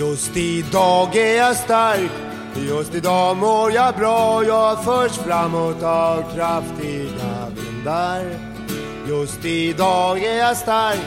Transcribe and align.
Just 0.00 0.36
idag 0.36 1.16
är 1.16 1.36
jag 1.36 1.56
stark 1.56 2.10
Just 2.68 2.94
idag 2.94 3.36
mår 3.36 3.72
jag 3.72 3.94
bra 3.94 4.44
Jag 4.44 4.84
förs 4.84 5.12
framåt 5.12 5.82
av 5.82 6.34
kraftiga 6.34 7.48
vindar 7.56 8.24
Just 9.08 9.44
idag 9.44 10.24
är 10.24 10.38
jag 10.38 10.56
stark 10.56 11.00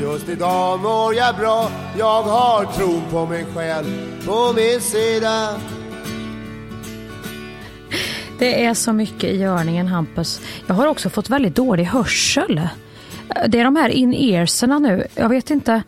Just 0.00 0.28
idag 0.28 0.80
mår 0.80 1.14
jag 1.14 1.36
bra 1.36 1.70
Jag 1.98 2.22
har 2.22 2.64
tron 2.64 3.02
på 3.10 3.26
mig 3.26 3.46
själv 3.54 4.26
på 4.26 4.52
min 4.56 4.80
sida 4.80 5.48
Det 8.38 8.64
är 8.64 8.74
så 8.74 8.92
mycket 8.92 9.30
i 9.30 9.36
görningen 9.36 9.86
Hampus. 9.86 10.40
Jag 10.66 10.74
har 10.74 10.86
också 10.86 11.10
fått 11.10 11.30
väldigt 11.30 11.56
dålig 11.56 11.84
hörsel. 11.84 12.68
Det 13.48 13.60
är 13.60 13.64
de 13.64 13.76
här 13.76 13.88
in-earserna 13.88 14.78
nu. 14.78 15.06
Jag 15.14 15.28
vet 15.28 15.50
inte 15.50 15.82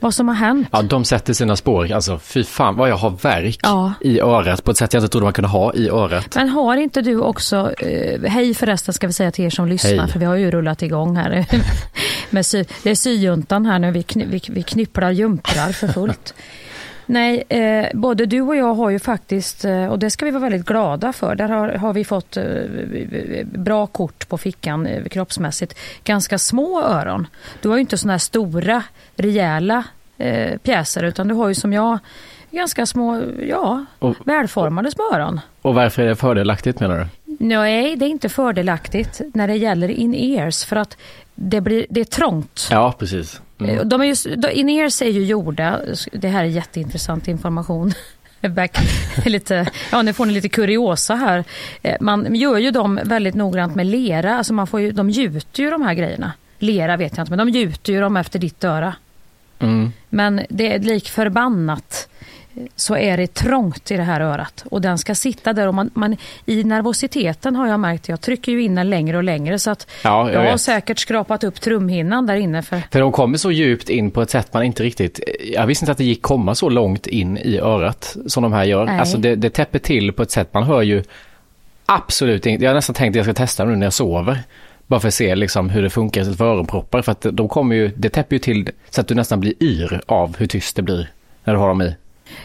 vad 0.00 0.14
som 0.14 0.28
har 0.28 0.34
hänt. 0.34 0.68
Ja, 0.72 0.82
de 0.82 1.04
sätter 1.04 1.32
sina 1.32 1.56
spår. 1.56 1.92
Alltså, 1.92 2.18
fy 2.18 2.44
fan 2.44 2.76
vad 2.76 2.90
jag 2.90 2.96
har 2.96 3.10
verk 3.10 3.60
Ja. 3.62 3.92
i 4.00 4.20
örat 4.20 4.64
på 4.64 4.70
ett 4.70 4.76
sätt 4.76 4.92
jag 4.94 5.00
inte 5.00 5.12
trodde 5.12 5.24
man 5.24 5.32
kunde 5.32 5.48
ha 5.48 5.74
i 5.74 5.88
örat. 5.88 6.34
Men 6.34 6.48
har 6.48 6.76
inte 6.76 7.02
du 7.02 7.20
också, 7.20 7.72
eh, 7.78 8.20
hej 8.30 8.54
förresten 8.54 8.94
ska 8.94 9.06
vi 9.06 9.12
säga 9.12 9.30
till 9.30 9.44
er 9.44 9.50
som 9.50 9.68
lyssnar, 9.68 9.90
Hej. 9.98 10.08
för 10.12 10.18
vi 10.18 10.24
har 10.24 10.36
ju 10.36 10.50
rullat 10.50 10.82
igång 10.82 11.16
här. 11.16 11.46
Med 12.30 12.46
sy, 12.46 12.64
det 12.82 12.90
är 12.90 12.94
syjuntan 12.94 13.66
här 13.66 13.78
nu, 13.78 13.90
vi, 13.90 14.02
kny, 14.02 14.24
vi, 14.26 14.42
vi 14.48 14.62
knypplar 14.62 15.10
jumprar 15.10 15.72
för 15.72 15.88
fullt. 15.88 16.34
Nej, 17.10 17.44
eh, 17.48 17.86
både 17.94 18.26
du 18.26 18.40
och 18.40 18.56
jag 18.56 18.74
har 18.74 18.90
ju 18.90 18.98
faktiskt, 18.98 19.64
eh, 19.64 19.86
och 19.86 19.98
det 19.98 20.10
ska 20.10 20.24
vi 20.24 20.30
vara 20.30 20.42
väldigt 20.42 20.66
glada 20.66 21.12
för, 21.12 21.34
där 21.34 21.48
har, 21.48 21.68
har 21.68 21.92
vi 21.92 22.04
fått 22.04 22.36
eh, 22.36 22.44
bra 23.44 23.86
kort 23.86 24.28
på 24.28 24.38
fickan 24.38 24.86
eh, 24.86 25.04
kroppsmässigt. 25.04 25.78
Ganska 26.04 26.38
små 26.38 26.82
öron. 26.82 27.26
Du 27.62 27.68
har 27.68 27.76
ju 27.76 27.80
inte 27.80 27.98
såna 27.98 28.12
här 28.12 28.18
stora, 28.18 28.82
rejäla 29.16 29.84
eh, 30.18 30.58
pjäser, 30.58 31.02
utan 31.02 31.28
du 31.28 31.34
har 31.34 31.48
ju 31.48 31.54
som 31.54 31.72
jag 31.72 31.98
ganska 32.50 32.86
små, 32.86 33.22
ja, 33.48 33.84
Och- 33.98 34.16
välformade 34.24 34.90
små 34.90 35.04
öron. 35.14 35.40
Och 35.62 35.74
varför 35.74 36.02
är 36.02 36.06
det 36.08 36.16
fördelaktigt 36.16 36.80
menar 36.80 36.98
du? 36.98 37.06
Nej, 37.40 37.96
det 37.96 38.04
är 38.04 38.08
inte 38.08 38.28
fördelaktigt 38.28 39.20
när 39.34 39.48
det 39.48 39.56
gäller 39.56 39.88
in-ears 39.88 40.64
för 40.64 40.76
att 40.76 40.96
det, 41.40 41.60
blir, 41.60 41.86
det 41.90 42.00
är 42.00 42.04
trångt. 42.04 42.68
Ja, 42.70 42.94
precis. 42.98 43.40
Mm. 43.60 43.88
De 43.88 44.00
är 44.00 44.04
ju, 44.04 44.52
in-ears 44.52 45.02
är 45.02 45.10
ju 45.10 45.24
gjorda, 45.24 45.80
det 46.12 46.28
här 46.28 46.44
är 46.44 46.48
jätteintressant 46.48 47.28
information. 47.28 47.92
Back, 48.40 48.78
lite, 49.24 49.66
ja, 49.92 50.02
nu 50.02 50.12
får 50.12 50.26
ni 50.26 50.32
lite 50.32 50.48
kuriosa 50.48 51.14
här. 51.14 51.44
Eh, 51.82 51.96
Man 52.00 52.34
gör 52.34 52.58
ju 52.58 52.70
dem 52.70 53.00
väldigt 53.04 53.34
noggrant 53.34 53.74
med 53.74 53.86
lera, 53.86 54.36
alltså 54.36 54.52
man 54.52 54.66
får 54.66 54.80
ju, 54.80 54.92
de 54.92 55.10
gjuter 55.10 55.62
ju 55.62 55.70
de 55.70 55.82
här 55.82 55.94
grejerna. 55.94 56.32
Lera 56.58 56.96
vet 56.96 57.16
jag 57.16 57.22
inte, 57.22 57.36
men 57.36 57.46
de 57.46 57.58
gjuter 57.58 57.92
ju 57.92 58.00
dem 58.00 58.16
efter 58.16 58.38
ditt 58.38 58.64
öra. 58.64 58.94
Mm. 59.58 59.92
Men 60.08 60.40
det 60.48 60.74
är 60.74 60.78
lik 60.78 61.08
förbannat 61.08 62.08
så 62.76 62.96
är 62.96 63.16
det 63.16 63.34
trångt 63.34 63.90
i 63.90 63.96
det 63.96 64.02
här 64.02 64.20
örat 64.20 64.64
och 64.70 64.80
den 64.80 64.98
ska 64.98 65.14
sitta 65.14 65.52
där 65.52 65.66
och 65.66 65.74
man, 65.74 65.90
man 65.94 66.16
i 66.46 66.64
nervositeten 66.64 67.56
har 67.56 67.66
jag 67.66 67.80
märkt, 67.80 68.08
jag 68.08 68.20
trycker 68.20 68.52
ju 68.52 68.62
in 68.62 68.74
den 68.74 68.90
längre 68.90 69.16
och 69.16 69.24
längre 69.24 69.58
så 69.58 69.70
att 69.70 69.86
Ja, 70.04 70.32
jag 70.32 70.44
jag 70.44 70.50
har 70.50 70.58
säkert 70.58 70.98
skrapat 70.98 71.44
upp 71.44 71.60
trumhinnan 71.60 72.26
där 72.26 72.36
inne 72.36 72.62
för 72.62 72.82
För 72.90 73.00
de 73.00 73.12
kommer 73.12 73.38
så 73.38 73.50
djupt 73.50 73.90
in 73.90 74.10
på 74.10 74.22
ett 74.22 74.30
sätt 74.30 74.52
man 74.52 74.62
inte 74.62 74.82
riktigt, 74.82 75.20
jag 75.52 75.66
visste 75.66 75.84
inte 75.84 75.92
att 75.92 75.98
det 75.98 76.04
gick 76.04 76.22
komma 76.22 76.54
så 76.54 76.68
långt 76.68 77.06
in 77.06 77.38
i 77.38 77.58
örat 77.58 78.16
som 78.26 78.42
de 78.42 78.52
här 78.52 78.64
gör. 78.64 78.84
Nej. 78.84 78.98
Alltså 78.98 79.18
det, 79.18 79.36
det 79.36 79.50
täpper 79.50 79.78
till 79.78 80.12
på 80.12 80.22
ett 80.22 80.30
sätt, 80.30 80.54
man 80.54 80.62
hör 80.62 80.82
ju 80.82 81.02
absolut 81.86 82.46
inget. 82.46 82.60
Jag 82.60 82.70
har 82.70 82.74
nästan 82.74 82.94
tänkt 82.94 83.12
att 83.12 83.16
jag 83.16 83.24
ska 83.24 83.34
testa 83.34 83.64
nu 83.64 83.76
när 83.76 83.86
jag 83.86 83.92
sover. 83.92 84.38
Bara 84.86 85.00
för 85.00 85.08
att 85.08 85.14
se 85.14 85.34
liksom 85.34 85.70
hur 85.70 85.82
det 85.82 85.90
funkar 85.90 86.20
istället 86.20 86.38
för 86.38 86.44
öronproppar. 86.44 87.02
För 87.02 87.12
att 87.12 87.26
de 87.32 87.48
kommer 87.48 87.76
ju, 87.76 87.90
det 87.96 88.08
täpper 88.08 88.36
ju 88.36 88.40
till 88.40 88.70
så 88.90 89.00
att 89.00 89.08
du 89.08 89.14
nästan 89.14 89.40
blir 89.40 89.62
yr 89.62 90.00
av 90.06 90.36
hur 90.38 90.46
tyst 90.46 90.76
det 90.76 90.82
blir 90.82 91.10
när 91.44 91.54
du 91.54 91.60
har 91.60 91.68
dem 91.68 91.82
i. 91.82 91.94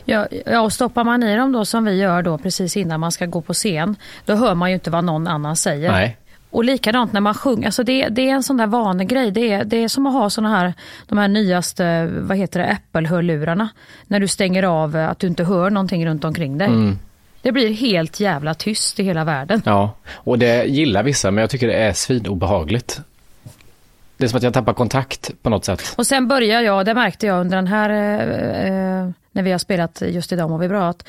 Ja, 0.06 0.28
ja, 0.45 0.62
och 0.62 0.73
stoppar 0.73 1.03
man 1.03 1.23
i 1.23 1.36
dem 1.36 1.52
då 1.52 1.66
som 1.66 1.86
vi 1.86 1.95
gör 1.95 2.22
då 2.22 2.38
precis 2.38 2.78
innan 2.78 3.00
man 3.00 3.12
ska 3.12 3.26
gå 3.26 3.42
på 3.42 3.53
scen, 3.53 3.96
då 4.25 4.35
hör 4.35 4.56
man 4.56 4.69
ju 4.69 4.74
inte 4.74 4.90
vad 4.90 5.03
någon 5.03 5.28
annan 5.28 5.56
säger. 5.56 5.91
Nej. 5.91 6.18
Och 6.50 6.63
likadant 6.63 7.13
när 7.13 7.22
man 7.22 7.34
sjunger, 7.34 7.66
alltså 7.66 7.84
det, 7.84 8.08
det 8.09 8.30
är 8.30 8.34
en 8.34 8.44
sån 8.44 8.58
där 8.58 8.68
vanegrej. 8.68 9.31
Det 9.31 9.52
är, 9.53 9.63
det 9.63 9.78
är 9.78 9.88
som 9.88 10.08
att 10.08 10.13
ha 10.13 10.30
såna 10.30 10.50
här, 10.50 10.74
de 11.08 11.18
här 11.18 11.28
nyaste, 11.28 12.09
vad 12.12 12.38
heter 12.38 12.59
det, 12.59 12.66
Apple-hörlurarna. 12.66 13.69
När 14.08 14.19
du 14.19 14.28
stänger 14.28 14.63
av 14.63 14.96
eh, 14.96 15.09
att 15.09 15.19
du 15.19 15.28
inte 15.28 15.44
hör 15.44 15.69
någonting 15.69 16.06
runt 16.06 16.24
omkring 16.24 16.58
dig. 16.58 16.68
Mm. 16.68 17.00
Det 17.41 17.52
blir 17.52 17.74
helt 17.74 18.19
jävla 18.19 18.53
tyst 18.53 19.00
i 19.00 19.03
hela 19.03 19.24
världen. 19.24 19.62
Ja, 19.66 19.96
och 20.13 20.40
det 20.40 20.66
gillar 20.66 21.03
vissa 21.03 21.31
men 21.31 21.41
jag 21.41 21.50
tycker 21.50 21.68
det 21.68 21.74
är 21.74 21.94
svinobehagligt. 21.94 23.02
Det 24.18 24.24
är 24.24 24.28
som 24.28 24.38
att 24.38 24.44
jag 24.44 24.53
tappar 24.53 24.74
kontakt 24.74 25.31
på 25.41 25.50
något 25.50 25.66
sätt. 25.66 25.94
Och 25.97 26.07
sen 26.07 26.28
börjar 26.28 26.62
jag, 26.62 26.85
det 26.85 26.94
märkte 26.94 27.25
jag 27.25 27.41
under 27.41 27.56
den 27.56 27.68
här, 27.68 27.90
eh, 27.90 29.00
eh 29.00 29.09
när 29.31 29.44
vi 29.44 29.51
har 29.51 29.59
spelat 29.59 30.01
just 30.06 30.31
idag 30.31 30.50
mår 30.50 30.57
vi 30.57 30.68
bra, 30.68 30.90
att 30.90 31.07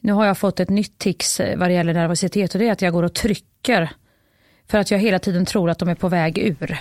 nu 0.00 0.12
har 0.12 0.26
jag 0.26 0.38
fått 0.38 0.60
ett 0.60 0.70
nytt 0.70 0.98
tics 0.98 1.40
eh, 1.40 1.58
vad 1.58 1.68
det 1.68 1.72
gäller 1.72 1.94
nervositet 1.94 2.54
och 2.54 2.58
det 2.58 2.68
är 2.68 2.72
att 2.72 2.82
jag 2.82 2.92
går 2.92 3.02
och 3.02 3.14
trycker. 3.14 3.90
För 4.68 4.78
att 4.78 4.90
jag 4.90 4.98
hela 4.98 5.18
tiden 5.18 5.46
tror 5.46 5.70
att 5.70 5.78
de 5.78 5.88
är 5.88 5.94
på 5.94 6.08
väg 6.08 6.38
ur. 6.38 6.78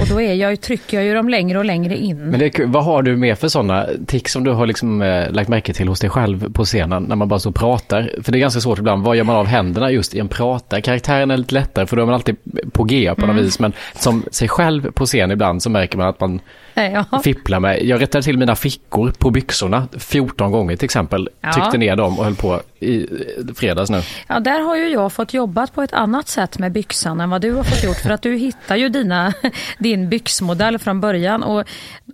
Och 0.00 0.06
då 0.08 0.20
är 0.20 0.34
jag, 0.34 0.60
trycker 0.60 0.96
jag 0.96 1.06
ju 1.06 1.14
dem 1.14 1.28
längre 1.28 1.58
och 1.58 1.64
längre 1.64 1.96
in. 1.96 2.16
Men 2.18 2.40
det, 2.40 2.60
vad 2.66 2.84
har 2.84 3.02
du 3.02 3.16
mer 3.16 3.34
för 3.34 3.48
sådana 3.48 3.86
tics 4.06 4.32
som 4.32 4.44
du 4.44 4.50
har 4.50 4.66
liksom, 4.66 5.02
eh, 5.02 5.30
lagt 5.30 5.48
märke 5.48 5.72
till 5.72 5.88
hos 5.88 6.00
dig 6.00 6.10
själv 6.10 6.52
på 6.52 6.64
scenen 6.64 7.02
när 7.02 7.16
man 7.16 7.28
bara 7.28 7.38
så 7.40 7.52
pratar? 7.52 8.10
För 8.22 8.32
det 8.32 8.38
är 8.38 8.40
ganska 8.40 8.60
svårt 8.60 8.78
ibland, 8.78 9.04
vad 9.04 9.16
gör 9.16 9.24
man 9.24 9.36
av 9.36 9.46
händerna 9.46 9.90
just 9.90 10.14
i 10.14 10.18
en 10.18 10.28
prata? 10.28 10.80
Karaktären 10.80 11.30
är 11.30 11.36
lite 11.36 11.54
lättare 11.54 11.86
för 11.86 11.96
då 11.96 12.02
är 12.02 12.06
man 12.06 12.14
alltid 12.14 12.36
på 12.72 12.84
G 12.84 13.12
på 13.14 13.20
något 13.20 13.30
Mm. 13.30 13.44
vis 13.44 13.58
men 13.60 13.72
som 13.94 14.24
sig 14.30 14.48
själv 14.48 14.92
på 14.92 15.06
scen 15.06 15.30
ibland 15.30 15.62
så 15.62 15.70
märker 15.70 15.98
man 15.98 16.08
att 16.08 16.20
man 16.20 16.40
ja. 17.10 17.20
fipplar 17.20 17.60
med. 17.60 17.82
Jag 17.82 18.02
rättade 18.02 18.22
till 18.22 18.38
mina 18.38 18.56
fickor 18.56 19.12
på 19.18 19.30
byxorna 19.30 19.88
14 19.98 20.52
gånger 20.52 20.76
till 20.76 20.84
exempel. 20.84 21.28
Ja. 21.40 21.52
Tryckte 21.52 21.78
ner 21.78 21.96
dem 21.96 22.18
och 22.18 22.24
höll 22.24 22.34
på 22.34 22.60
i 22.80 23.00
eh, 23.00 23.54
fredags 23.54 23.90
nu. 23.90 24.02
ja, 24.26 24.40
där 24.40 24.60
har 24.60 24.76
ju 24.76 24.88
jag 24.88 25.12
fått 25.12 25.34
jobbat 25.34 25.74
på 25.74 25.82
ett 25.82 25.92
annat 25.92 26.28
sätt 26.28 26.58
med 26.58 26.72
byxan 26.72 27.20
än 27.20 27.30
vad 27.30 27.40
du 27.40 27.52
har 27.52 27.64
fått 27.64 27.84
gjort. 27.84 27.96
För 27.96 28.10
att 28.10 28.22
du 28.22 28.36
hittar 28.36 28.76
ju 28.76 28.88
dina, 28.88 29.32
din 29.78 30.08
byxmodell 30.08 30.78
från 30.78 31.00
början. 31.00 31.42
Och 31.42 31.64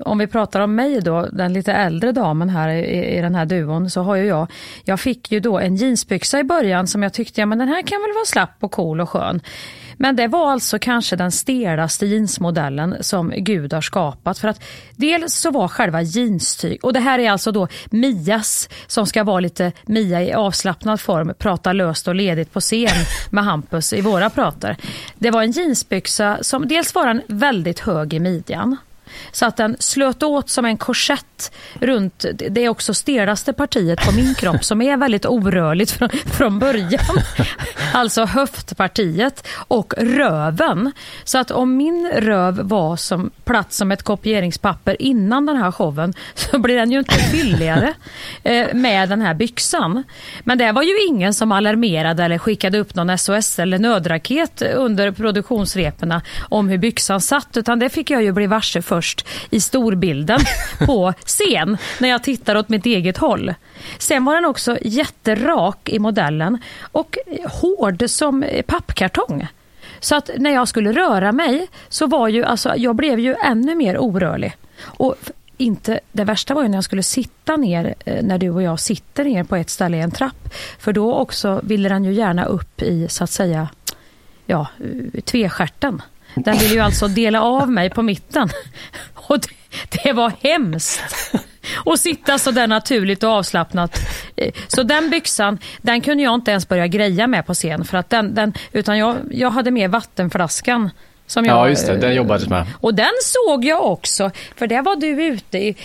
om 0.01 0.19
vi 0.19 0.27
pratar 0.27 0.61
om 0.61 0.75
mig 0.75 1.01
då, 1.01 1.29
den 1.33 1.53
lite 1.53 1.73
äldre 1.73 2.13
damen 2.13 2.49
här 2.49 2.69
i, 2.69 3.17
i 3.19 3.21
den 3.21 3.35
här 3.35 3.47
duon, 3.47 3.91
så 3.91 4.03
har 4.03 4.17
ju 4.17 4.27
jag, 4.27 4.51
jag 4.85 5.01
fick 5.01 5.33
ju 5.33 5.41
då 5.41 5.59
en 5.59 5.77
jeansbyxa 5.77 6.39
i 6.39 6.45
början 6.45 6.87
som 6.87 7.03
jag 7.03 7.13
tyckte, 7.13 7.41
ja 7.41 7.47
men 7.47 7.59
den 7.59 7.69
här 7.69 7.83
kan 7.83 8.01
väl 8.01 8.13
vara 8.15 8.25
slapp 8.27 8.57
och 8.61 8.73
cool 8.73 9.01
och 9.01 9.11
skön. 9.11 9.41
Men 9.97 10.16
det 10.16 10.28
var 10.28 10.53
alltså 10.53 10.78
kanske 10.78 11.16
den 11.16 11.32
stelaste 11.32 12.06
jeansmodellen 12.06 12.97
som 13.00 13.32
Gud 13.37 13.72
har 13.72 13.81
skapat. 13.81 14.38
För 14.38 14.49
att 14.49 14.62
dels 14.97 15.34
så 15.34 15.50
var 15.50 15.69
själva 15.69 16.03
jeanstyg, 16.03 16.84
och 16.84 16.93
det 16.93 17.00
här 17.00 17.19
är 17.19 17.31
alltså 17.31 17.53
då 17.53 17.69
Mias 17.91 18.69
som 18.87 19.06
ska 19.06 19.25
vara 19.25 19.41
lite 19.41 19.72
Mia 19.87 20.22
i 20.22 20.33
avslappnad 20.33 21.00
form, 21.00 21.34
prata 21.38 21.72
löst 21.72 22.09
och 22.09 22.15
ledigt 22.15 22.53
på 22.53 22.60
scen 22.60 23.04
med 23.31 23.44
Hampus 23.44 23.93
i 23.93 24.00
våra 24.00 24.31
prater. 24.31 24.77
Det 25.19 25.31
var 25.31 25.43
en 25.43 25.50
jeansbyxa 25.50 26.38
som 26.41 26.69
dels 26.69 26.94
var 26.94 27.06
en 27.06 27.22
väldigt 27.28 27.81
hög 27.81 28.15
i 28.15 28.21
midjan. 28.21 28.77
Så 29.33 29.47
att 29.47 29.57
den 29.57 29.77
slöt 29.79 30.23
åt 30.23 30.51
som 30.51 30.65
en 30.65 30.77
korsett 30.77 31.53
runt 31.81 32.25
det 32.51 32.69
också 32.69 32.95
stelaste 32.95 33.53
partiet 33.53 34.07
på 34.07 34.13
min 34.13 34.35
kropp 34.35 34.65
som 34.65 34.83
är 34.83 34.97
väldigt 34.97 35.27
orörligt 35.27 35.91
från, 35.91 36.09
från 36.09 36.59
början. 36.59 37.01
Alltså 37.93 38.25
höftpartiet 38.25 39.47
och 39.69 39.95
röven. 39.97 40.93
Så 41.25 41.39
att 41.39 41.51
om 41.51 41.77
min 41.77 42.13
röv 42.17 42.61
var 42.63 42.97
som 42.97 43.31
platt 43.45 43.73
som 43.73 43.93
ett 43.93 44.03
kopieringspapper 44.03 45.03
innan 45.03 45.47
den 45.47 45.57
här 45.57 45.73
showen 45.73 46.15
så 46.35 46.59
blir 46.59 46.77
den 46.77 46.91
ju 46.91 46.99
inte 46.99 47.15
fylligare 47.15 47.95
eh, 48.43 48.75
med 48.75 49.09
den 49.09 49.21
här 49.21 49.35
byxan. 49.35 50.03
Men 50.45 50.59
det 50.59 50.73
var 50.73 50.83
ju 50.83 51.07
ingen 51.09 51.35
som 51.35 51.53
alarmerade 51.53 52.25
eller 52.25 52.39
skickade 52.39 52.79
upp 52.79 52.95
någon 52.95 53.19
SOS 53.19 53.59
eller 53.59 53.79
nödraket 53.79 54.63
under 54.63 55.11
produktionsreporna 55.11 56.23
om 56.49 56.69
hur 56.69 56.79
byxan 56.79 57.21
satt 57.21 57.57
utan 57.57 57.79
det 57.79 57.89
fick 57.89 58.11
jag 58.11 58.23
ju 58.23 58.33
bli 58.33 58.47
varse 58.47 58.83
först 58.83 59.03
i 59.50 59.60
storbilden 59.60 60.41
på 60.86 61.12
scen 61.24 61.77
när 61.98 62.09
jag 62.09 62.22
tittar 62.22 62.56
åt 62.56 62.68
mitt 62.68 62.86
eget 62.86 63.16
håll. 63.16 63.54
Sen 63.98 64.24
var 64.24 64.34
den 64.34 64.45
också 64.45 64.78
jätterak 64.83 65.89
i 65.89 65.98
modellen 65.98 66.59
och 66.80 67.18
hård 67.51 68.10
som 68.10 68.45
pappkartong. 68.66 69.48
Så 70.01 70.16
att 70.16 70.30
när 70.36 70.51
jag 70.51 70.68
skulle 70.68 70.92
röra 70.92 71.33
mig 71.33 71.68
så 71.89 72.06
var 72.06 72.28
ju, 72.28 72.45
alltså, 72.45 72.72
jag 72.77 72.97
blev 72.97 73.21
ju 73.21 73.34
ännu 73.45 73.74
mer 73.74 73.98
orörlig. 73.98 74.56
Och 74.83 75.16
inte, 75.57 76.00
det 76.12 76.24
värsta 76.24 76.54
var 76.54 76.62
ju 76.62 76.68
när 76.68 76.77
jag 76.77 76.84
skulle 76.84 77.03
sitta 77.03 77.57
ner, 77.57 77.95
eh, 78.04 78.24
när 78.24 78.39
du 78.39 78.50
och 78.50 78.62
jag 78.62 78.80
sitter 78.80 79.24
ner 79.24 79.45
på 79.45 79.57
ett 79.57 79.71
ställe 79.71 79.97
i 79.97 80.00
en 80.00 80.10
trapp. 80.10 80.54
För 80.78 80.92
då 80.92 81.15
också 81.15 81.60
ville 81.62 81.89
den 81.89 82.04
ju 82.04 82.12
gärna 82.12 82.45
upp 82.45 82.83
i, 82.83 83.09
så 83.09 83.24
att 83.24 83.30
säga, 83.30 83.68
ja, 84.47 84.66
eh, 84.80 85.21
tvestjärten. 85.21 86.03
Den 86.34 86.59
ville 86.59 86.75
ju 86.75 86.81
alltså 86.81 87.09
dela 87.09 87.42
av 87.42 87.71
mig 87.71 87.91
på 87.91 88.03
mitten. 88.03 88.48
Och 89.15 89.39
det, 89.41 90.03
det 90.03 90.13
var 90.13 90.33
hemskt. 90.42 91.03
Och 91.84 91.98
sitta 91.98 92.39
så 92.39 92.51
där 92.51 92.66
naturligt 92.66 93.22
och 93.22 93.31
avslappnat. 93.31 94.01
Eh, 94.36 94.53
så 94.69 94.83
den 94.83 95.10
byxan, 95.10 95.59
den 95.83 96.01
kunde 96.01 96.22
jag 96.22 96.34
inte 96.34 96.51
ens 96.51 96.69
börja 96.69 96.86
greja 96.86 97.27
med 97.27 97.47
på 97.47 97.54
scen. 97.54 97.84
För 97.84 97.98
att 97.98 98.10
den, 98.10 98.34
den, 98.34 98.54
utan 98.72 98.98
jag, 98.98 99.16
jag 99.31 99.51
hade 99.51 99.71
med 99.71 99.91
vattenflaskan 99.91 100.91
som 101.26 101.44
Ja, 101.44 101.53
jag, 101.60 101.71
just 101.71 101.86
det. 101.86 101.97
Den 101.97 102.15
jobbades 102.15 102.48
med. 102.48 102.66
Och 102.80 102.94
den 102.94 103.10
såg 103.22 103.65
jag 103.65 103.84
också, 103.86 104.30
för 104.56 104.66
där 104.66 104.82
var 104.82 104.97
du 104.97 105.06
ute 105.24 105.59
i, 105.59 105.76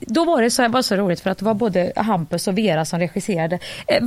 då 0.00 0.24
var 0.24 0.42
det 0.42 0.50
så, 0.50 0.68
var 0.68 0.82
så 0.82 0.96
roligt 0.96 1.20
för 1.20 1.30
att 1.30 1.38
det 1.38 1.44
var 1.44 1.54
både 1.54 1.92
Hampus 1.96 2.48
och 2.48 2.58
Vera 2.58 2.84
som 2.84 2.98
regisserade. 2.98 3.58
Eh, 3.86 4.02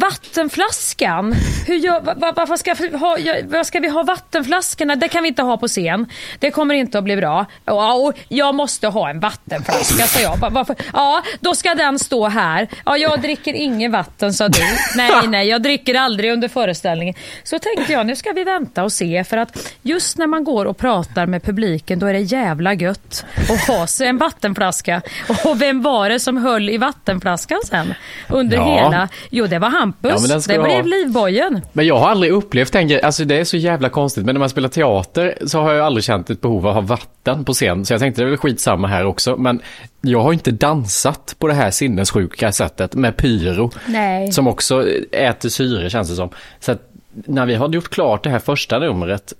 vattenflaskan, 0.47 1.35
hur 1.67 1.75
gör, 1.75 2.01
va, 2.01 2.13
va, 2.17 2.33
varför 2.35 2.55
ska, 2.55 2.97
ha, 2.97 3.17
ja, 3.19 3.35
vad 3.45 3.65
ska 3.67 3.79
vi 3.79 3.87
ha 3.87 4.03
vattenflaskorna? 4.03 4.95
Det 4.95 5.07
kan 5.07 5.23
vi 5.23 5.27
inte 5.29 5.41
ha 5.43 5.57
på 5.57 5.67
scen. 5.67 6.05
Det 6.39 6.51
kommer 6.51 6.75
inte 6.75 6.97
att 6.97 7.03
bli 7.03 7.15
bra. 7.15 7.45
Ja, 7.65 7.93
och 7.93 8.13
jag 8.27 8.55
måste 8.55 8.87
ha 8.87 9.09
en 9.09 9.19
vattenflaska, 9.19 10.03
sa 10.07 10.19
jag. 10.19 10.37
Va- 10.37 10.49
Varför? 10.49 10.75
Ja, 10.93 11.23
då 11.39 11.55
ska 11.55 11.75
den 11.75 11.99
stå 11.99 12.27
här. 12.27 12.67
Ja, 12.85 12.97
jag 12.97 13.21
dricker 13.21 13.53
ingen 13.53 13.91
vatten, 13.91 14.33
sa 14.33 14.47
du. 14.49 14.59
Nej, 14.95 15.11
nej, 15.27 15.47
jag 15.47 15.61
dricker 15.63 15.95
aldrig 15.95 16.31
under 16.31 16.47
föreställningen. 16.47 17.15
Så 17.43 17.59
tänkte 17.59 17.93
jag, 17.93 18.05
nu 18.05 18.15
ska 18.15 18.31
vi 18.31 18.43
vänta 18.43 18.83
och 18.83 18.91
se. 18.91 19.23
För 19.23 19.37
att 19.37 19.73
just 19.81 20.17
när 20.17 20.27
man 20.27 20.43
går 20.43 20.65
och 20.65 20.76
pratar 20.77 21.25
med 21.25 21.44
publiken, 21.44 22.00
då 22.00 22.06
är 22.06 22.13
det 22.13 22.19
jävla 22.19 22.74
gött 22.74 23.25
att 23.50 23.68
ha 23.68 23.88
sig 23.88 24.07
en 24.07 24.18
vattenflaska. 24.18 25.01
Och 25.45 25.62
vem 25.62 25.81
var 25.81 26.09
det 26.09 26.19
som 26.19 26.38
höll 26.38 26.69
i 26.69 26.77
vattenflaskan 26.77 27.59
sen? 27.65 27.94
Under 28.29 28.57
Ja. 28.57 28.63
hela... 28.75 29.09
Jo, 29.29 29.47
det 29.47 29.59
var 29.59 29.69
Hampus. 29.69 30.29
Ja, 30.29 30.39
det 30.47 30.63
blev 30.63 30.75
ha. 30.75 30.81
livbojen. 30.81 31.62
Men 31.74 31.85
jag 31.85 31.97
har 31.97 32.09
aldrig 32.09 32.31
upplevt 32.31 32.74
den 32.74 32.88
grejen. 32.88 33.06
Alltså 33.06 33.25
det 33.25 33.35
är 33.39 33.44
så 33.44 33.57
jävla 33.57 33.89
konstigt. 33.89 34.25
Men 34.25 34.35
när 34.35 34.39
man 34.39 34.50
spelar 34.50 34.69
teater 34.69 35.38
så 35.45 35.62
har 35.62 35.74
jag 35.74 35.85
aldrig 35.85 36.03
känt 36.03 36.29
ett 36.29 36.41
behov 36.41 36.68
av 36.68 36.77
att 36.77 36.83
ha 36.83 36.95
vatten 36.95 37.45
på 37.45 37.53
scen. 37.53 37.85
Så 37.85 37.94
jag 37.94 38.00
tänkte 38.00 38.21
det 38.21 38.25
är 38.25 38.30
väl 38.30 38.38
skitsamma 38.38 38.88
här 38.88 39.06
också. 39.06 39.38
Men 39.38 39.62
jag 40.01 40.21
har 40.21 40.33
inte 40.33 40.51
dansat 40.51 41.35
på 41.39 41.47
det 41.47 41.53
här 41.53 41.71
sinnessjuka 41.71 42.51
sättet 42.51 42.95
med 42.95 43.18
pyro. 43.18 43.71
Nej. 43.85 44.31
Som 44.31 44.47
också 44.47 44.88
äter 45.12 45.50
syre 45.50 45.89
känns 45.89 46.09
det 46.09 46.15
som. 46.15 46.30
Så 46.59 46.71
att 46.71 46.81
när 47.25 47.45
vi 47.45 47.56
hade 47.56 47.75
gjort 47.75 47.89
klart 47.89 48.23
det 48.23 48.30
här 48.30 48.39
första 48.39 48.80
numret 48.80 49.33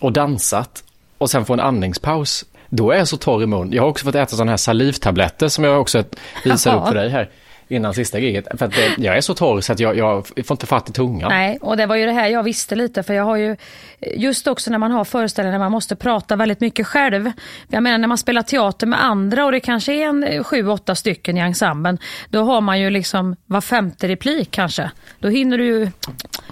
och 0.00 0.12
dansat 0.12 0.84
och 1.18 1.30
sen 1.30 1.44
få 1.44 1.52
en 1.52 1.60
andningspaus. 1.60 2.44
Då 2.68 2.90
är 2.90 2.98
jag 2.98 3.08
så 3.08 3.16
torr 3.16 3.42
i 3.42 3.46
mun. 3.46 3.72
Jag 3.72 3.82
har 3.82 3.88
också 3.88 4.04
fått 4.04 4.14
äta 4.14 4.36
sådana 4.36 4.52
här 4.52 4.56
salivtabletter 4.56 5.48
som 5.48 5.64
jag 5.64 5.80
också 5.80 6.04
visade 6.44 6.76
upp 6.76 6.88
för 6.88 6.94
dig 6.94 7.08
här 7.08 7.30
innan 7.68 7.94
sista 7.94 8.18
giget. 8.18 8.46
För 8.58 8.66
att 8.66 8.72
det, 8.72 8.94
jag 8.98 9.16
är 9.16 9.20
så 9.20 9.34
torr 9.34 9.60
så 9.60 9.72
att 9.72 9.80
jag, 9.80 9.96
jag 9.96 10.26
får 10.26 10.54
inte 10.54 10.66
fatt 10.66 10.90
i 10.90 10.92
tungan. 10.92 11.28
Nej, 11.28 11.58
och 11.60 11.76
det 11.76 11.86
var 11.86 11.96
ju 11.96 12.06
det 12.06 12.12
här 12.12 12.28
jag 12.28 12.42
visste 12.42 12.74
lite 12.76 13.02
för 13.02 13.14
jag 13.14 13.24
har 13.24 13.36
ju 13.36 13.56
just 14.00 14.46
också 14.46 14.70
när 14.70 14.78
man 14.78 14.90
har 14.90 15.04
föreställningar 15.04 15.58
där 15.58 15.64
man 15.64 15.72
måste 15.72 15.96
prata 15.96 16.36
väldigt 16.36 16.60
mycket 16.60 16.86
själv. 16.86 17.32
Jag 17.68 17.82
menar 17.82 17.98
när 17.98 18.08
man 18.08 18.18
spelar 18.18 18.42
teater 18.42 18.86
med 18.86 19.04
andra 19.04 19.44
och 19.44 19.52
det 19.52 19.60
kanske 19.60 19.92
är 19.92 20.06
en 20.06 20.24
eh, 20.24 20.44
sju, 20.44 20.68
åtta 20.68 20.94
stycken 20.94 21.36
i 21.36 21.40
ensemblen. 21.40 21.98
Då 22.30 22.42
har 22.42 22.60
man 22.60 22.80
ju 22.80 22.90
liksom 22.90 23.36
var 23.46 23.60
femte 23.60 24.08
replik 24.08 24.50
kanske. 24.50 24.90
Då 25.18 25.28
hinner 25.28 25.58
du 25.58 25.66
ju 25.66 25.90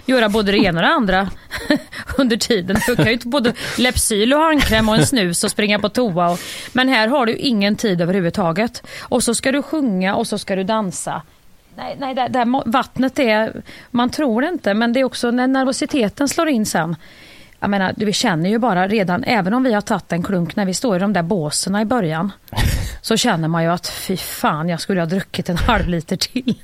göra 0.05 0.29
både 0.29 0.51
det 0.51 0.57
ena 0.57 0.79
och 0.79 0.85
det 0.85 0.93
andra 0.93 1.29
under 2.17 2.37
tiden. 2.37 2.77
Du 2.87 2.95
kan 2.95 3.05
ju 3.05 3.13
inte 3.13 3.27
både 3.27 3.53
Lypsyl 3.77 4.33
och 4.33 4.39
handkräm 4.39 4.89
och 4.89 4.95
en 4.95 5.05
snus 5.05 5.43
och 5.43 5.51
springa 5.51 5.79
på 5.79 5.89
toa. 5.89 6.29
Och, 6.29 6.39
men 6.73 6.89
här 6.89 7.07
har 7.07 7.25
du 7.25 7.35
ingen 7.35 7.75
tid 7.75 8.01
överhuvudtaget. 8.01 8.83
Och 9.01 9.23
så 9.23 9.35
ska 9.35 9.51
du 9.51 9.61
sjunga 9.61 10.15
och 10.15 10.27
så 10.27 10.37
ska 10.37 10.55
du 10.55 10.63
dansa. 10.63 11.06
Nej, 11.75 11.95
nej 11.99 12.15
det 12.15 12.39
här 12.39 12.45
må- 12.45 12.63
vattnet 12.65 13.19
är, 13.19 13.61
man 13.91 14.09
tror 14.09 14.41
det 14.41 14.47
inte, 14.47 14.73
men 14.73 14.93
det 14.93 14.99
är 14.99 15.03
också 15.03 15.31
när 15.31 15.47
nervositeten 15.47 16.27
slår 16.27 16.47
in 16.49 16.65
sen. 16.65 16.95
Jag 17.59 17.69
menar, 17.69 17.93
vi 17.97 18.13
känner 18.13 18.49
ju 18.49 18.59
bara 18.59 18.87
redan, 18.87 19.23
även 19.23 19.53
om 19.53 19.63
vi 19.63 19.73
har 19.73 19.81
tagit 19.81 20.11
en 20.11 20.23
klunk 20.23 20.55
när 20.55 20.65
vi 20.65 20.73
står 20.73 20.95
i 20.95 20.99
de 20.99 21.13
där 21.13 21.21
båsen 21.21 21.75
i 21.75 21.85
början, 21.85 22.31
så 23.01 23.17
känner 23.17 23.47
man 23.47 23.63
ju 23.63 23.69
att 23.69 23.87
fy 23.87 24.17
fan, 24.17 24.69
jag 24.69 24.81
skulle 24.81 25.01
ha 25.01 25.05
druckit 25.05 25.49
en 25.49 25.57
halv 25.57 25.87
liter 25.87 26.15
till. 26.15 26.55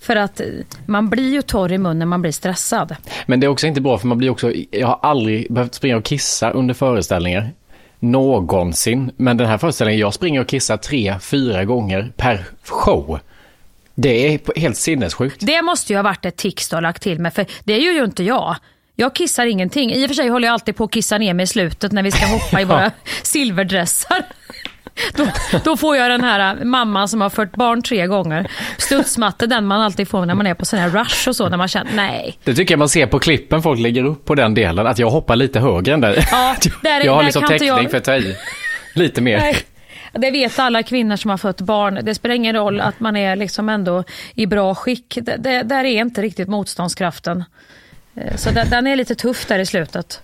För 0.00 0.16
att 0.16 0.40
eh, 0.40 0.46
man 0.86 1.10
blir 1.10 1.32
ju 1.32 1.42
torr 1.42 1.72
i 1.72 1.78
munnen 1.78 1.98
när 1.98 2.06
man 2.06 2.22
blir 2.22 2.32
stressad. 2.32 2.96
Men 3.26 3.40
det 3.40 3.46
är 3.46 3.48
också 3.48 3.66
inte 3.66 3.80
bra 3.80 3.98
för 3.98 4.06
man 4.06 4.18
blir 4.18 4.30
också, 4.30 4.52
jag 4.70 4.86
har 4.86 4.98
aldrig 5.02 5.52
behövt 5.52 5.74
springa 5.74 5.96
och 5.96 6.04
kissa 6.04 6.50
under 6.50 6.74
föreställningar. 6.74 7.50
Någonsin. 7.98 9.10
Men 9.16 9.36
den 9.36 9.46
här 9.46 9.58
föreställningen, 9.58 10.00
jag 10.00 10.14
springer 10.14 10.40
och 10.40 10.46
kissar 10.46 10.76
tre, 10.76 11.14
fyra 11.20 11.64
gånger 11.64 12.12
per 12.16 12.44
show. 12.62 13.18
Det 13.94 14.34
är 14.34 14.60
helt 14.60 14.76
sinnessjukt. 14.76 15.36
Det 15.40 15.62
måste 15.62 15.92
ju 15.92 15.96
ha 15.98 16.02
varit 16.02 16.24
ett 16.24 16.36
tics 16.36 16.68
du 16.68 16.76
har 16.76 16.80
lagt 16.82 17.02
till 17.02 17.18
med, 17.18 17.34
för 17.34 17.46
det 17.64 17.78
gör 17.78 17.92
ju 17.92 18.04
inte 18.04 18.22
jag. 18.24 18.56
Jag 18.96 19.14
kissar 19.14 19.46
ingenting. 19.46 19.92
I 19.92 20.04
och 20.04 20.08
för 20.08 20.14
sig 20.14 20.28
håller 20.28 20.48
jag 20.48 20.52
alltid 20.52 20.76
på 20.76 20.84
att 20.84 20.90
kissa 20.92 21.18
ner 21.18 21.34
mig 21.34 21.44
i 21.44 21.46
slutet 21.46 21.92
när 21.92 22.02
vi 22.02 22.10
ska 22.10 22.26
hoppa 22.26 22.60
i 22.60 22.64
våra 22.74 22.90
silverdressar. 23.22 24.22
Då, 25.16 25.26
då 25.64 25.76
får 25.76 25.96
jag 25.96 26.10
den 26.10 26.24
här 26.24 26.56
äh, 26.58 26.64
mamman 26.64 27.08
som 27.08 27.20
har 27.20 27.30
fört 27.30 27.56
barn 27.56 27.82
tre 27.82 28.06
gånger. 28.06 28.50
Studsmatte, 28.78 29.46
den 29.46 29.66
man 29.66 29.80
alltid 29.80 30.08
får 30.08 30.26
när 30.26 30.34
man 30.34 30.46
är 30.46 30.54
på 30.54 30.64
sån 30.64 30.78
här 30.78 30.88
rush 30.90 31.28
och 31.28 31.36
så, 31.36 31.48
när 31.48 31.56
man 31.56 31.68
känner 31.68 31.92
nej. 31.94 32.38
Det 32.44 32.54
tycker 32.54 32.74
jag 32.74 32.78
man 32.78 32.88
ser 32.88 33.06
på 33.06 33.18
klippen 33.18 33.62
folk 33.62 33.80
lägger 33.80 34.04
upp 34.04 34.24
på 34.24 34.34
den 34.34 34.54
delen, 34.54 34.86
att 34.86 34.98
jag 34.98 35.10
hoppar 35.10 35.36
lite 35.36 35.60
högre 35.60 35.94
än 35.94 36.00
dig. 36.00 36.26
Ja, 36.30 36.56
där 36.82 37.00
är- 37.00 37.04
jag 37.04 37.12
har 37.12 37.18
där 37.18 37.24
liksom 37.26 37.48
täckning 37.48 37.68
jag- 37.68 37.90
för 37.90 37.98
att 37.98 38.04
ta 38.04 38.16
i 38.16 38.36
lite 38.94 39.20
mer. 39.20 39.38
nej. 39.38 39.56
Det 40.18 40.30
vet 40.30 40.58
alla 40.58 40.82
kvinnor 40.82 41.16
som 41.16 41.30
har 41.30 41.38
fött 41.38 41.60
barn. 41.60 41.98
Det 42.02 42.14
spelar 42.14 42.34
ingen 42.34 42.54
roll 42.54 42.80
att 42.80 43.00
man 43.00 43.16
är 43.16 43.36
liksom 43.36 43.68
ändå 43.68 44.04
i 44.34 44.46
bra 44.46 44.74
skick. 44.74 45.18
Det, 45.22 45.36
det, 45.36 45.62
där 45.62 45.84
är 45.84 46.00
inte 46.00 46.22
riktigt 46.22 46.48
motståndskraften. 46.48 47.44
Eh, 48.14 48.36
så 48.36 48.50
den, 48.50 48.70
den 48.70 48.86
är 48.86 48.96
lite 48.96 49.14
tuff 49.14 49.46
där 49.46 49.58
i 49.58 49.66
slutet. 49.66 50.22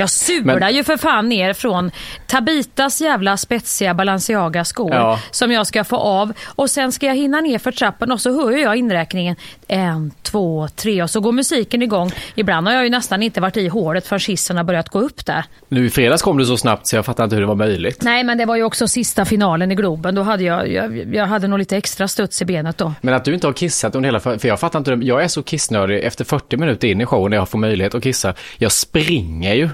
Jag 0.00 0.10
sular 0.10 0.60
Men- 0.60 0.74
ju 0.74 0.84
för 0.84 0.96
fan 0.96 1.28
ner 1.28 1.52
från 1.52 1.90
Tabitas 2.26 3.00
jävla 3.00 3.36
spetsiga 3.36 3.94
Balenciaga 3.94 4.64
skor 4.64 4.94
Ja. 4.94 5.20
som 5.30 5.52
jag 5.52 5.66
ska 5.66 5.84
få 5.84 5.96
av 5.96 6.32
och 6.46 6.70
sen 6.70 6.92
ska 6.92 7.06
jag 7.06 7.14
hinna 7.16 7.40
ner 7.40 7.58
för 7.58 7.72
trappen 7.72 8.12
och 8.12 8.20
så 8.20 8.32
hör 8.44 8.50
jag 8.58 8.76
inräkningen 8.76 9.36
en, 9.68 10.12
två, 10.22 10.68
tre 10.76 11.02
och 11.02 11.10
så 11.10 11.20
går 11.20 11.32
musiken 11.32 11.82
igång. 11.82 12.10
Ibland 12.34 12.66
har 12.66 12.74
jag 12.74 12.84
ju 12.84 12.90
nästan 12.90 13.22
inte 13.22 13.40
varit 13.40 13.56
i 13.56 13.68
håret 13.68 14.06
förrän 14.06 14.20
hissen 14.28 14.56
har 14.56 14.64
börjat 14.64 14.88
gå 14.88 14.98
upp 15.00 15.26
där. 15.26 15.44
Nu 15.68 15.86
i 15.86 15.90
fredags 15.90 16.22
kom 16.22 16.38
du 16.38 16.44
så 16.44 16.56
snabbt 16.56 16.86
så 16.86 16.96
jag 16.96 17.04
fattar 17.06 17.24
inte 17.24 17.36
hur 17.36 17.40
det 17.40 17.46
var 17.48 17.54
möjligt. 17.54 18.02
Nej 18.02 18.24
men 18.24 18.38
det 18.38 18.44
var 18.44 18.56
ju 18.56 18.62
också 18.62 18.88
sista 18.88 19.24
finalen 19.24 19.72
i 19.72 19.74
Globen. 19.74 20.14
Då 20.14 20.22
hade 20.22 20.44
jag, 20.44 20.72
jag, 20.72 21.14
jag 21.14 21.26
hade 21.26 21.48
nog 21.48 21.58
lite 21.58 21.76
extra 21.76 22.08
studs 22.08 22.42
i 22.42 22.44
benet 22.44 22.78
då. 22.78 22.92
Men 23.00 23.14
att 23.14 23.24
du 23.24 23.34
inte 23.34 23.46
har 23.46 23.52
kissat 23.52 23.94
under 23.94 24.06
hela, 24.08 24.20
för 24.20 24.46
jag 24.48 24.60
fattar 24.60 24.78
inte, 24.78 24.90
jag 25.06 25.24
är 25.24 25.28
så 25.28 25.42
kissnödig 25.42 26.04
efter 26.04 26.24
40 26.24 26.56
minuter 26.56 26.88
in 26.88 27.00
i 27.00 27.06
showen 27.06 27.30
när 27.30 27.36
jag 27.36 27.48
får 27.48 27.58
möjlighet 27.58 27.94
att 27.94 28.02
kissa. 28.02 28.34
Jag 28.58 28.72
springer 28.72 29.54
ju 29.54 29.68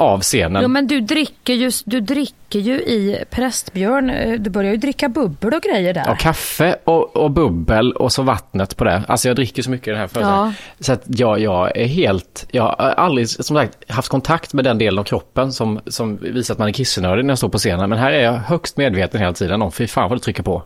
av 0.00 0.20
scenen. 0.20 0.62
Jo 0.62 0.68
men 0.68 0.86
du 0.86 1.00
dricker 1.00 1.54
ju, 1.54 1.70
du 1.84 2.00
dricker 2.00 2.58
ju 2.58 2.72
i 2.74 3.24
Prästbjörn. 3.30 4.10
Eh, 4.10 4.40
Du 4.40 4.50
börjar 4.50 4.70
ju 4.70 4.76
dricka 4.76 5.08
bubbel 5.08 5.54
och 5.54 5.62
grejer 5.62 5.94
där. 5.94 6.10
Och 6.10 6.18
kaffe 6.18 6.76
och, 6.84 7.16
och 7.16 7.30
bubbel 7.30 7.92
och 7.92 8.12
så 8.12 8.22
vattnet 8.22 8.76
på 8.76 8.84
det. 8.84 9.02
Alltså 9.08 9.28
jag 9.28 9.36
dricker 9.36 9.62
så 9.62 9.70
mycket 9.70 9.88
i 9.88 9.90
den 9.90 10.00
här 10.00 10.06
föreställningen. 10.06 10.54
Så 10.80 10.92
att 10.92 11.02
jag, 11.06 11.40
jag 11.40 11.76
är 11.76 11.86
helt, 11.86 12.46
jag 12.50 12.62
har 12.62 12.74
aldrig 12.78 13.28
som 13.28 13.56
sagt 13.56 13.90
haft 13.90 14.08
kontakt 14.08 14.52
med 14.52 14.64
den 14.64 14.78
delen 14.78 14.98
av 14.98 15.04
kroppen 15.04 15.52
som, 15.52 15.80
som 15.86 16.16
visar 16.16 16.54
att 16.54 16.58
man 16.58 16.68
är 16.68 16.72
kissnödig 16.72 17.24
när 17.24 17.30
jag 17.30 17.38
står 17.38 17.48
på 17.48 17.58
scenen. 17.58 17.90
Men 17.90 17.98
här 17.98 18.12
är 18.12 18.22
jag 18.24 18.32
högst 18.32 18.76
medveten 18.76 19.20
hela 19.20 19.32
tiden 19.32 19.62
om 19.62 19.72
fy 19.72 19.86
fan 19.86 20.08
vad 20.08 20.18
du 20.18 20.22
trycker 20.22 20.42
på. 20.42 20.62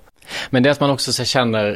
Men 0.50 0.62
det 0.62 0.68
är 0.68 0.70
att 0.70 0.80
man 0.80 0.90
också 0.90 1.12
så 1.12 1.24
känner 1.24 1.68
eh, 1.68 1.74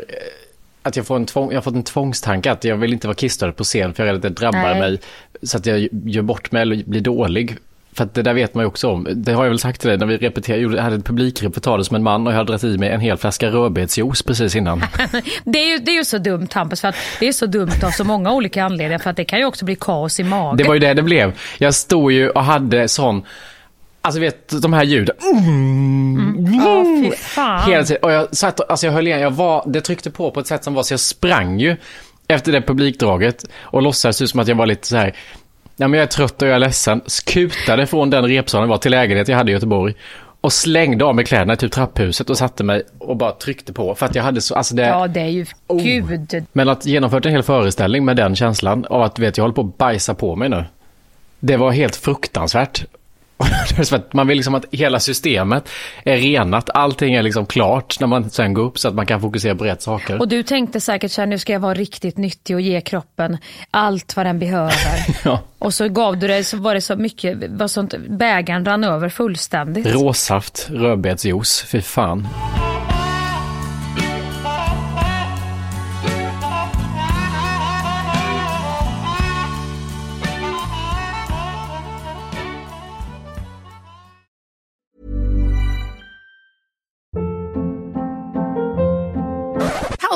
att 0.88 0.96
jag 0.96 1.06
får 1.06 1.16
en, 1.16 1.26
tvång, 1.26 1.50
jag 1.50 1.56
har 1.56 1.62
fått 1.62 1.74
en 1.74 1.82
tvångstanke 1.82 2.52
att 2.52 2.64
jag 2.64 2.76
vill 2.76 2.92
inte 2.92 3.06
vara 3.06 3.14
kissnödig 3.14 3.56
på 3.56 3.64
scen 3.64 3.94
för 3.94 4.02
jag 4.02 4.08
är 4.08 4.12
rädd 4.12 4.26
att 4.26 4.34
det 4.34 4.40
drabbar 4.40 4.58
Nej. 4.58 4.80
mig 4.80 5.00
så 5.42 5.56
att 5.58 5.66
jag 5.66 5.88
gör 5.92 6.22
bort 6.22 6.52
mig 6.52 6.62
eller 6.62 6.84
blir 6.84 7.00
dålig. 7.00 7.56
För 7.92 8.04
att 8.04 8.14
det 8.14 8.22
där 8.22 8.34
vet 8.34 8.54
man 8.54 8.62
ju 8.62 8.68
också 8.68 8.88
om. 8.88 9.08
Det 9.10 9.32
har 9.32 9.44
jag 9.44 9.50
väl 9.50 9.58
sagt 9.58 9.80
till 9.80 9.88
dig 9.88 9.98
när 9.98 10.06
vi 10.06 10.16
repeterade, 10.16 10.62
jag 10.62 10.82
hade 10.82 10.96
ett 10.96 11.04
publikreportage 11.04 11.92
med 11.92 11.98
en 11.98 12.02
man 12.02 12.26
och 12.26 12.32
jag 12.32 12.36
hade 12.36 12.52
dragit 12.52 12.64
i 12.64 12.78
mig 12.78 12.90
en 12.90 13.00
hel 13.00 13.16
flaska 13.16 13.48
rödbetsjuice 13.48 14.22
precis 14.22 14.56
innan. 14.56 14.80
Det 15.44 15.58
är, 15.58 15.66
ju, 15.66 15.78
det 15.78 15.90
är 15.90 15.94
ju 15.94 16.04
så 16.04 16.18
dumt 16.18 16.48
Hampus, 16.52 16.80
för 16.80 16.88
att 16.88 16.94
det 17.20 17.28
är 17.28 17.32
så 17.32 17.46
dumt 17.46 17.82
av 17.84 17.90
så 17.90 18.04
många 18.04 18.32
olika 18.32 18.64
anledningar. 18.64 18.98
För 18.98 19.10
att 19.10 19.16
det 19.16 19.24
kan 19.24 19.38
ju 19.38 19.44
också 19.44 19.64
bli 19.64 19.76
kaos 19.76 20.20
i 20.20 20.24
magen. 20.24 20.56
Det 20.56 20.64
var 20.64 20.74
ju 20.74 20.80
det 20.80 20.94
det 20.94 21.02
blev. 21.02 21.32
Jag 21.58 21.74
stod 21.74 22.12
ju 22.12 22.30
och 22.30 22.44
hade 22.44 22.88
sån, 22.88 23.22
alltså 24.08 24.20
vet 24.20 24.62
de 24.62 24.72
här 24.72 24.84
ljuden. 24.84 25.16
Ja, 26.64 26.84
fy 26.84 27.10
fan. 27.16 27.70
Hela 27.70 27.84
tiden. 27.84 28.02
Och 28.02 28.12
jag 28.12 28.36
satt 28.36 28.60
och, 28.60 28.70
alltså 28.70 28.86
jag 28.86 28.92
höll 28.92 29.06
igen, 29.06 29.20
jag 29.20 29.30
var, 29.30 29.64
det 29.66 29.80
tryckte 29.80 30.10
på 30.10 30.30
på 30.30 30.40
ett 30.40 30.46
sätt 30.46 30.64
som 30.64 30.74
var 30.74 30.82
så 30.82 30.92
jag 30.92 31.00
sprang 31.00 31.60
ju 31.60 31.76
efter 32.28 32.52
det 32.52 32.62
publikdraget 32.62 33.44
och 33.60 33.82
låtsades 33.82 34.30
som 34.30 34.40
att 34.40 34.48
jag 34.48 34.54
var 34.54 34.66
lite 34.66 34.86
så 34.86 34.96
här. 34.96 35.14
Ja 35.76 35.88
men 35.88 35.98
jag 35.98 36.02
är 36.02 36.10
trött 36.10 36.42
och 36.42 36.48
jag 36.48 36.54
är 36.54 36.58
ledsen. 36.58 37.00
Skutade 37.06 37.86
från 37.86 38.10
den 38.10 38.26
repsalen 38.26 38.68
var 38.68 38.78
till 38.78 38.90
lägenhet 38.90 39.28
jag 39.28 39.36
hade 39.36 39.50
i 39.50 39.54
Göteborg. 39.54 39.94
Och 40.40 40.52
slängde 40.52 41.04
av 41.04 41.14
mig 41.14 41.24
kläderna 41.24 41.52
i 41.52 41.56
typ 41.56 41.72
trapphuset 41.72 42.30
och 42.30 42.38
satte 42.38 42.64
mig 42.64 42.82
och 42.98 43.16
bara 43.16 43.32
tryckte 43.32 43.72
på. 43.72 43.94
För 43.94 44.06
att 44.06 44.14
jag 44.14 44.22
hade 44.22 44.40
så, 44.40 44.54
alltså 44.54 44.74
det... 44.74 44.86
Ja, 44.86 45.06
det 45.06 45.20
är 45.20 45.28
ju... 45.28 45.46
Oh. 45.66 45.82
Gud. 45.82 46.44
Men 46.52 46.68
att 46.68 46.86
genomföra 46.86 47.20
en 47.24 47.30
hel 47.30 47.42
föreställning 47.42 48.04
med 48.04 48.16
den 48.16 48.36
känslan 48.36 48.84
av 48.84 49.02
att 49.02 49.18
vet, 49.18 49.36
jag 49.36 49.44
håller 49.44 49.54
på 49.54 49.60
att 49.60 49.78
bajsa 49.78 50.14
på 50.14 50.36
mig 50.36 50.48
nu. 50.48 50.64
Det 51.40 51.56
var 51.56 51.70
helt 51.70 51.96
fruktansvärt. 51.96 52.84
Man 54.12 54.26
vill 54.26 54.36
liksom 54.36 54.54
att 54.54 54.64
hela 54.70 55.00
systemet 55.00 55.68
är 56.04 56.16
renat, 56.16 56.70
allting 56.74 57.14
är 57.14 57.22
liksom 57.22 57.46
klart 57.46 58.00
när 58.00 58.06
man 58.06 58.30
sen 58.30 58.54
går 58.54 58.62
upp 58.62 58.78
så 58.78 58.88
att 58.88 58.94
man 58.94 59.06
kan 59.06 59.20
fokusera 59.20 59.54
på 59.54 59.64
rätt 59.64 59.82
saker. 59.82 60.20
Och 60.20 60.28
du 60.28 60.42
tänkte 60.42 60.80
säkert 60.80 61.10
så 61.10 61.20
här, 61.20 61.26
nu 61.26 61.38
ska 61.38 61.52
jag 61.52 61.60
vara 61.60 61.74
riktigt 61.74 62.16
nyttig 62.16 62.56
och 62.56 62.62
ge 62.62 62.80
kroppen 62.80 63.38
allt 63.70 64.16
vad 64.16 64.26
den 64.26 64.38
behöver. 64.38 64.72
Ja. 65.24 65.40
Och 65.58 65.74
så 65.74 65.88
gav 65.88 66.18
du 66.18 66.28
det, 66.28 66.44
så 66.44 66.56
var 66.56 66.74
det 66.74 66.80
så 66.80 66.96
mycket, 66.96 67.50
var 67.50 67.68
sånt, 67.68 67.94
bägaren 68.08 68.64
rann 68.64 68.84
över 68.84 69.08
fullständigt. 69.08 69.86
Råsaft, 69.86 70.66
rödbetsjuice, 70.70 71.62
fy 71.62 71.80
fan. 71.80 72.28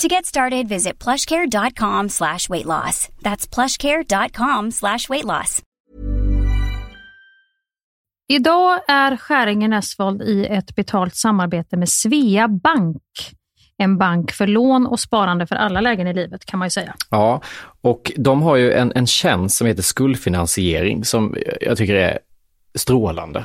To 0.00 0.08
get 0.08 0.26
started, 0.26 0.68
visit 0.68 1.04
plushcare.com 1.04 2.08
slash 2.08 2.48
weight 2.48 2.66
loss. 2.66 3.08
That's 3.22 3.54
plushcare.com 3.54 4.70
slash 4.70 5.08
weight 5.08 5.24
loss. 5.24 5.62
Idag 8.28 8.80
är 8.88 9.16
Skäringen 9.16 9.72
Esvold 9.72 10.22
i 10.22 10.46
ett 10.46 10.74
betalt 10.76 11.14
samarbete 11.14 11.76
med 11.76 11.88
Svea 11.88 12.48
Bank. 12.48 13.02
En 13.76 13.98
bank 13.98 14.32
för 14.32 14.46
lån 14.46 14.86
och 14.86 15.00
sparande 15.00 15.46
för 15.46 15.56
alla 15.56 15.80
lägen 15.80 16.06
i 16.06 16.14
livet 16.14 16.44
kan 16.44 16.58
man 16.58 16.66
ju 16.66 16.70
säga. 16.70 16.94
Ja, 17.10 17.42
och 17.80 18.12
de 18.16 18.42
har 18.42 18.56
ju 18.56 18.72
en, 18.72 18.92
en 18.94 19.06
tjänst 19.06 19.56
som 19.56 19.66
heter 19.66 19.82
skuldfinansiering 19.82 21.04
som 21.04 21.36
jag 21.60 21.78
tycker 21.78 21.94
är 21.94 22.18
strålande, 22.74 23.44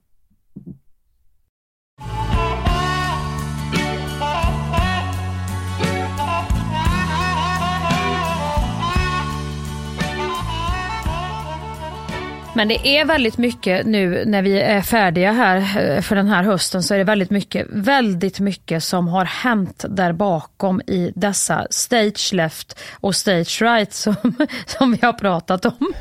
Men 12.61 12.67
det 12.67 12.87
är 12.87 13.05
väldigt 13.05 13.37
mycket 13.37 13.85
nu 13.85 14.23
när 14.25 14.41
vi 14.41 14.59
är 14.59 14.81
färdiga 14.81 15.31
här 15.31 15.57
eh, 15.57 16.01
för 16.01 16.15
den 16.15 16.27
här 16.27 16.43
hösten 16.43 16.83
så 16.83 16.93
är 16.93 16.97
det 16.97 17.03
väldigt 17.03 17.29
mycket, 17.29 17.67
väldigt 17.69 18.39
mycket 18.39 18.83
som 18.83 19.07
har 19.07 19.25
hänt 19.25 19.85
där 19.89 20.13
bakom 20.13 20.81
i 20.81 21.11
dessa 21.15 21.67
stage 21.69 22.33
left 22.33 22.79
och 22.93 23.15
stage 23.15 23.61
right 23.61 23.93
som, 23.93 24.15
som 24.65 24.91
vi 24.91 24.99
har 25.01 25.13
pratat 25.13 25.65
om. 25.65 25.73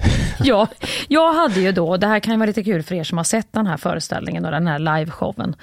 Ja, 0.42 0.68
jag 1.08 1.32
hade 1.32 1.60
ju 1.60 1.72
då, 1.72 1.96
det 1.96 2.06
här 2.06 2.20
kan 2.20 2.38
vara 2.38 2.46
lite 2.46 2.64
kul 2.64 2.82
för 2.82 2.94
er 2.94 3.04
som 3.04 3.18
har 3.18 3.24
sett 3.24 3.52
den 3.52 3.66
här 3.66 3.76
föreställningen 3.76 4.44
och 4.44 4.50
den 4.50 4.66
här 4.66 4.78
liveshowen. 4.78 5.54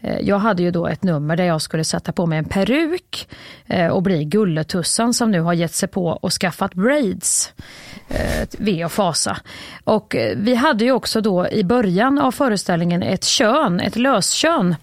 Eh, 0.00 0.20
jag 0.20 0.38
hade 0.38 0.62
ju 0.62 0.70
då 0.70 0.86
ett 0.86 1.02
nummer 1.02 1.36
där 1.36 1.44
jag 1.44 1.62
skulle 1.62 1.84
sätta 1.84 2.12
på 2.12 2.26
mig 2.26 2.38
en 2.38 2.44
peruk 2.44 3.28
eh, 3.66 3.86
och 3.86 4.02
bli 4.02 4.24
Gulletussan 4.24 5.14
som 5.14 5.30
nu 5.30 5.40
har 5.40 5.52
gett 5.52 5.74
sig 5.74 5.88
på 5.88 6.06
och 6.06 6.32
skaffat 6.32 6.74
braids. 6.74 7.52
Eh, 8.08 8.48
v 8.58 8.84
och 8.84 8.92
fasa. 8.92 9.36
Och 9.84 10.16
eh, 10.16 10.36
vi 10.36 10.54
hade 10.54 10.84
ju 10.84 10.92
också 10.92 11.20
då 11.20 11.48
i 11.48 11.64
början 11.64 12.18
av 12.18 12.32
föreställningen 12.32 13.02
ett 13.02 13.24
kön, 13.24 13.80
ett 13.80 13.96
löskön 13.96 14.74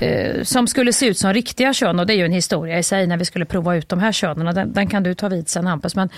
eh, 0.00 0.42
som 0.42 0.66
skulle 0.66 0.92
se 0.92 1.06
ut 1.06 1.18
som 1.18 1.32
riktiga 1.32 1.72
kön 1.72 1.98
och 1.98 2.06
det 2.06 2.12
är 2.12 2.16
ju 2.16 2.24
en 2.24 2.32
historia 2.32 2.78
i 2.78 2.82
sig 2.82 3.06
när 3.06 3.16
vi 3.16 3.24
skulle 3.24 3.44
prova 3.44 3.76
ut 3.76 3.88
de 3.88 3.98
här 3.98 4.12
könen. 4.12 4.54
Den, 4.54 4.72
den, 4.72 4.86
kan 4.86 5.02
du 5.02 5.14
ta 5.14 5.28
vid 5.28 5.48
sen 5.48 5.66
Hampus. 5.66 5.94
Men 5.94 6.08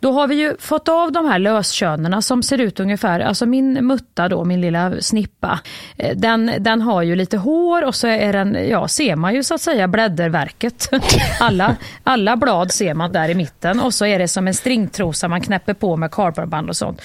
då 0.00 0.12
har 0.12 0.26
vi 0.26 0.34
ju 0.34 0.56
fått 0.58 0.88
av 0.88 1.12
de 1.12 1.26
här 1.26 1.38
löskönerna 1.38 2.22
som 2.22 2.42
ser 2.42 2.58
ut 2.58 2.80
ungefär, 2.80 3.20
alltså 3.20 3.46
min 3.46 3.86
mutta 3.86 4.28
då, 4.28 4.44
min 4.44 4.60
lilla 4.60 5.00
snippa, 5.00 5.60
eh, 5.96 6.16
den, 6.16 6.52
den 6.58 6.82
har 6.82 7.02
ju 7.02 7.16
lite 7.16 7.36
hår 7.36 7.84
och 7.84 7.94
så 7.94 8.06
är 8.06 8.32
den, 8.32 8.68
ja 8.68 8.88
ser 8.88 9.16
man 9.16 9.34
ju 9.34 9.42
så 9.42 9.54
att 9.54 9.60
säga 9.60 9.88
blädderverket. 9.88 10.88
alla, 11.40 11.76
alla 12.04 12.36
blad 12.36 12.72
ser 12.72 12.94
man 12.94 13.12
där 13.12 13.28
i 13.28 13.34
mitten 13.34 13.80
och 13.80 13.94
så 13.94 14.06
är 14.06 14.18
det 14.18 14.28
som 14.28 14.48
en 14.48 14.54
stringtrosa 14.54 15.28
man 15.28 15.40
knäpper 15.40 15.74
på 15.74 15.96
med 15.96 16.10
kardborreband 16.10 16.68
och 16.68 16.76
sånt. 16.76 17.02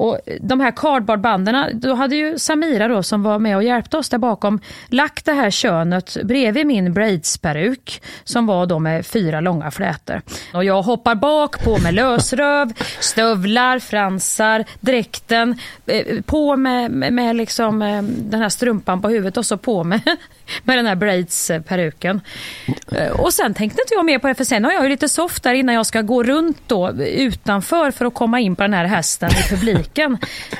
Och 0.00 0.20
de 0.40 0.60
här 0.60 0.70
cardboardbanden, 0.70 1.80
då 1.80 1.94
hade 1.94 2.16
ju 2.16 2.38
Samira 2.38 2.88
då 2.88 3.02
som 3.02 3.22
var 3.22 3.38
med 3.38 3.56
och 3.56 3.62
hjälpte 3.62 3.96
oss 3.96 4.08
där 4.08 4.18
bakom 4.18 4.60
lagt 4.88 5.24
det 5.24 5.32
här 5.32 5.50
könet 5.50 6.16
bredvid 6.22 6.66
min 6.66 6.92
braidsperuk 6.92 8.02
som 8.24 8.46
var 8.46 8.66
då 8.66 8.78
med 8.78 9.06
fyra 9.06 9.40
långa 9.40 9.70
flätor. 9.70 10.22
Och 10.54 10.64
jag 10.64 10.82
hoppar 10.82 11.14
bak 11.14 11.64
på 11.64 11.78
med 11.78 11.94
lösröv, 11.94 12.72
stövlar, 13.00 13.78
fransar, 13.78 14.64
dräkten, 14.80 15.58
eh, 15.86 16.22
på 16.22 16.56
med, 16.56 16.90
med 17.12 17.36
liksom 17.36 17.82
eh, 17.82 18.02
den 18.02 18.40
här 18.40 18.48
strumpan 18.48 19.02
på 19.02 19.08
huvudet 19.08 19.36
och 19.36 19.46
så 19.46 19.56
på 19.56 19.84
med, 19.84 20.00
med 20.64 20.78
den 20.78 20.86
här 20.86 20.94
braids-peruken. 20.94 22.20
Eh, 22.92 23.10
och 23.20 23.32
sen 23.32 23.54
tänkte 23.54 23.82
inte 23.82 23.94
jag 23.94 24.04
mer 24.04 24.18
på 24.18 24.28
det 24.28 24.34
för 24.34 24.44
sen 24.44 24.64
har 24.64 24.72
jag 24.72 24.82
ju 24.82 24.88
lite 24.88 25.08
soft 25.08 25.42
där 25.42 25.54
innan 25.54 25.74
jag 25.74 25.86
ska 25.86 26.02
gå 26.02 26.22
runt 26.22 26.58
då 26.66 26.90
utanför 27.02 27.90
för 27.90 28.04
att 28.04 28.14
komma 28.14 28.40
in 28.40 28.56
på 28.56 28.62
den 28.62 28.74
här 28.74 28.84
hästen 28.84 29.30
i 29.30 29.56
publiken. 29.56 29.89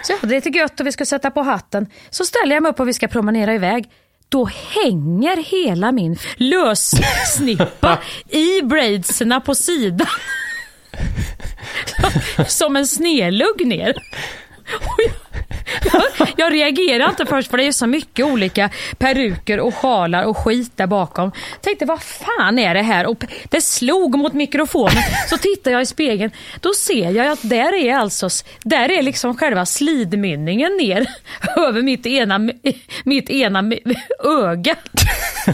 Så 0.03 0.13
ja, 0.13 0.19
det 0.23 0.35
är 0.35 0.37
lite 0.45 0.59
gött 0.59 0.81
och 0.81 0.87
vi 0.87 0.93
ska 0.93 1.05
sätta 1.05 1.31
på 1.31 1.43
hatten. 1.43 1.87
Så 2.11 2.25
ställer 2.25 2.55
jag 2.55 2.63
mig 2.63 2.71
upp 2.71 2.81
och 2.81 2.89
vi 2.89 2.93
ska 2.93 3.09
promenera 3.09 3.55
iväg 3.55 3.89
då 4.31 4.51
hänger 4.85 5.37
hela 5.37 5.93
min 5.93 6.19
lössnippa 6.37 7.99
i 8.29 8.63
braidsarna 8.63 9.41
på 9.41 9.55
sidan. 9.55 10.07
Som 12.49 12.77
en 12.77 12.87
snelugg 12.87 13.67
ner. 13.67 13.95
Och 14.75 14.99
jag, 14.99 15.50
jag 16.37 16.53
reagerar 16.53 17.09
inte 17.09 17.27
först 17.27 17.51
för 17.51 17.57
det 17.59 17.65
är 17.65 17.73
så 17.73 17.87
mycket 17.87 18.27
olika 18.27 18.71
peruker 18.99 19.61
och 19.61 19.75
sjalar 19.75 20.25
och 20.25 20.37
skit 20.37 20.73
där 20.77 20.87
bakom. 20.87 21.33
Tänkte 21.61 21.85
vad 21.85 22.03
fan 22.03 22.59
är 22.59 22.75
det 22.75 22.83
här? 22.83 23.07
Och 23.07 23.25
det 23.49 23.61
slog 23.61 24.19
mot 24.19 24.33
mikrofonen. 24.33 25.03
Så 25.29 25.39
tittar 25.39 25.71
jag 25.71 25.83
i 25.83 25.87
spegeln. 25.87 26.31
Då 26.61 26.73
ser 26.75 27.11
jag 27.11 27.27
att 27.27 27.39
där 27.43 27.75
är 27.75 27.95
alltså, 27.95 28.29
där 28.65 28.91
är 28.91 29.03
liksom 29.03 29.37
själva 29.37 29.67
slidmynningen 29.67 30.77
ner 30.77 31.07
över 31.57 31.83
mitt 31.83 32.07
ena, 32.07 32.39
mitt 33.05 33.31
ena 33.31 33.73
öga. 34.25 34.77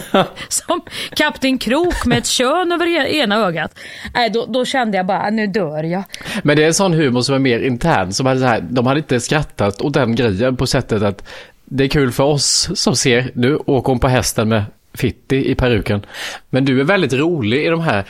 Som 0.48 0.80
Kapten 1.16 1.58
Krok 1.58 2.06
med 2.06 2.18
ett 2.18 2.26
kön 2.26 2.72
över 2.72 2.86
e- 2.86 3.16
ena 3.16 3.36
ögat. 3.36 3.78
Äh, 4.14 4.32
då, 4.32 4.46
då 4.46 4.64
kände 4.64 4.96
jag 4.96 5.06
bara, 5.06 5.26
äh, 5.26 5.32
nu 5.32 5.46
dör 5.46 5.82
jag. 5.84 6.02
Men 6.42 6.56
det 6.56 6.62
är 6.62 6.66
en 6.66 6.74
sån 6.74 6.92
humor 6.92 7.20
som 7.20 7.34
är 7.34 7.38
mer 7.38 7.60
intern. 7.60 8.12
Som 8.12 8.26
hade 8.26 8.40
så 8.40 8.46
här, 8.46 8.60
de 8.70 8.86
hade 8.86 8.98
inte 8.98 9.20
skrattat 9.20 9.80
åt 9.80 9.94
den 9.94 10.15
grejen 10.16 10.56
på 10.56 10.66
sättet 10.66 11.02
att 11.02 11.24
det 11.64 11.84
är 11.84 11.88
kul 11.88 12.12
för 12.12 12.24
oss 12.24 12.70
som 12.74 12.96
ser, 12.96 13.30
nu 13.34 13.56
åker 13.56 13.92
hon 13.92 13.98
på 13.98 14.08
hästen 14.08 14.48
med 14.48 14.64
Fitti 14.94 15.50
i 15.50 15.54
peruken. 15.54 16.06
Men 16.50 16.64
du 16.64 16.80
är 16.80 16.84
väldigt 16.84 17.12
rolig 17.12 17.66
i 17.66 17.68
de 17.68 17.80
här 17.80 18.04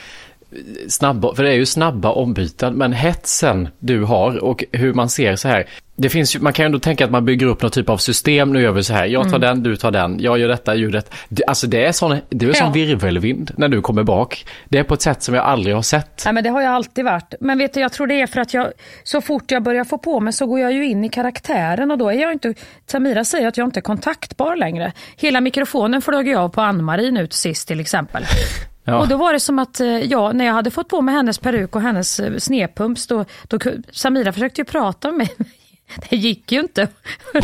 snabba, 0.87 1.35
för 1.35 1.43
det 1.43 1.49
är 1.49 1.55
ju 1.55 1.65
snabba 1.65 2.11
ombyten, 2.11 2.73
men 2.73 2.93
hetsen 2.93 3.67
du 3.79 4.03
har 4.03 4.43
och 4.43 4.63
hur 4.71 4.93
man 4.93 5.09
ser 5.09 5.35
så 5.35 5.47
här. 5.47 5.67
Det 5.95 6.09
finns 6.09 6.35
ju, 6.35 6.39
man 6.39 6.53
kan 6.53 6.63
ju 6.63 6.65
ändå 6.65 6.79
tänka 6.79 7.05
att 7.05 7.11
man 7.11 7.25
bygger 7.25 7.45
upp 7.45 7.61
någon 7.61 7.71
typ 7.71 7.89
av 7.89 7.97
system, 7.97 8.53
nu 8.53 8.61
gör 8.61 8.71
vi 8.71 8.83
så 8.83 8.93
här, 8.93 9.05
jag 9.05 9.23
tar 9.23 9.37
mm. 9.37 9.41
den, 9.41 9.63
du 9.63 9.75
tar 9.75 9.91
den, 9.91 10.19
jag 10.19 10.39
gör 10.39 10.47
detta, 10.47 10.75
ljudet. 10.75 11.13
Det, 11.29 11.45
alltså 11.45 11.67
det 11.67 11.85
är 11.85 11.91
sån, 11.91 12.17
det 12.29 12.45
är 12.45 12.49
ja. 12.49 12.55
sån 12.55 12.71
virvelvind 12.71 13.51
när 13.57 13.67
du 13.67 13.81
kommer 13.81 14.03
bak. 14.03 14.45
Det 14.69 14.77
är 14.77 14.83
på 14.83 14.93
ett 14.93 15.01
sätt 15.01 15.23
som 15.23 15.35
jag 15.35 15.45
aldrig 15.45 15.75
har 15.75 15.81
sett. 15.81 16.21
Nej 16.25 16.33
men 16.33 16.43
det 16.43 16.49
har 16.49 16.61
jag 16.61 16.73
alltid 16.73 17.05
varit. 17.05 17.33
Men 17.39 17.57
vet 17.57 17.73
du, 17.73 17.79
jag 17.79 17.91
tror 17.91 18.07
det 18.07 18.21
är 18.21 18.27
för 18.27 18.41
att 18.41 18.53
jag, 18.53 18.67
så 19.03 19.21
fort 19.21 19.51
jag 19.51 19.63
börjar 19.63 19.83
få 19.83 19.97
på 19.97 20.19
mig 20.19 20.33
så 20.33 20.45
går 20.45 20.59
jag 20.59 20.73
ju 20.73 20.87
in 20.87 21.05
i 21.05 21.09
karaktären 21.09 21.91
och 21.91 21.97
då 21.97 22.09
är 22.09 22.21
jag 22.21 22.31
inte, 22.31 22.53
Tamira 22.85 23.25
säger 23.25 23.47
att 23.47 23.57
jag 23.57 23.67
inte 23.67 23.79
är 23.79 23.81
kontaktbar 23.81 24.55
längre. 24.55 24.91
Hela 25.17 25.41
mikrofonen 25.41 26.01
flög 26.01 26.27
jag 26.27 26.41
av 26.41 26.49
på 26.49 26.61
Ann-Marie 26.61 27.11
nu 27.11 27.27
sist 27.31 27.67
till 27.67 27.79
exempel. 27.79 28.23
Ja. 28.87 28.99
Och 28.99 29.07
då 29.07 29.17
var 29.17 29.33
det 29.33 29.39
som 29.39 29.59
att, 29.59 29.79
eh, 29.79 29.87
ja, 29.87 30.31
när 30.31 30.45
jag 30.45 30.53
hade 30.53 30.71
fått 30.71 30.87
på 30.87 31.01
mig 31.01 31.15
hennes 31.15 31.37
peruk 31.37 31.75
och 31.75 31.81
hennes 31.81 32.19
eh, 32.19 32.37
snedpumps, 32.37 33.07
då, 33.07 33.25
då 33.47 33.59
Samira 33.91 34.33
försökte 34.33 34.61
ju 34.61 34.65
prata 34.65 35.11
med 35.11 35.17
mig. 35.17 35.29
Det 36.09 36.15
gick 36.15 36.51
ju 36.51 36.59
inte. 36.59 36.87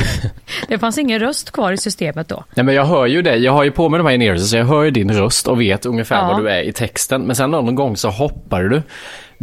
Det 0.67 0.77
fanns 0.77 0.97
ingen 0.97 1.19
röst 1.19 1.51
kvar 1.51 1.71
i 1.71 1.77
systemet 1.77 2.27
då. 2.27 2.43
Nej 2.55 2.65
men 2.65 2.75
jag 2.75 2.85
hör 2.85 3.05
ju 3.05 3.21
det. 3.21 3.35
Jag 3.35 3.51
har 3.51 3.63
ju 3.63 3.71
på 3.71 3.89
mig 3.89 3.97
de 3.97 4.07
här 4.07 4.13
in 4.13 4.39
så 4.39 4.57
jag 4.57 4.65
hör 4.65 4.83
ju 4.83 4.91
din 4.91 5.11
röst 5.11 5.47
och 5.47 5.61
vet 5.61 5.85
ungefär 5.85 6.15
ja. 6.15 6.27
vad 6.27 6.43
du 6.43 6.49
är 6.49 6.61
i 6.61 6.71
texten. 6.71 7.21
Men 7.21 7.35
sen 7.35 7.51
någon 7.51 7.75
gång 7.75 7.97
så 7.97 8.09
hoppar 8.09 8.63
du. 8.63 8.81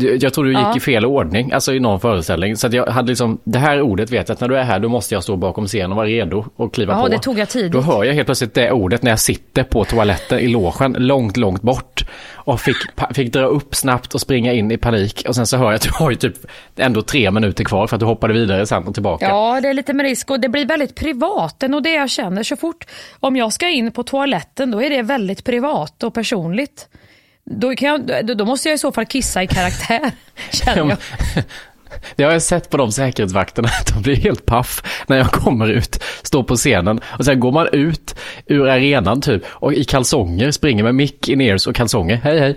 Jag 0.00 0.34
tror 0.34 0.44
du 0.44 0.50
gick 0.50 0.60
ja. 0.60 0.76
i 0.76 0.80
fel 0.80 1.06
ordning, 1.06 1.52
alltså 1.52 1.74
i 1.74 1.80
någon 1.80 2.00
föreställning. 2.00 2.56
Så 2.56 2.68
jag 2.72 2.86
hade 2.86 3.08
liksom, 3.08 3.40
det 3.44 3.58
här 3.58 3.80
ordet 3.80 4.10
vet 4.10 4.28
jag 4.28 4.34
att 4.34 4.40
när 4.40 4.48
du 4.48 4.56
är 4.56 4.62
här 4.62 4.78
då 4.78 4.88
måste 4.88 5.14
jag 5.14 5.22
stå 5.22 5.36
bakom 5.36 5.66
scenen 5.66 5.90
och 5.90 5.96
vara 5.96 6.06
redo 6.06 6.44
och 6.56 6.74
kliva 6.74 6.92
ja, 6.92 7.02
på. 7.02 7.08
det 7.08 7.18
tog 7.18 7.38
jag 7.38 7.48
tidigt. 7.48 7.72
Då 7.72 7.80
hör 7.80 8.04
jag 8.04 8.14
helt 8.14 8.26
plötsligt 8.26 8.54
det 8.54 8.72
ordet 8.72 9.02
när 9.02 9.10
jag 9.10 9.20
sitter 9.20 9.62
på 9.62 9.84
toaletten 9.84 10.38
i 10.38 10.48
logen 10.48 10.92
långt, 10.98 11.36
långt 11.36 11.62
bort. 11.62 12.04
Och 12.34 12.60
fick, 12.60 12.76
fick 13.14 13.32
dra 13.32 13.44
upp 13.44 13.74
snabbt 13.74 14.14
och 14.14 14.20
springa 14.20 14.52
in 14.52 14.70
i 14.70 14.76
panik. 14.76 15.24
Och 15.28 15.34
sen 15.34 15.46
så 15.46 15.56
hör 15.56 15.66
jag 15.66 15.74
att 15.74 15.82
du 15.82 15.90
har 15.92 16.10
ju 16.10 16.16
typ 16.16 16.36
ändå 16.76 17.02
tre 17.02 17.30
minuter 17.30 17.64
kvar 17.64 17.86
för 17.86 17.96
att 17.96 18.00
du 18.00 18.06
hoppade 18.06 18.34
vidare 18.34 18.66
sen 18.66 18.86
och 18.86 18.94
tillbaka. 18.94 19.28
Ja, 19.28 19.60
det 19.60 19.68
är 19.68 19.74
lite 19.74 19.92
med 19.92 20.04
risk 20.06 20.30
och 20.30 20.40
det 20.40 20.48
blir 20.48 20.66
väldigt 20.66 20.94
privat. 20.94 21.62
Och 21.62 21.82
det 21.82 21.94
jag 21.94 22.10
känner 22.10 22.42
så 22.42 22.56
fort, 22.56 22.86
om 23.20 23.36
jag 23.36 23.52
ska 23.52 23.68
in 23.68 23.92
på 23.92 24.02
toaletten 24.02 24.70
då 24.70 24.82
är 24.82 24.90
det 24.90 25.02
väldigt 25.02 25.44
privat 25.44 26.02
och 26.02 26.14
personligt. 26.14 26.88
Då, 27.52 27.74
jag, 27.78 28.26
då 28.36 28.44
måste 28.44 28.68
jag 28.68 28.74
i 28.74 28.78
så 28.78 28.92
fall 28.92 29.06
kissa 29.06 29.42
i 29.42 29.46
karaktär, 29.46 30.12
känner 30.52 30.88
jag. 30.88 30.98
Det 32.16 32.24
har 32.24 32.32
jag 32.32 32.42
sett 32.42 32.70
på 32.70 32.76
de 32.76 32.92
säkerhetsvakterna, 32.92 33.68
de 33.94 34.02
blir 34.02 34.16
helt 34.16 34.46
paff 34.46 35.04
när 35.06 35.16
jag 35.16 35.26
kommer 35.26 35.68
ut, 35.68 36.02
står 36.22 36.42
på 36.42 36.56
scenen 36.56 37.00
och 37.18 37.24
sen 37.24 37.40
går 37.40 37.52
man 37.52 37.68
ut 37.72 38.14
ur 38.46 38.68
arenan 38.68 39.20
typ 39.20 39.42
och 39.48 39.72
i 39.72 39.84
kalsonger 39.84 40.50
springer 40.50 40.82
med 40.84 40.94
mick 40.94 41.28
in 41.28 41.40
ears 41.40 41.66
och 41.66 41.74
kalsonger, 41.74 42.16
hej 42.16 42.38
hej. 42.38 42.56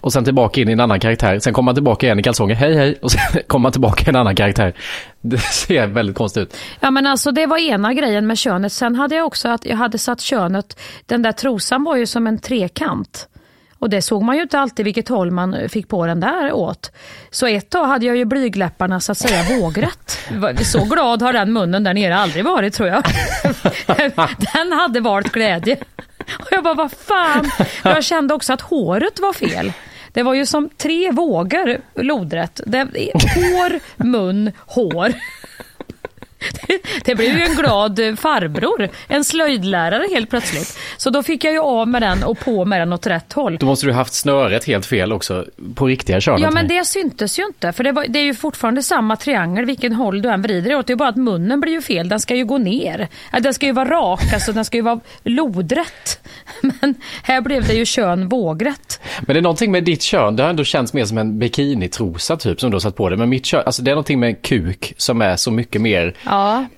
Och 0.00 0.12
sen 0.12 0.24
tillbaka 0.24 0.60
in 0.60 0.68
i 0.68 0.72
en 0.72 0.80
annan 0.80 1.00
karaktär, 1.00 1.38
sen 1.38 1.52
kommer 1.52 1.64
man 1.64 1.74
tillbaka 1.74 2.06
igen 2.06 2.18
i 2.18 2.22
kalsonger, 2.22 2.54
hej 2.54 2.76
hej. 2.76 2.98
Och 3.02 3.10
sen 3.10 3.42
kommer 3.46 3.62
man 3.62 3.72
tillbaka 3.72 4.04
i 4.06 4.08
en 4.08 4.16
annan 4.16 4.36
karaktär. 4.36 4.74
Det 5.20 5.38
ser 5.38 5.86
väldigt 5.86 6.16
konstigt 6.16 6.42
ut. 6.42 6.56
Ja 6.80 6.90
men 6.90 7.06
alltså 7.06 7.30
det 7.30 7.46
var 7.46 7.58
ena 7.58 7.94
grejen 7.94 8.26
med 8.26 8.38
könet. 8.38 8.72
Sen 8.72 8.94
hade 8.94 9.14
jag 9.14 9.26
också 9.26 9.48
att 9.48 9.64
jag 9.64 9.76
hade 9.76 9.98
satt 9.98 10.20
könet, 10.20 10.80
den 11.06 11.22
där 11.22 11.32
trosan 11.32 11.84
var 11.84 11.96
ju 11.96 12.06
som 12.06 12.26
en 12.26 12.38
trekant. 12.38 13.28
Och 13.84 13.90
det 13.90 14.02
såg 14.02 14.22
man 14.22 14.36
ju 14.36 14.42
inte 14.42 14.58
alltid 14.58 14.84
vilket 14.84 15.08
håll 15.08 15.30
man 15.30 15.68
fick 15.68 15.88
på 15.88 16.06
den 16.06 16.20
där 16.20 16.52
åt. 16.52 16.92
Så 17.30 17.46
ett 17.46 17.70
tag 17.70 17.86
hade 17.86 18.06
jag 18.06 18.16
ju 18.16 18.24
blygläpparna 18.24 19.00
så 19.00 19.12
att 19.12 19.18
säga 19.18 19.58
vågrätt. 19.60 20.18
Så 20.64 20.84
glad 20.84 21.22
har 21.22 21.32
den 21.32 21.52
munnen 21.52 21.84
där 21.84 21.94
nere 21.94 22.16
aldrig 22.16 22.44
varit 22.44 22.74
tror 22.74 22.88
jag. 22.88 23.04
Den 24.54 24.72
hade 24.72 25.00
valt 25.00 25.32
glädje. 25.32 25.76
Och 26.40 26.46
jag 26.50 26.64
bara, 26.64 26.74
vad 26.74 26.92
fan. 26.92 27.50
Jag 27.82 28.04
kände 28.04 28.34
också 28.34 28.52
att 28.52 28.60
håret 28.60 29.20
var 29.20 29.32
fel. 29.32 29.72
Det 30.12 30.22
var 30.22 30.34
ju 30.34 30.46
som 30.46 30.68
tre 30.68 31.10
vågor 31.10 31.80
lodrätt. 31.94 32.60
Det, 32.66 32.88
hår, 33.34 33.80
mun, 34.04 34.52
hår. 34.58 35.12
Det 37.04 37.14
blev 37.14 37.36
ju 37.36 37.42
en 37.42 37.54
glad 37.54 38.18
farbror, 38.18 38.88
en 39.08 39.24
slöjdlärare 39.24 40.06
helt 40.10 40.30
plötsligt. 40.30 40.78
Så 40.96 41.10
då 41.10 41.22
fick 41.22 41.44
jag 41.44 41.52
ju 41.52 41.60
av 41.60 41.88
med 41.88 42.02
den 42.02 42.24
och 42.24 42.38
på 42.38 42.64
med 42.64 42.80
den 42.80 42.92
åt 42.92 43.06
rätt 43.06 43.32
håll. 43.32 43.56
Då 43.60 43.66
måste 43.66 43.86
du 43.86 43.92
haft 43.92 44.14
snöret 44.14 44.64
helt 44.64 44.86
fel 44.86 45.12
också 45.12 45.44
på 45.74 45.86
riktiga 45.86 46.20
könet. 46.20 46.40
Ja 46.40 46.50
men 46.50 46.68
det 46.68 46.84
syntes 46.84 47.38
ju 47.38 47.46
inte 47.46 47.72
för 47.72 47.84
det, 47.84 47.92
var, 47.92 48.06
det, 48.08 48.18
är 48.18 48.24
ju 48.24 48.34
fortfarande 48.34 48.82
samma 48.82 49.16
triangel 49.16 49.64
vilken 49.64 49.92
håll 49.92 50.22
du 50.22 50.28
än 50.28 50.42
vrider 50.42 50.76
åt. 50.76 50.86
Det 50.86 50.92
är 50.92 50.96
bara 50.96 51.08
att 51.08 51.16
munnen 51.16 51.60
blir 51.60 51.72
ju 51.72 51.82
fel, 51.82 52.08
den 52.08 52.20
ska 52.20 52.34
ju 52.34 52.44
gå 52.44 52.58
ner. 52.58 53.08
Den 53.40 53.54
ska 53.54 53.66
ju 53.66 53.72
vara 53.72 53.88
rak, 53.88 54.32
alltså 54.32 54.52
den 54.52 54.64
ska 54.64 54.76
ju 54.76 54.82
vara 54.82 55.00
lodrätt. 55.22 56.20
Men 56.60 56.94
här 57.22 57.40
blev 57.40 57.66
det 57.66 57.74
ju 57.74 57.84
kön 57.84 58.28
vågrätt. 58.28 59.00
Men 59.20 59.34
det 59.34 59.40
är 59.40 59.42
någonting 59.42 59.72
med 59.72 59.84
ditt 59.84 60.02
kön, 60.02 60.36
det 60.36 60.42
har 60.42 60.50
ändå 60.50 60.64
känts 60.64 60.92
mer 60.92 61.04
som 61.04 61.18
en 61.18 61.38
bikinitrosa 61.38 62.36
typ 62.36 62.60
som 62.60 62.70
du 62.70 62.74
har 62.74 62.80
satt 62.80 62.96
på 62.96 63.08
dig. 63.08 63.18
Men 63.18 63.28
mitt 63.28 63.46
kön, 63.46 63.62
alltså 63.66 63.82
det 63.82 63.90
är 63.90 63.94
någonting 63.94 64.20
med 64.20 64.42
kuk 64.42 64.94
som 64.96 65.22
är 65.22 65.36
så 65.36 65.50
mycket 65.50 65.80
mer 65.80 66.14
ja 66.24 66.30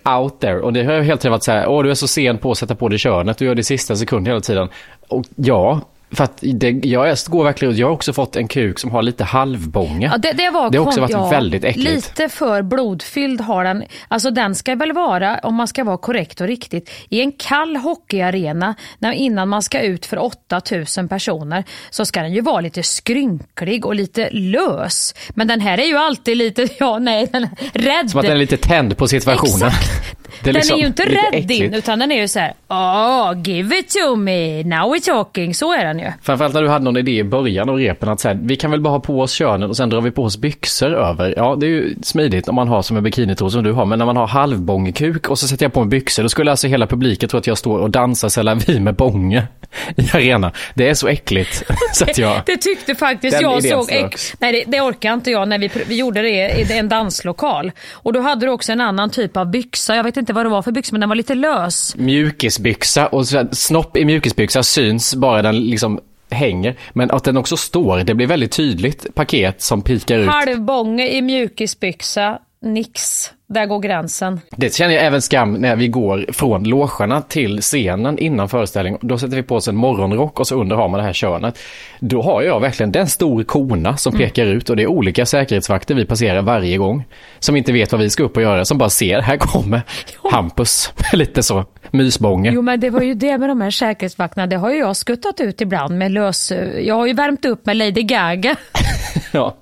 out 0.05 0.40
there. 0.40 0.61
Och 0.61 0.73
det 0.73 0.85
har 0.85 0.92
helt 0.92 1.09
enkelt 1.09 1.31
varit 1.31 1.42
så 1.42 1.53
här, 1.53 1.69
åh 1.69 1.83
du 1.83 1.90
är 1.90 1.95
så 1.95 2.09
sen 2.09 2.38
på 2.38 2.51
att 2.51 2.59
sätta 2.59 2.75
på 2.75 2.88
dig 2.88 2.99
könet, 2.99 3.38
du 3.38 3.45
gör 3.45 3.55
det 3.55 3.61
i 3.61 3.64
sista 3.64 3.97
sekund 3.97 4.29
hela 4.29 4.40
tiden. 4.40 4.69
Och 5.09 5.25
ja, 5.37 5.81
för 6.11 6.25
att 6.25 6.38
det, 6.40 6.71
jag 6.71 7.16
går 7.27 7.45
verkligen 7.45 7.77
Jag 7.77 7.87
har 7.87 7.92
också 7.92 8.12
fått 8.12 8.37
en 8.37 8.49
kuk 8.49 8.79
som 8.79 8.90
har 8.90 9.03
lite 9.03 9.25
halvbånge. 9.25 10.07
Ja, 10.12 10.19
det, 10.19 10.33
det, 10.33 10.51
var 10.51 10.71
det 10.71 10.79
har 10.79 10.87
också 10.87 11.01
varit 11.01 11.11
ja, 11.11 11.29
väldigt 11.29 11.64
äckligt. 11.64 11.95
Lite 11.95 12.29
för 12.29 12.62
blodfylld 12.62 13.40
har 13.40 13.64
den. 13.64 13.85
Alltså 14.09 14.31
den 14.31 14.55
ska 14.55 14.75
väl 14.75 14.92
vara, 14.92 15.38
om 15.42 15.55
man 15.55 15.69
ska 15.69 15.85
vara 15.85 15.97
korrekt 15.97 16.40
och 16.40 16.47
riktigt, 16.47 16.90
i 17.09 17.21
en 17.21 17.33
kall 17.33 17.77
hockeyarena 17.77 18.75
när, 18.99 19.12
innan 19.12 19.49
man 19.49 19.62
ska 19.62 19.81
ut 19.81 20.07
för 20.07 20.19
8000 20.19 21.09
personer 21.09 21.64
så 21.90 22.05
ska 22.05 22.23
den 22.23 22.33
ju 22.33 22.40
vara 22.40 22.61
lite 22.61 22.83
skrynklig 22.83 23.87
och 23.87 23.95
lite 23.95 24.31
lös. 24.31 25.14
Men 25.29 25.49
den 25.49 25.61
här 25.61 25.79
är 25.79 25.87
ju 25.87 25.97
alltid 25.97 26.37
lite, 26.37 26.69
ja 26.79 26.99
nej, 26.99 27.29
den 27.33 27.42
är 27.42 27.79
rädd. 27.79 28.11
Som 28.11 28.21
att 28.21 28.27
den 28.27 28.37
är 28.37 28.40
lite 28.40 28.57
tänd 28.57 28.97
på 28.97 29.09
situationen. 29.09 29.69
Exakt. 29.69 30.15
Den 30.42 30.55
liksom 30.55 30.77
är 30.77 30.81
ju 30.81 30.87
inte 30.87 31.03
rädd 31.03 31.51
in 31.51 31.75
utan 31.75 31.99
den 31.99 32.12
är 32.12 32.20
ju 32.20 32.29
så 32.29 32.38
här, 32.38 32.53
oh, 32.68 33.42
give 33.44 33.79
it 33.79 33.88
to 33.88 34.16
me, 34.16 34.62
now 34.62 34.94
we're 34.94 35.05
talking. 35.05 35.55
Så 35.55 35.72
är 35.72 35.85
den 35.85 35.99
ju. 35.99 36.12
Framförallt 36.22 36.55
när 36.55 36.62
du 36.62 36.68
hade 36.68 36.85
någon 36.85 36.96
idé 36.96 37.18
i 37.18 37.25
början 37.25 37.68
av 37.68 37.77
repen 37.77 38.09
att 38.09 38.20
säga, 38.20 38.38
vi 38.42 38.57
kan 38.57 38.70
väl 38.70 38.81
bara 38.81 38.90
ha 38.90 39.01
på 39.01 39.20
oss 39.20 39.33
könen 39.33 39.70
och 39.70 39.77
sen 39.77 39.90
drar 39.90 40.01
vi 40.01 40.11
på 40.11 40.25
oss 40.25 40.37
byxor 40.37 40.94
över. 40.94 41.35
Ja, 41.37 41.57
det 41.61 41.66
är 41.66 41.70
ju 41.70 41.94
smidigt 42.03 42.49
om 42.49 42.55
man 42.55 42.68
har 42.68 42.83
som 42.83 42.96
en 42.96 43.03
bikinitro 43.03 43.51
som 43.51 43.64
du 43.64 43.72
har, 43.72 43.85
men 43.85 43.99
när 43.99 44.07
man 44.07 44.16
har 44.16 44.27
halvbångkuk 44.27 45.31
och 45.31 45.38
så 45.38 45.49
sätter 45.49 45.64
jag 45.64 45.72
på 45.72 45.81
mig 45.81 45.88
byxor, 45.88 46.22
då 46.22 46.29
skulle 46.29 46.51
alltså 46.51 46.68
hela 46.68 46.87
publiken 46.87 47.29
tro 47.29 47.38
att 47.38 47.46
jag 47.46 47.59
står 47.59 47.79
och 47.79 47.90
dansar 47.90 48.29
Selavi 48.29 48.81
med 48.81 48.94
bånge 48.94 49.46
i 49.96 50.11
arena. 50.12 50.53
Det 50.75 50.88
är 50.88 50.94
så 50.94 51.09
äckligt. 51.09 51.62
så 51.92 52.05
att 52.05 52.18
jag, 52.18 52.42
det 52.46 52.57
tyckte 52.57 52.94
faktiskt 52.94 53.40
jag 53.40 53.62
såg. 53.62 54.16
Nej, 54.38 54.53
det, 54.53 54.64
det 54.66 54.81
orkar 54.81 55.14
inte 55.14 55.31
jag 55.31 55.49
när 55.49 55.59
vi, 55.59 55.70
vi 55.87 55.96
gjorde 55.96 56.22
det 56.22 56.51
i 56.51 56.79
en 56.79 56.88
danslokal. 56.88 57.72
Och 57.92 58.12
då 58.12 58.20
hade 58.20 58.46
du 58.46 58.53
också 58.53 58.72
en 58.72 58.81
annan 58.81 59.11
typ 59.11 59.37
av 59.37 59.51
byxa. 59.51 59.96
Jag 59.96 60.05
vet 60.05 60.16
inte 60.16 60.26
vad 60.33 60.47
det 60.47 60.51
var 60.51 60.62
för 60.62 60.73
byxa, 60.73 60.93
men 60.93 61.01
den 61.01 61.09
var 61.09 61.17
lite 61.17 61.35
lös. 61.35 61.97
Mjukisbyxa 61.97 63.07
och 63.07 63.27
snopp 63.53 63.97
i 63.97 64.05
mjukisbyxa 64.05 64.62
syns 64.62 65.15
bara 65.15 65.43
den 65.43 65.61
liksom 65.61 66.01
hänger. 66.31 66.77
Men 66.93 67.11
att 67.11 67.25
den 67.25 67.37
också 67.37 67.57
står, 67.57 67.99
det 67.99 68.15
blir 68.15 68.27
väldigt 68.27 68.53
tydligt 68.53 69.15
paket 69.15 69.62
som 69.62 69.83
pikar 69.83 70.19
ut. 70.19 70.29
Halvbånge 70.29 71.09
i 71.09 71.23
mjukisbyxa, 71.23 72.39
nix. 72.66 73.31
Där 73.48 73.66
går 73.66 73.81
gränsen. 73.81 74.40
Det 74.57 74.74
känner 74.74 74.94
jag 74.94 75.05
även 75.05 75.22
skam 75.22 75.55
när 75.55 75.76
vi 75.76 75.88
går 75.88 76.26
från 76.33 76.64
logerna 76.64 77.22
till 77.22 77.61
scenen 77.61 78.18
innan 78.18 78.48
föreställningen. 78.48 79.00
Då 79.02 79.18
sätter 79.18 79.37
vi 79.37 79.42
på 79.42 79.57
oss 79.57 79.68
en 79.68 79.76
morgonrock 79.76 80.40
och 80.40 80.46
så 80.46 80.61
under 80.61 80.76
har 80.76 80.88
man 80.88 80.98
det 80.98 81.07
här 81.07 81.12
könet. 81.12 81.59
Då 82.00 82.22
har 82.22 82.42
jag 82.42 82.61
verkligen 82.61 82.92
den 82.92 83.07
stor 83.07 83.44
kona 83.44 83.96
som 83.96 84.14
mm. 84.14 84.26
pekar 84.26 84.46
ut 84.46 84.70
och 84.70 84.76
det 84.76 84.83
är 84.83 84.87
olika 84.87 85.26
säkerhetsvakter 85.26 85.94
vi 85.94 86.05
passerar 86.05 86.42
varje 86.42 86.76
gång. 86.76 87.05
Som 87.38 87.57
inte 87.57 87.72
vet 87.72 87.92
vad 87.92 88.00
vi 88.00 88.11
ska 88.11 88.22
upp 88.22 88.37
och 88.37 88.42
göra, 88.42 88.64
som 88.64 88.79
bara 88.79 88.90
ser, 88.90 89.20
här 89.20 89.37
kommer 89.37 89.83
jo. 90.22 90.31
Hampus. 90.33 90.92
Lite 91.12 91.42
så, 91.42 91.64
mysbånge. 91.90 92.50
Jo 92.55 92.62
men 92.62 92.81
det 92.81 92.90
var 92.90 93.02
ju 93.02 93.14
det 93.14 93.38
med 93.38 93.48
de 93.48 93.61
här 93.61 93.70
säkerhetsvakterna, 93.70 94.46
det 94.46 94.57
har 94.57 94.70
ju 94.70 94.79
jag 94.79 94.96
skuttat 94.96 95.40
ut 95.40 95.61
ibland 95.61 95.98
med 95.98 96.12
lös... 96.12 96.52
Jag 96.81 96.94
har 96.94 97.07
ju 97.07 97.12
värmt 97.12 97.44
upp 97.44 97.66
med 97.66 97.76
Lady 97.76 98.02
Gaga. 98.02 98.57
ja. 99.33 99.57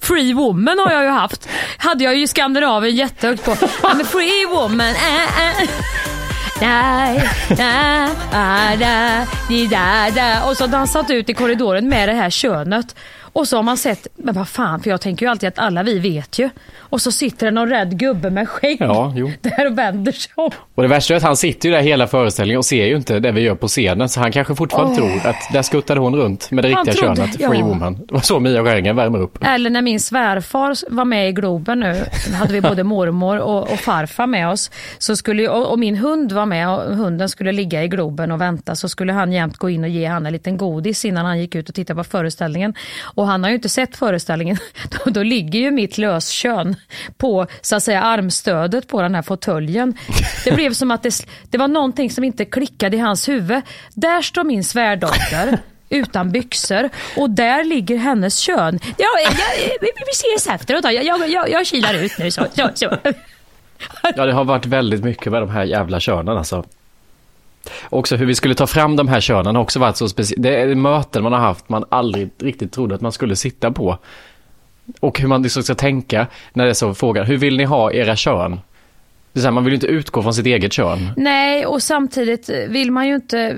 Free 0.00 0.32
woman 0.32 0.78
har 0.78 0.92
jag 0.92 1.02
ju 1.02 1.10
haft. 1.10 1.48
Hade 1.76 2.04
jag 2.04 2.16
ju 2.16 2.22
i 2.22 2.26
Skandinavien 2.26 2.96
jättehögt 2.96 3.44
på. 3.44 3.50
I'm 3.50 4.02
a 4.02 4.04
free 4.04 4.46
woman. 4.46 4.88
Äh, 4.88 5.62
äh. 5.62 5.68
Da, 6.60 7.12
da, 7.48 8.08
ah, 8.32 8.76
da, 8.76 9.26
da, 9.70 10.10
da. 10.10 10.48
Och 10.48 10.56
så 10.56 10.66
dansat 10.66 11.10
ut 11.10 11.28
i 11.28 11.34
korridoren 11.34 11.88
med 11.88 12.08
det 12.08 12.14
här 12.14 12.30
könet. 12.30 12.94
Och 13.36 13.48
så 13.48 13.56
har 13.56 13.62
man 13.62 13.76
sett, 13.76 14.06
men 14.16 14.34
vad 14.34 14.48
fan, 14.48 14.80
för 14.80 14.90
jag 14.90 15.00
tänker 15.00 15.26
ju 15.26 15.30
alltid 15.30 15.48
att 15.48 15.58
alla 15.58 15.82
vi 15.82 15.98
vet 15.98 16.38
ju. 16.38 16.50
Och 16.78 17.02
så 17.02 17.12
sitter 17.12 17.46
det 17.46 17.52
någon 17.52 17.68
rädd 17.68 17.98
gubbe 17.98 18.30
med 18.30 18.48
skägg 18.48 18.76
Ja, 18.80 19.12
jo. 19.16 19.30
där 19.40 19.66
och 19.66 19.78
vänder 19.78 20.12
sig 20.12 20.32
om. 20.34 20.50
Och 20.74 20.82
det 20.82 20.88
värsta 20.88 21.14
är 21.14 21.16
att 21.16 21.22
han 21.22 21.36
sitter 21.36 21.68
ju 21.68 21.74
där 21.74 21.82
hela 21.82 22.06
föreställningen 22.06 22.58
och 22.58 22.64
ser 22.64 22.86
ju 22.86 22.96
inte 22.96 23.20
det 23.20 23.32
vi 23.32 23.40
gör 23.40 23.54
på 23.54 23.68
scenen. 23.68 24.08
Så 24.08 24.20
han 24.20 24.32
kanske 24.32 24.54
fortfarande 24.54 24.96
tror 24.96 25.26
att 25.26 25.36
där 25.52 25.62
skuttade 25.62 26.00
hon 26.00 26.16
runt 26.16 26.50
med 26.50 26.64
det 26.64 26.72
Han 26.74 26.84
riktiga 26.84 27.02
trodde- 27.04 27.16
könet, 27.16 27.40
ja. 27.40 27.50
Free 27.50 27.62
Woman. 27.62 27.94
Det 28.08 28.14
var 28.14 28.20
så 28.20 28.40
Mia 28.40 28.64
Skäringen 28.64 28.96
värmer 28.96 29.18
upp. 29.18 29.38
Eller 29.44 29.70
när 29.70 29.82
min 29.82 30.00
svärfar 30.00 30.94
var 30.94 31.04
med 31.04 31.28
i 31.28 31.32
Globen 31.32 31.80
nu, 31.80 32.04
då 32.30 32.34
hade 32.34 32.52
vi 32.52 32.60
både 32.60 32.82
mormor 32.84 33.38
och, 33.38 33.62
och 33.72 33.78
farfar 33.78 34.26
med 34.26 34.48
oss. 34.48 34.70
Så 34.98 35.16
skulle, 35.16 35.48
och, 35.48 35.70
och 35.72 35.78
min 35.78 35.96
hund 35.96 36.32
var 36.32 36.46
med 36.46 36.68
och 36.68 36.96
hunden 36.96 37.28
skulle 37.28 37.52
ligga 37.52 37.84
i 37.84 37.88
Globen 37.88 38.32
och 38.32 38.40
vänta. 38.40 38.74
Så 38.76 38.88
skulle 38.88 39.12
han 39.12 39.32
jämt 39.32 39.56
gå 39.56 39.70
in 39.70 39.84
och 39.84 39.90
ge 39.90 40.06
han 40.06 40.26
en 40.26 40.32
liten 40.32 40.56
godis 40.56 41.04
innan 41.04 41.26
han 41.26 41.38
gick 41.38 41.54
ut 41.54 41.68
och 41.68 41.74
tittade 41.74 41.96
på 41.98 42.04
föreställningen. 42.04 42.74
Och 43.02 43.25
han 43.26 43.42
har 43.42 43.50
ju 43.50 43.56
inte 43.56 43.68
sett 43.68 43.96
föreställningen. 43.96 44.56
Då, 44.90 45.10
då 45.10 45.22
ligger 45.22 45.60
ju 45.60 45.70
mitt 45.70 45.98
löskön 45.98 46.76
på 47.16 47.46
så 47.60 47.76
att 47.76 47.82
säga 47.82 48.02
armstödet 48.02 48.88
på 48.88 49.02
den 49.02 49.14
här 49.14 49.22
fåtöljen. 49.22 49.94
Det 50.44 50.52
blev 50.52 50.72
som 50.72 50.90
att 50.90 51.02
det, 51.02 51.26
det 51.50 51.58
var 51.58 51.68
någonting 51.68 52.10
som 52.10 52.24
inte 52.24 52.44
klickade 52.44 52.96
i 52.96 53.00
hans 53.00 53.28
huvud. 53.28 53.62
Där 53.94 54.22
står 54.22 54.44
min 54.44 54.64
svärdotter 54.64 55.58
utan 55.88 56.30
byxor 56.30 56.90
och 57.16 57.30
där 57.30 57.64
ligger 57.64 57.96
hennes 57.96 58.38
kön. 58.38 58.78
Ja, 58.82 59.06
vi, 59.80 59.88
vi 60.06 60.12
ses 60.12 60.46
efteråt 60.54 60.82
då. 60.82 60.90
Jag, 60.90 61.04
jag, 61.04 61.30
jag, 61.30 61.50
jag 61.50 61.66
kilar 61.66 61.94
ut 61.94 62.18
nu. 62.18 62.30
Så, 62.30 62.46
så, 62.54 62.70
så. 62.74 62.96
Ja, 64.16 64.26
det 64.26 64.32
har 64.32 64.44
varit 64.44 64.66
väldigt 64.66 65.04
mycket 65.04 65.32
med 65.32 65.42
de 65.42 65.50
här 65.50 65.64
jävla 65.64 66.00
könen 66.00 66.36
alltså. 66.36 66.64
Också 67.90 68.16
hur 68.16 68.26
vi 68.26 68.34
skulle 68.34 68.54
ta 68.54 68.66
fram 68.66 68.96
de 68.96 69.08
här 69.08 69.20
könen 69.20 69.56
har 69.56 69.62
också 69.62 69.78
varit 69.78 69.96
så 69.96 70.08
speciellt. 70.08 70.42
Det 70.42 70.56
är 70.56 70.74
möten 70.74 71.22
man 71.22 71.32
har 71.32 71.40
haft 71.40 71.68
man 71.68 71.84
aldrig 71.88 72.30
riktigt 72.38 72.72
trodde 72.72 72.94
att 72.94 73.00
man 73.00 73.12
skulle 73.12 73.36
sitta 73.36 73.70
på. 73.70 73.98
Och 75.00 75.20
hur 75.20 75.28
man 75.28 75.42
liksom 75.42 75.62
ska 75.62 75.74
tänka 75.74 76.26
när 76.52 76.64
det 76.64 76.70
är 76.70 76.74
så 76.74 76.94
frågan, 76.94 77.26
hur 77.26 77.36
vill 77.36 77.56
ni 77.56 77.64
ha 77.64 77.92
era 77.92 78.16
kön? 78.16 78.60
Det 79.36 79.40
är 79.40 79.42
så 79.42 79.46
här, 79.46 79.52
man 79.52 79.64
vill 79.64 79.72
ju 79.72 79.74
inte 79.74 79.86
utgå 79.86 80.22
från 80.22 80.34
sitt 80.34 80.46
eget 80.46 80.72
kön. 80.72 81.10
Nej, 81.16 81.66
och 81.66 81.82
samtidigt 81.82 82.50
vill 82.68 82.90
man 82.92 83.08
ju 83.08 83.14
inte... 83.14 83.56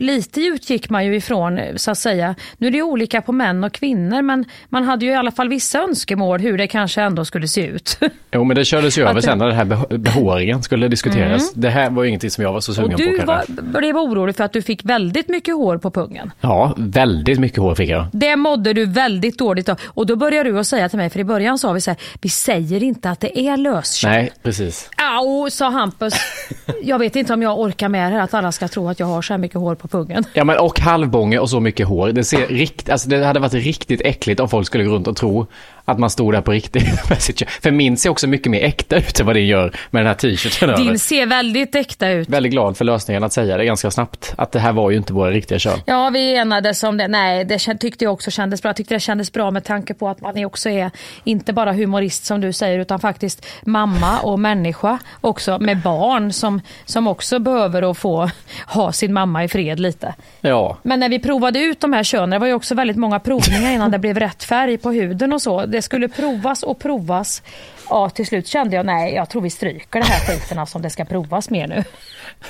Lite 0.00 0.40
utgick 0.40 0.90
man 0.90 1.06
ju 1.06 1.16
ifrån, 1.16 1.60
så 1.76 1.90
att 1.90 1.98
säga. 1.98 2.34
Nu 2.58 2.66
är 2.66 2.70
det 2.70 2.82
olika 2.82 3.22
på 3.22 3.32
män 3.32 3.64
och 3.64 3.72
kvinnor, 3.72 4.22
men 4.22 4.44
man 4.68 4.84
hade 4.84 5.04
ju 5.04 5.10
i 5.10 5.14
alla 5.14 5.30
fall 5.30 5.48
vissa 5.48 5.78
önskemål 5.82 6.40
hur 6.40 6.58
det 6.58 6.66
kanske 6.66 7.02
ändå 7.02 7.24
skulle 7.24 7.48
se 7.48 7.66
ut. 7.66 7.98
Jo, 8.32 8.44
men 8.44 8.56
det 8.56 8.64
kördes 8.64 8.98
ju 8.98 9.02
över 9.08 9.20
sen 9.20 9.38
när 9.38 9.46
den 9.46 9.56
här 9.56 9.64
beh- 9.64 9.98
behåringen 9.98 10.62
skulle 10.62 10.88
diskuteras. 10.88 11.52
Det 11.52 11.70
här 11.70 11.90
var 11.90 12.02
ju 12.02 12.08
ingenting 12.08 12.30
som 12.30 12.44
jag 12.44 12.52
var 12.52 12.60
så 12.60 12.74
sugen 12.74 12.92
Och 12.94 12.98
på 13.00 13.04
du 13.10 13.18
kanske. 13.18 13.52
var, 13.62 13.80
blev 13.80 13.96
orolig 13.96 14.36
för 14.36 14.44
att 14.44 14.52
du 14.52 14.62
fick 14.62 14.84
väldigt 14.84 15.28
mycket 15.28 15.54
hår 15.54 15.78
på 15.78 15.90
pungen. 15.90 16.30
Ja, 16.40 16.74
väldigt 16.78 17.38
mycket 17.38 17.58
hår 17.58 17.74
fick 17.74 17.90
jag. 17.90 18.06
Det 18.12 18.36
mådde 18.36 18.72
du 18.72 18.84
väldigt 18.86 19.38
dåligt 19.38 19.68
av. 19.68 19.80
Och 19.84 20.06
då 20.06 20.16
började 20.16 20.50
du 20.50 20.58
att 20.58 20.66
säga 20.66 20.88
till 20.88 20.98
mig, 20.98 21.10
för 21.10 21.20
i 21.20 21.24
början 21.24 21.58
sa 21.58 21.72
vi 21.72 21.80
så 21.80 21.90
här, 21.90 21.98
vi 22.20 22.28
säger 22.28 22.82
inte 22.82 23.10
att 23.10 23.20
det 23.20 23.38
är 23.38 23.56
löskön. 23.56 24.10
Nej, 24.10 24.30
precis. 24.42 24.90
Au, 25.02 25.50
sa 25.50 25.68
Hampus. 25.68 26.14
Jag 26.82 26.98
vet 26.98 27.16
inte 27.16 27.34
om 27.34 27.42
jag 27.42 27.60
orkar 27.60 27.88
med 27.88 28.12
det 28.12 28.16
här, 28.16 28.24
att 28.24 28.34
alla 28.34 28.52
ska 28.52 28.68
tro 28.68 28.88
att 28.88 29.00
jag 29.00 29.06
har 29.06 29.22
så 29.22 29.32
här 29.32 29.38
mycket 29.38 29.60
hår 29.60 29.74
på 29.74 29.88
pungen. 29.88 30.24
Ja 30.32 30.44
men 30.44 30.58
och 30.58 30.80
halvbånge 30.80 31.38
och 31.38 31.50
så 31.50 31.60
mycket 31.60 31.86
hår. 31.86 32.08
Det, 32.08 32.24
ser 32.24 32.46
rikt, 32.46 32.90
alltså 32.90 33.08
det 33.08 33.24
hade 33.24 33.40
varit 33.40 33.54
riktigt 33.54 34.00
äckligt 34.00 34.40
om 34.40 34.48
folk 34.48 34.66
skulle 34.66 34.84
gå 34.84 34.94
runt 34.94 35.06
och 35.06 35.16
tro 35.16 35.46
att 35.84 35.98
man 35.98 36.10
stod 36.10 36.34
där 36.34 36.40
på 36.40 36.52
riktigt. 36.52 37.08
med 37.08 37.22
sitt 37.22 37.38
kön. 37.38 37.48
För 37.62 37.70
min 37.70 37.96
ser 37.96 38.10
också 38.10 38.26
mycket 38.26 38.50
mer 38.50 38.64
äkta 38.64 38.96
ut 38.96 39.20
än 39.20 39.26
vad 39.26 39.36
det 39.36 39.40
gör 39.40 39.76
med 39.90 40.00
den 40.02 40.06
här 40.06 40.14
t-shirten. 40.14 40.84
Din 40.84 40.98
ser 40.98 41.26
väldigt 41.26 41.74
äkta 41.74 42.08
ut. 42.08 42.28
Väldigt 42.28 42.52
glad 42.52 42.76
för 42.76 42.84
lösningen 42.84 43.24
att 43.24 43.32
säga 43.32 43.56
det 43.56 43.64
ganska 43.64 43.90
snabbt. 43.90 44.34
Att 44.36 44.52
det 44.52 44.58
här 44.58 44.72
var 44.72 44.90
ju 44.90 44.96
inte 44.96 45.12
våra 45.12 45.30
riktiga 45.30 45.58
kön. 45.58 45.78
Ja, 45.86 46.10
vi 46.10 46.36
enades 46.36 46.82
om 46.82 46.96
det. 46.96 47.08
Nej, 47.08 47.44
det 47.44 47.58
tyckte 47.58 48.04
jag 48.04 48.12
också 48.12 48.30
kändes 48.30 48.62
bra. 48.62 48.68
Jag 48.68 48.76
tyckte 48.76 48.94
det 48.94 49.00
kändes 49.00 49.32
bra 49.32 49.50
med 49.50 49.64
tanke 49.64 49.94
på 49.94 50.08
att 50.08 50.20
man 50.20 50.44
också 50.44 50.68
är, 50.68 50.90
inte 51.24 51.52
bara 51.52 51.72
humorist 51.72 52.24
som 52.24 52.40
du 52.40 52.52
säger, 52.52 52.78
utan 52.78 53.00
faktiskt 53.00 53.46
mamma 53.62 54.20
och 54.20 54.38
människa 54.38 54.98
också 55.20 55.58
med 55.58 55.80
barn 55.80 56.32
som, 56.32 56.60
som 56.84 57.06
också 57.06 57.38
behöver 57.38 57.90
att 57.90 57.98
få 57.98 58.30
ha 58.66 58.92
sin 58.92 59.12
mamma 59.12 59.44
i 59.44 59.48
fred 59.48 59.80
lite. 59.80 60.14
Ja. 60.40 60.78
Men 60.82 61.00
när 61.00 61.08
vi 61.08 61.18
provade 61.18 61.58
ut 61.58 61.80
de 61.80 61.92
här 61.92 62.02
könen, 62.02 62.30
det 62.30 62.38
var 62.38 62.46
ju 62.46 62.54
också 62.54 62.74
väldigt 62.74 62.96
många 62.96 63.20
provningar 63.20 63.72
innan 63.72 63.90
det 63.90 63.98
blev 63.98 64.18
rätt 64.18 64.44
färg 64.44 64.78
på 64.78 64.90
huden 64.90 65.32
och 65.32 65.42
så. 65.42 65.66
Det 65.66 65.81
skulle 65.82 66.08
provas 66.08 66.62
och 66.62 66.78
provas. 66.78 67.42
Ja, 67.90 68.10
till 68.10 68.26
slut 68.26 68.46
kände 68.48 68.76
jag, 68.76 68.86
nej, 68.86 69.14
jag 69.14 69.30
tror 69.30 69.42
vi 69.42 69.50
stryker 69.50 70.00
det 70.00 70.06
här 70.06 70.20
skiten 70.20 70.58
alltså, 70.58 70.78
om 70.78 70.82
det 70.82 70.90
ska 70.90 71.04
provas 71.04 71.50
mer 71.50 71.66
nu. 71.66 71.84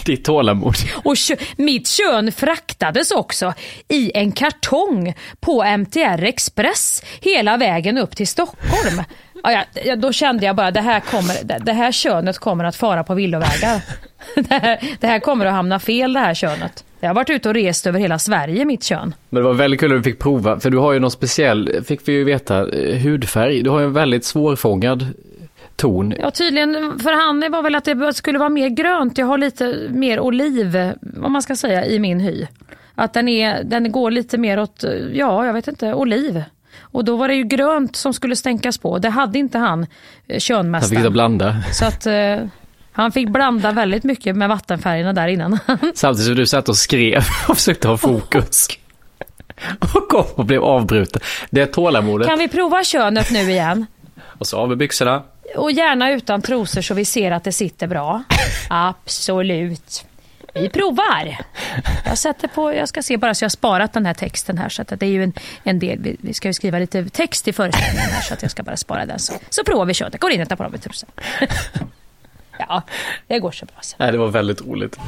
Ditt 0.07 0.25
tålamod. 0.25 0.75
Och 1.05 1.17
kö- 1.17 1.37
mitt 1.57 1.89
kön 1.89 2.33
fraktades 2.33 3.11
också 3.11 3.55
i 3.89 4.13
en 4.15 4.33
kartong 4.33 5.15
på 5.41 5.65
MTR 5.65 6.23
Express 6.25 7.03
hela 7.21 7.57
vägen 7.57 7.99
upp 7.99 8.17
till 8.17 8.29
Stockholm. 8.29 9.03
Ja, 9.45 9.65
ja, 9.85 9.97
då 9.97 10.13
kände 10.13 10.47
jag 10.47 10.57
bara 10.57 10.71
det 10.71 10.81
här, 10.81 11.01
kommer, 11.01 11.45
det, 11.45 11.59
det 11.59 11.73
här 11.73 11.93
könet 11.93 12.39
kommer 12.39 12.65
att 12.65 12.77
fara 12.77 13.05
på 13.05 13.15
villovägar. 13.15 13.81
Det 14.35 14.55
här, 14.55 14.97
det 15.01 15.07
här 15.07 15.19
kommer 15.21 15.47
att 15.47 15.53
hamna 15.53 15.79
fel 15.81 16.13
det 16.13 16.21
här 16.21 16.35
könet. 16.35 16.85
Jag 17.03 17.09
har 17.09 17.15
varit 17.15 17.31
ute 17.31 17.49
och 17.49 17.55
rest 17.55 17.87
över 17.87 17.99
hela 17.99 18.19
Sverige 18.19 18.65
mitt 18.65 18.85
kön. 18.85 19.15
Men 19.31 19.43
det 19.43 19.49
var 19.49 19.55
väldigt 19.55 19.81
kul 19.81 19.93
att 19.93 19.99
vi 19.99 20.03
fick 20.03 20.19
prova. 20.19 20.61
För 20.61 20.71
du 20.71 20.79
har 20.79 20.93
ju 20.93 20.99
någon 20.99 21.11
speciell, 21.11 21.83
fick 21.85 22.09
vi 22.09 22.13
ju 22.13 22.25
veta, 22.25 22.69
eh, 22.69 22.99
hudfärg. 23.03 23.63
Du 23.63 23.71
har 23.71 23.81
ju 23.81 23.87
en 23.87 23.93
väldigt 23.93 24.25
svårfångad 24.25 25.07
ton. 25.77 26.15
Ja 26.19 26.31
tydligen, 26.31 26.99
för 26.99 27.13
han 27.13 27.53
var 27.53 27.63
väl 27.63 27.75
att 27.75 27.85
det 27.85 28.13
skulle 28.15 28.39
vara 28.39 28.49
mer 28.49 28.69
grönt. 28.69 29.19
Jag 29.19 29.27
har 29.27 29.39
lite 29.39 29.89
mer 29.91 30.21
oliv, 30.21 30.93
vad 31.01 31.31
man 31.31 31.43
ska 31.43 31.57
säga, 31.57 31.87
i 31.87 31.99
min 31.99 32.21
hy. 32.21 32.47
Att 32.95 33.13
den, 33.13 33.29
är, 33.29 33.65
den 33.65 33.93
går 33.93 34.11
lite 34.11 34.39
mer 34.39 34.61
åt, 34.61 34.85
ja 35.13 35.47
jag 35.47 35.53
vet 35.53 35.69
inte, 35.69 35.95
oliv. 35.95 36.43
Och 36.81 37.05
då 37.05 37.17
var 37.17 37.29
det 37.29 37.35
ju 37.35 37.45
grönt 37.45 37.97
som 37.97 38.13
skulle 38.15 38.37
stänkas 38.37 38.79
på. 38.79 38.99
Det 38.99 39.09
hade 39.09 39.39
inte 39.39 39.59
han, 39.59 39.69
eh, 39.69 39.77
Han 39.79 39.87
fick 39.87 40.35
inte 40.35 40.41
könmästaren. 40.41 41.13
blanda. 41.13 41.57
Så 41.73 41.85
att 41.85 42.07
eh, 42.07 42.37
han 42.93 43.13
fick 43.13 43.29
blanda 43.29 43.73
väldigt 43.73 44.05
mycket 44.05 44.37
med 44.37 44.49
vattenfärgerna 44.49 45.13
där 45.13 45.29
innan. 45.29 45.59
Samtidigt 45.95 46.27
som 46.27 46.35
du 46.35 46.47
satt 46.47 46.69
och 46.69 46.77
skrev 46.77 47.25
och 47.49 47.57
försökte 47.57 47.89
ha 47.89 47.97
fokus. 47.97 48.69
Och 49.81 50.09
kom 50.09 50.27
och 50.35 50.45
blev 50.45 50.65
avbruten. 50.65 51.23
Det 51.51 51.67
tålamodet. 51.67 52.29
kan 52.29 52.39
vi 52.39 52.49
prova 52.49 52.85
könet 52.85 53.31
nu 53.31 53.51
igen? 53.51 53.87
Och 54.39 54.47
så 54.47 54.59
av 54.59 54.69
med 54.69 54.79
byxorna. 54.79 55.23
Och 55.57 55.73
gärna 55.73 56.11
utan 56.11 56.43
trosor 56.43 56.83
så 56.83 56.95
vi 56.95 57.05
ser 57.05 57.31
att 57.31 57.45
det 57.45 57.53
sitter 57.53 57.87
bra. 57.87 58.23
Absolut. 58.69 60.05
Vi 60.55 60.69
provar. 60.69 61.37
Jag 62.05 62.19
sätter 62.19 62.49
på, 62.49 62.75
jag 62.75 62.89
ska 62.89 63.03
se 63.03 63.17
bara 63.17 63.35
så 63.35 63.43
jag 63.43 63.47
har 63.47 63.51
sparat 63.51 63.93
den 63.93 64.07
här 64.07 64.15
texten 64.15 64.59
här 64.59 64.69
så 64.69 64.83
att 64.83 64.89
det 64.89 65.07
är 65.07 65.11
ju 65.11 65.23
en, 65.23 65.33
en 65.63 65.79
del, 65.79 65.99
vi, 65.99 66.17
vi 66.21 66.35
ska 66.35 66.49
ju 66.49 66.55
skriva 66.55 66.79
lite 66.79 67.09
text 67.09 67.49
i 67.49 67.53
föreställningen 67.53 68.11
här 68.11 68.23
så 68.23 68.35
att 68.35 68.43
jag 68.43 68.51
ska 68.51 68.63
bara 68.63 68.77
spara 68.77 69.07
den 69.07 69.19
så, 69.19 69.33
så 69.51 69.65
provar 69.65 69.85
vi 69.85 69.95
könet. 69.95 70.21
Går 70.21 70.31
in 70.31 70.43
och 70.43 70.49
tar 70.49 70.57
på 70.57 70.63
dem 70.63 70.73
med 70.73 70.83
trosor. 70.83 71.09
Ja, 72.59 72.83
det 73.27 73.39
går 73.39 73.51
så 73.51 73.67
bra 73.67 73.77
så. 73.81 73.97
Nej, 73.99 74.13
det 74.13 74.19
var 74.19 74.29
väldigt 74.29 74.63
roligt. 74.63 74.99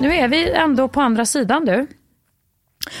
Nu 0.00 0.14
är 0.14 0.28
vi 0.28 0.52
ändå 0.52 0.88
på 0.88 1.00
andra 1.00 1.24
sidan 1.24 1.64
du. 1.64 1.86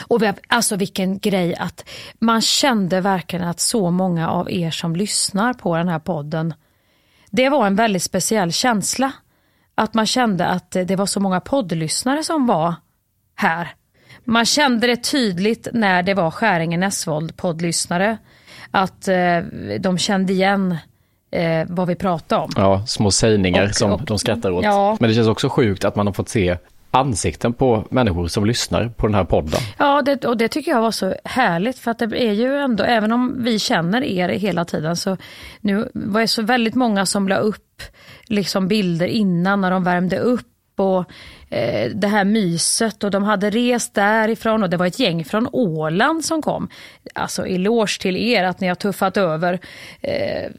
Och 0.08 0.22
vi 0.22 0.32
alltså 0.48 0.76
vilken 0.76 1.18
grej 1.18 1.54
att 1.54 1.88
man 2.18 2.40
kände 2.40 3.00
verkligen 3.00 3.48
att 3.48 3.60
så 3.60 3.90
många 3.90 4.30
av 4.30 4.50
er 4.50 4.70
som 4.70 4.96
lyssnar 4.96 5.52
på 5.52 5.76
den 5.76 5.88
här 5.88 5.98
podden, 5.98 6.54
det 7.30 7.48
var 7.48 7.66
en 7.66 7.76
väldigt 7.76 8.02
speciell 8.02 8.52
känsla. 8.52 9.12
Att 9.74 9.94
man 9.94 10.06
kände 10.06 10.46
att 10.46 10.70
det 10.70 10.96
var 10.96 11.06
så 11.06 11.20
många 11.20 11.40
poddlyssnare 11.40 12.24
som 12.24 12.46
var 12.46 12.74
här. 13.36 13.68
Man 14.24 14.44
kände 14.44 14.86
det 14.86 14.96
tydligt 14.96 15.68
när 15.72 16.02
det 16.02 16.14
var 16.14 16.30
Skäringen 16.30 16.82
Essvold 16.82 17.36
poddlyssnare. 17.36 18.16
Att 18.70 19.08
eh, 19.08 19.38
de 19.80 19.98
kände 19.98 20.32
igen 20.32 20.76
eh, 21.30 21.66
vad 21.68 21.88
vi 21.88 21.94
pratade 21.94 22.42
om. 22.42 22.50
Ja, 22.56 22.86
små 22.86 23.10
sägningar 23.10 23.64
Och- 23.68 23.74
som 23.74 23.92
och- 23.92 24.04
de 24.04 24.18
skrattar 24.18 24.50
åt. 24.50 24.64
Ja. 24.64 24.96
Men 25.00 25.08
det 25.08 25.14
känns 25.14 25.28
också 25.28 25.48
sjukt 25.48 25.84
att 25.84 25.96
man 25.96 26.06
har 26.06 26.14
fått 26.14 26.28
se 26.28 26.56
ansikten 26.90 27.52
på 27.52 27.84
människor 27.90 28.28
som 28.28 28.46
lyssnar 28.46 28.88
på 28.88 29.06
den 29.06 29.14
här 29.14 29.24
podden. 29.24 29.60
Ja, 29.78 30.02
det, 30.02 30.24
och 30.24 30.36
det 30.36 30.48
tycker 30.48 30.70
jag 30.70 30.80
var 30.80 30.90
så 30.90 31.14
härligt 31.24 31.78
för 31.78 31.90
att 31.90 31.98
det 31.98 32.04
är 32.22 32.32
ju 32.32 32.56
ändå, 32.56 32.84
även 32.84 33.12
om 33.12 33.34
vi 33.44 33.58
känner 33.58 34.04
er 34.04 34.28
hela 34.28 34.64
tiden 34.64 34.96
så 34.96 35.16
nu 35.60 35.88
var 35.94 36.20
det 36.20 36.28
så 36.28 36.42
väldigt 36.42 36.74
många 36.74 37.06
som 37.06 37.28
la 37.28 37.36
upp 37.36 37.82
liksom 38.26 38.68
bilder 38.68 39.06
innan 39.06 39.60
när 39.60 39.70
de 39.70 39.84
värmde 39.84 40.18
upp 40.18 40.46
och 40.80 41.04
eh, 41.50 41.90
det 41.90 42.08
här 42.08 42.24
myset 42.24 43.04
och 43.04 43.10
de 43.10 43.22
hade 43.22 43.50
rest 43.50 43.94
därifrån 43.94 44.62
och 44.62 44.70
det 44.70 44.76
var 44.76 44.86
ett 44.86 44.98
gäng 44.98 45.24
från 45.24 45.48
Åland 45.52 46.24
som 46.24 46.42
kom. 46.42 46.68
Alltså 47.14 47.46
eloge 47.46 48.00
till 48.00 48.16
er 48.16 48.44
att 48.44 48.60
ni 48.60 48.68
har 48.68 48.74
tuffat 48.74 49.16
över 49.16 49.58
eh, 50.00 50.50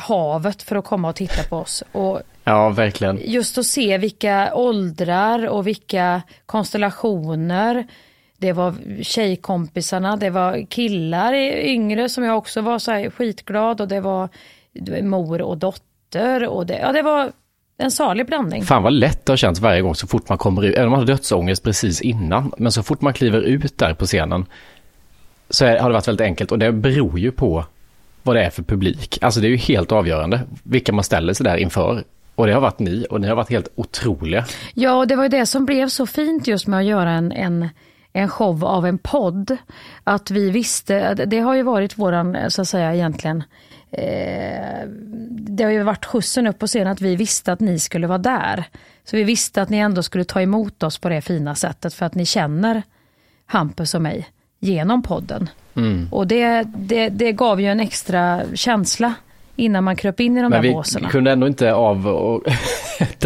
havet 0.00 0.62
för 0.62 0.76
att 0.76 0.84
komma 0.84 1.08
och 1.08 1.16
titta 1.16 1.42
på 1.42 1.56
oss. 1.56 1.82
Och 1.92 2.20
Ja, 2.44 2.68
verkligen. 2.68 3.20
just 3.24 3.58
att 3.58 3.66
se 3.66 3.98
vilka 3.98 4.54
åldrar 4.54 5.46
och 5.48 5.66
vilka 5.66 6.22
konstellationer. 6.46 7.86
Det 8.38 8.52
var 8.52 8.74
tjejkompisarna, 9.02 10.16
det 10.16 10.30
var 10.30 10.66
killar 10.70 11.34
yngre 11.64 12.08
som 12.08 12.24
jag 12.24 12.38
också 12.38 12.60
var 12.60 12.78
så 12.78 13.10
skitglad 13.16 13.80
och 13.80 13.88
det 13.88 14.00
var 14.00 14.28
mor 15.02 15.42
och 15.42 15.58
dotter 15.58 16.46
och 16.48 16.66
det, 16.66 16.78
ja, 16.78 16.92
det 16.92 17.02
var 17.02 17.32
en 17.80 17.90
salig 17.90 18.26
blandning. 18.26 18.64
Fan 18.64 18.82
vad 18.82 18.92
lätt 18.92 19.26
det 19.26 19.32
har 19.32 19.36
känts 19.36 19.60
varje 19.60 19.82
gång 19.82 19.94
så 19.94 20.06
fort 20.06 20.28
man 20.28 20.38
kommer 20.38 20.64
ut, 20.64 20.74
även 20.74 20.86
om 20.86 20.90
man 20.90 21.00
har 21.00 21.06
dödsångest 21.06 21.62
precis 21.62 22.00
innan, 22.00 22.52
men 22.58 22.72
så 22.72 22.82
fort 22.82 23.00
man 23.00 23.12
kliver 23.12 23.40
ut 23.40 23.78
där 23.78 23.94
på 23.94 24.06
scenen 24.06 24.46
så 25.50 25.64
är, 25.64 25.78
har 25.78 25.88
det 25.88 25.94
varit 25.94 26.08
väldigt 26.08 26.24
enkelt 26.24 26.52
och 26.52 26.58
det 26.58 26.72
beror 26.72 27.18
ju 27.18 27.30
på 27.30 27.64
vad 28.22 28.36
det 28.36 28.44
är 28.44 28.50
för 28.50 28.62
publik. 28.62 29.18
Alltså 29.22 29.40
det 29.40 29.46
är 29.46 29.50
ju 29.50 29.56
helt 29.56 29.92
avgörande 29.92 30.40
vilka 30.62 30.92
man 30.92 31.04
ställer 31.04 31.32
sig 31.32 31.44
där 31.44 31.56
inför. 31.56 32.04
Och 32.34 32.46
det 32.46 32.52
har 32.52 32.60
varit 32.60 32.78
ni 32.78 33.06
och 33.10 33.20
ni 33.20 33.28
har 33.28 33.36
varit 33.36 33.50
helt 33.50 33.68
otroliga. 33.74 34.44
Ja, 34.74 34.94
och 34.94 35.06
det 35.06 35.16
var 35.16 35.22
ju 35.22 35.28
det 35.28 35.46
som 35.46 35.66
blev 35.66 35.88
så 35.88 36.06
fint 36.06 36.46
just 36.46 36.66
med 36.66 36.78
att 36.78 36.84
göra 36.84 37.10
en, 37.10 37.32
en, 37.32 37.68
en 38.12 38.28
show 38.28 38.64
av 38.64 38.86
en 38.86 38.98
podd. 38.98 39.56
Att 40.04 40.30
vi 40.30 40.50
visste, 40.50 41.14
det 41.14 41.38
har 41.38 41.54
ju 41.54 41.62
varit 41.62 41.98
våran, 41.98 42.50
så 42.50 42.62
att 42.62 42.68
säga 42.68 42.94
egentligen, 42.94 43.44
eh, 43.92 44.88
det 45.30 45.64
har 45.64 45.70
ju 45.70 45.82
varit 45.82 46.04
skjutsen 46.04 46.46
upp 46.46 46.58
på 46.58 46.66
scenen 46.66 46.92
att 46.92 47.00
vi 47.00 47.16
visste 47.16 47.52
att 47.52 47.60
ni 47.60 47.78
skulle 47.78 48.06
vara 48.06 48.18
där. 48.18 48.64
Så 49.04 49.16
vi 49.16 49.24
visste 49.24 49.62
att 49.62 49.68
ni 49.68 49.78
ändå 49.78 50.02
skulle 50.02 50.24
ta 50.24 50.40
emot 50.40 50.82
oss 50.82 50.98
på 50.98 51.08
det 51.08 51.20
fina 51.20 51.54
sättet 51.54 51.94
för 51.94 52.06
att 52.06 52.14
ni 52.14 52.26
känner 52.26 52.82
Hampus 53.46 53.94
och 53.94 54.02
mig 54.02 54.28
genom 54.58 55.02
podden. 55.02 55.48
Och 56.10 56.26
det, 56.26 56.62
det, 56.76 57.08
det 57.08 57.32
gav 57.32 57.60
ju 57.60 57.66
en 57.66 57.80
extra 57.80 58.42
känsla 58.54 59.14
innan 59.56 59.84
man 59.84 59.96
kröp 59.96 60.20
in 60.20 60.38
i 60.38 60.40
de 60.42 60.50
Men 60.50 60.50
där 60.50 60.68
vi 60.68 60.72
båsarna. 60.72 61.08
kunde 61.08 61.32
ändå 61.32 61.46
inte 61.46 61.74
av 61.74 62.06
och 62.08 62.42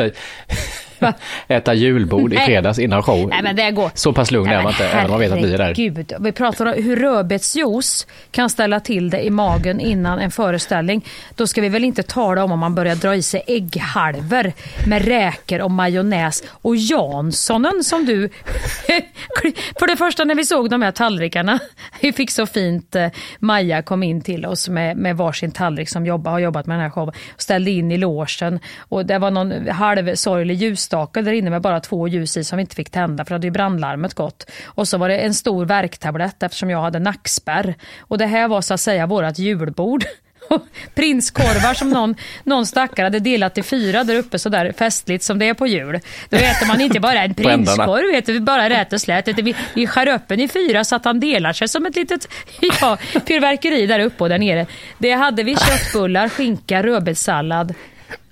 äta, 1.49 1.75
julbord 1.75 2.33
i 2.33 2.37
Nej. 2.37 2.47
fredags 2.47 2.79
innan 2.79 3.03
show. 3.03 3.29
Nej, 3.29 3.43
men 3.43 3.57
det 3.57 3.71
går. 3.71 3.90
Så 3.95 4.12
pass 4.12 4.31
lugn 4.31 4.51
är 4.51 4.62
man 4.62 4.73
inte, 4.73 4.88
även 4.88 5.05
om 5.05 5.11
man 5.11 5.21
vet 5.21 5.33
att 5.33 5.40
ni 5.40 5.53
är 5.53 5.59
där. 5.59 5.64
Herregud. 5.64 6.12
Vi 6.21 6.33
pratar 6.33 6.67
om 6.67 6.83
hur 6.83 6.97
rödbetsjuice 6.97 8.07
kan 8.31 8.51
ställa 8.51 8.81
till 8.81 9.11
det 9.11 9.23
i 9.23 9.31
magen 9.31 9.81
innan 9.81 10.19
en 10.19 10.31
föreställning. 10.31 11.05
Då 11.35 11.47
ska 11.47 11.61
vi 11.61 11.69
väl 11.69 11.85
inte 11.85 12.03
tala 12.03 12.45
om 12.45 12.53
om 12.53 12.59
man 12.59 12.75
börjar 12.75 12.97
dra 12.97 13.14
i 13.14 13.23
sig 13.23 13.43
ägghalvor 13.47 14.53
med 14.87 15.05
räkor 15.05 15.61
och 15.61 15.71
majonnäs 15.71 16.43
och 16.49 16.77
Janssonen 16.77 17.85
som 17.85 18.05
du... 18.05 18.29
För 19.79 19.87
det 19.87 19.97
första 19.97 20.25
när 20.25 20.35
vi 20.35 20.45
såg 20.45 20.71
de 20.71 20.83
här 20.83 20.90
tallrikarna, 20.90 21.59
vi 22.01 22.12
fick 22.12 22.31
så 22.31 22.47
fint, 22.47 22.97
eh, 22.97 23.09
Maja 23.38 23.83
kom 23.83 24.03
in 24.03 24.21
till 24.21 24.47
oss 24.47 24.69
med, 24.69 24.97
med 24.97 25.17
varsin 25.17 25.53
tallrik 25.53 25.88
som 25.88 26.07
jobbar, 26.07 26.31
har 26.31 26.38
jobbat 26.38 26.67
med 26.67 26.75
den 26.75 26.83
här 26.83 26.90
showen, 26.90 27.14
ställde 27.37 27.71
in 27.71 27.93
i 27.93 27.97
logen 27.97 28.61
och 28.79 29.07
det 29.07 29.19
var 29.19 29.31
någon 29.31 29.69
halvsorglig 29.69 30.57
ljusstake 30.95 31.23
där 31.23 31.33
inne 31.33 31.51
med 31.51 31.63
bara 31.63 31.81
två 31.81 32.09
ljus 32.09 32.37
i 32.37 32.45
som 32.45 32.57
vi 32.57 32.61
inte 32.61 32.77
fick 32.77 32.91
tända 32.91 33.25
för 33.25 33.31
då 33.31 33.35
hade 33.35 33.47
ju 33.47 33.51
brandlarmet 33.51 34.15
gått. 34.15 34.51
Och 34.65 34.89
så 34.89 34.99
var 34.99 35.09
det 35.09 35.19
en 35.19 35.35
stor 35.35 35.67
värktablett 35.67 36.43
eftersom 36.43 36.71
jag 36.71 36.83
hade 36.83 36.99
nackspärr. 36.99 37.75
Och 38.09 38.19
det 38.19 38.27
här 38.27 38.49
var 38.49 38.61
så 38.61 38.75
att 38.75 38.81
säga 38.81 39.07
vårat 39.07 39.39
julbord. 39.39 40.05
Prinskorvar 40.95 41.75
som 41.75 41.91
någon, 41.91 42.15
någon 42.45 42.67
stackare 42.67 43.07
hade 43.07 43.21
delat 43.21 43.59
i 43.59 43.63
fyra 43.63 44.05
där 44.05 44.17
uppe 44.17 44.39
så 44.39 44.49
där 44.49 44.73
festligt 44.73 45.25
som 45.25 45.39
det 45.39 45.49
är 45.49 45.55
på 45.55 45.67
jul. 45.67 46.01
Då 46.31 46.37
äter 46.37 46.67
man 46.67 46.81
inte 46.81 47.01
bara 47.01 47.23
en 47.23 47.35
prinskorv, 47.45 48.13
vet 48.13 48.27
du, 48.27 48.41
bara 48.41 48.69
rätt 48.69 48.93
och 48.93 49.01
slätt. 49.01 49.29
Vi, 49.29 49.55
vi 49.75 49.87
skär 49.87 50.09
upp 50.09 50.29
den 50.29 50.41
i 50.41 50.49
fyra 50.49 50.85
så 50.85 50.97
att 50.97 51.05
han 51.05 51.21
delar 51.21 51.53
sig 51.53 51.69
som 51.69 51.87
ett 51.87 51.97
litet 51.97 52.29
ja, 52.81 52.97
fyrverkeri 53.27 53.87
där 53.87 54.01
uppe 54.01 54.25
och 54.25 54.29
där 54.29 54.39
nere. 54.39 54.67
Det 54.99 55.13
hade 55.13 55.43
vi 55.43 55.57
köttbullar, 55.57 56.29
skinka, 56.29 56.83
rödbetssallad 56.83 57.75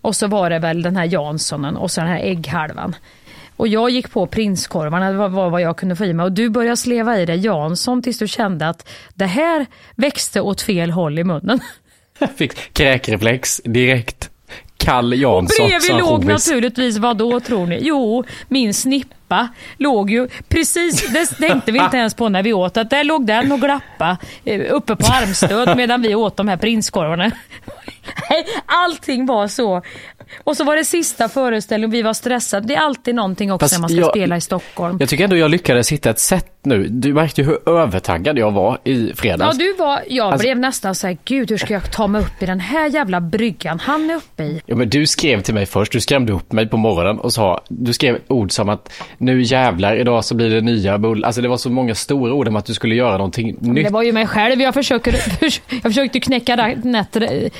och 0.03 0.17
så 0.17 0.27
var 0.27 0.51
det 0.51 0.59
väl 0.59 0.83
den 0.83 0.97
här 0.97 1.05
Janssonen 1.05 1.77
och 1.77 1.91
så 1.91 2.01
den 2.01 2.11
här 2.11 2.21
ägghalvan. 2.21 2.97
Och 3.57 3.69
jag 3.69 3.91
gick 3.91 4.11
på 4.11 4.27
prinskorvarna, 4.27 5.11
det 5.11 5.29
var, 5.29 5.51
vad 5.51 5.61
jag 5.61 5.77
kunde 5.77 5.97
få 5.97 6.05
i 6.05 6.13
mig. 6.13 6.25
Och 6.25 6.33
du 6.33 6.51
började 6.51 6.77
sleva 6.77 7.19
i 7.19 7.27
dig 7.27 7.39
Jansson 7.39 8.03
tills 8.03 8.19
du 8.19 8.29
kände 8.29 8.69
att 8.69 8.89
det 9.15 9.27
här 9.27 9.67
växte 9.95 10.41
åt 10.41 10.61
fel 10.61 10.91
håll 10.91 11.19
i 11.19 11.25
munnen. 11.25 11.61
Jag 12.19 12.31
Fick 12.37 12.73
kräkreflex 12.73 13.61
direkt. 13.65 14.32
Kall 14.83 15.13
Jansson 15.21 15.67
Bredvid 15.67 15.83
som 15.83 15.99
låg 15.99 16.25
naturligtvis, 16.25 16.99
vad 16.99 17.17
då 17.17 17.41
tror 17.41 17.67
ni? 17.67 17.79
Jo, 17.83 18.25
min 18.49 18.75
snippa 18.75 19.49
låg 19.79 20.11
ju 20.11 20.29
precis, 20.49 21.13
det 21.13 21.27
tänkte 21.49 21.73
vi 21.73 21.79
inte 21.79 21.97
ens 21.97 22.15
på 22.15 22.29
när 22.29 22.43
vi 22.43 22.53
åt, 22.53 22.77
att 22.77 22.91
där 22.91 23.05
låg 23.05 23.27
den 23.27 23.53
och 23.53 23.61
glappa 23.61 24.17
eh, 24.45 24.61
uppe 24.75 24.97
på 24.97 25.07
armstöd 25.13 25.77
medan 25.77 26.03
vi 26.03 26.15
åt 26.15 26.37
de 26.37 26.49
här 26.49 26.57
prinskorvarna. 26.57 27.31
Allting 28.67 29.27
var 29.27 29.49
så. 29.49 29.83
Och 30.45 30.57
så 30.57 30.65
var 30.65 30.77
det 30.77 30.85
sista 30.85 31.29
föreställningen, 31.29 31.91
vi 31.91 32.03
var 32.03 32.15
stressade. 32.15 32.67
Det 32.67 32.75
är 32.75 32.81
alltid 32.81 33.15
någonting 33.15 33.53
också 33.53 33.65
Fast 33.65 33.75
när 33.75 33.81
man 33.81 33.91
ska 33.91 33.99
jag- 34.01 34.11
spela 34.11 34.37
i 34.37 34.41
Stockholm. 34.41 34.97
Jag 35.01 35.09
tycker 35.09 35.25
ändå 35.25 35.37
jag 35.37 35.51
lyckades 35.51 35.93
hitta 35.93 36.11
ett 36.11 36.19
sätt 36.19 36.52
nu. 36.65 36.89
Du 36.89 37.15
märkte 37.15 37.41
ju 37.41 37.47
hur 37.47 37.69
övertaggad 37.79 38.39
jag 38.39 38.51
var 38.51 38.79
i 38.85 39.09
Ja, 39.09 39.15
fredags. 39.17 39.59
du 39.59 39.75
var, 39.79 40.01
jag 40.09 40.27
Alltså- 40.27 40.45
blev 40.45 40.59
nästan 40.59 40.95
så 40.95 41.07
här, 41.07 41.17
gud 41.25 41.51
hur 41.51 41.59
ska 41.59 41.75
jag 41.75 41.93
ta 41.93 42.07
mig 42.07 42.21
upp 42.23 42.43
i 42.43 42.47
den 42.47 42.61
här 42.61 42.89
jävla 42.91 43.21
bryggan 43.21 43.79
han 43.79 44.11
är 44.11 44.15
uppe 44.15 44.43
i? 44.43 44.63
Ja, 44.67 44.77
men 44.77 44.89
du 44.89 45.07
skrev 45.07 45.41
till 45.41 45.55
mig 45.55 45.67
först, 45.67 45.93
du 45.93 46.01
skrämde 46.01 46.33
upp 46.33 46.53
mig 46.53 46.67
på 46.69 46.77
morgonen 46.77 47.19
och 47.19 47.33
sa, 47.33 47.61
du 47.69 47.93
skrev 47.93 48.19
ord 48.29 48.53
som 48.53 48.69
att 48.69 48.93
nu 49.19 49.43
jävlar, 49.43 49.97
idag 49.97 50.25
så 50.25 50.35
blir 50.35 50.51
det 50.51 50.61
nya 50.61 50.99
bull. 50.99 51.25
Alltså 51.25 51.43
det 51.43 51.49
var 51.49 51.57
så 51.57 51.71
många 51.71 51.95
stora 51.95 52.33
ord 52.33 52.49
om 52.49 52.57
att 52.57 52.67
du 52.67 52.75
skulle 52.75 52.95
göra 52.95 53.17
någonting 53.17 53.57
nytt. 53.61 53.85
Det 53.87 53.93
var 53.93 54.03
ju 54.03 54.13
mig 54.13 54.27
själv, 54.27 54.61
jag 54.61 54.75
försöker, 54.75 55.13
jag 55.71 55.83
försökte 55.83 56.21
knäcka 56.21 56.57
rätt, 56.57 57.17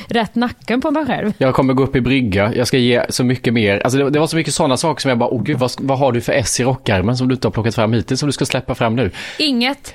rätt 0.09 0.35
nacken 0.35 0.81
på 0.81 0.91
mig 0.91 1.07
själv. 1.07 1.33
Jag 1.39 1.55
kommer 1.55 1.75
gå 1.75 1.83
upp 1.83 1.97
i 1.97 2.01
brygga, 2.01 2.55
jag 2.55 2.67
ska 2.67 2.79
ge 2.79 3.03
så 3.09 3.25
mycket 3.25 3.55
mer. 3.55 3.81
Alltså 3.81 3.99
det, 3.99 4.11
det 4.11 4.19
var 4.19 4.27
så 4.27 4.37
mycket 4.37 4.55
sådana 4.55 4.77
saker 4.77 5.01
som 5.01 5.09
jag 5.09 5.19
bara, 5.19 5.29
åh 5.31 5.43
gud, 5.43 5.59
vad, 5.59 5.71
vad 5.79 5.99
har 5.99 6.13
du 6.13 6.21
för 6.21 6.33
S 6.33 6.61
i 6.61 6.65
rockärmen 6.65 7.17
som 7.17 7.29
du 7.29 7.35
inte 7.35 7.47
har 7.47 7.53
plockat 7.53 7.75
fram 7.75 7.93
hittills 7.93 8.21
som 8.21 8.27
du 8.27 8.33
ska 8.33 8.45
släppa 8.45 8.75
fram 8.75 8.92
nu? 8.93 9.11
Inget. 9.39 9.95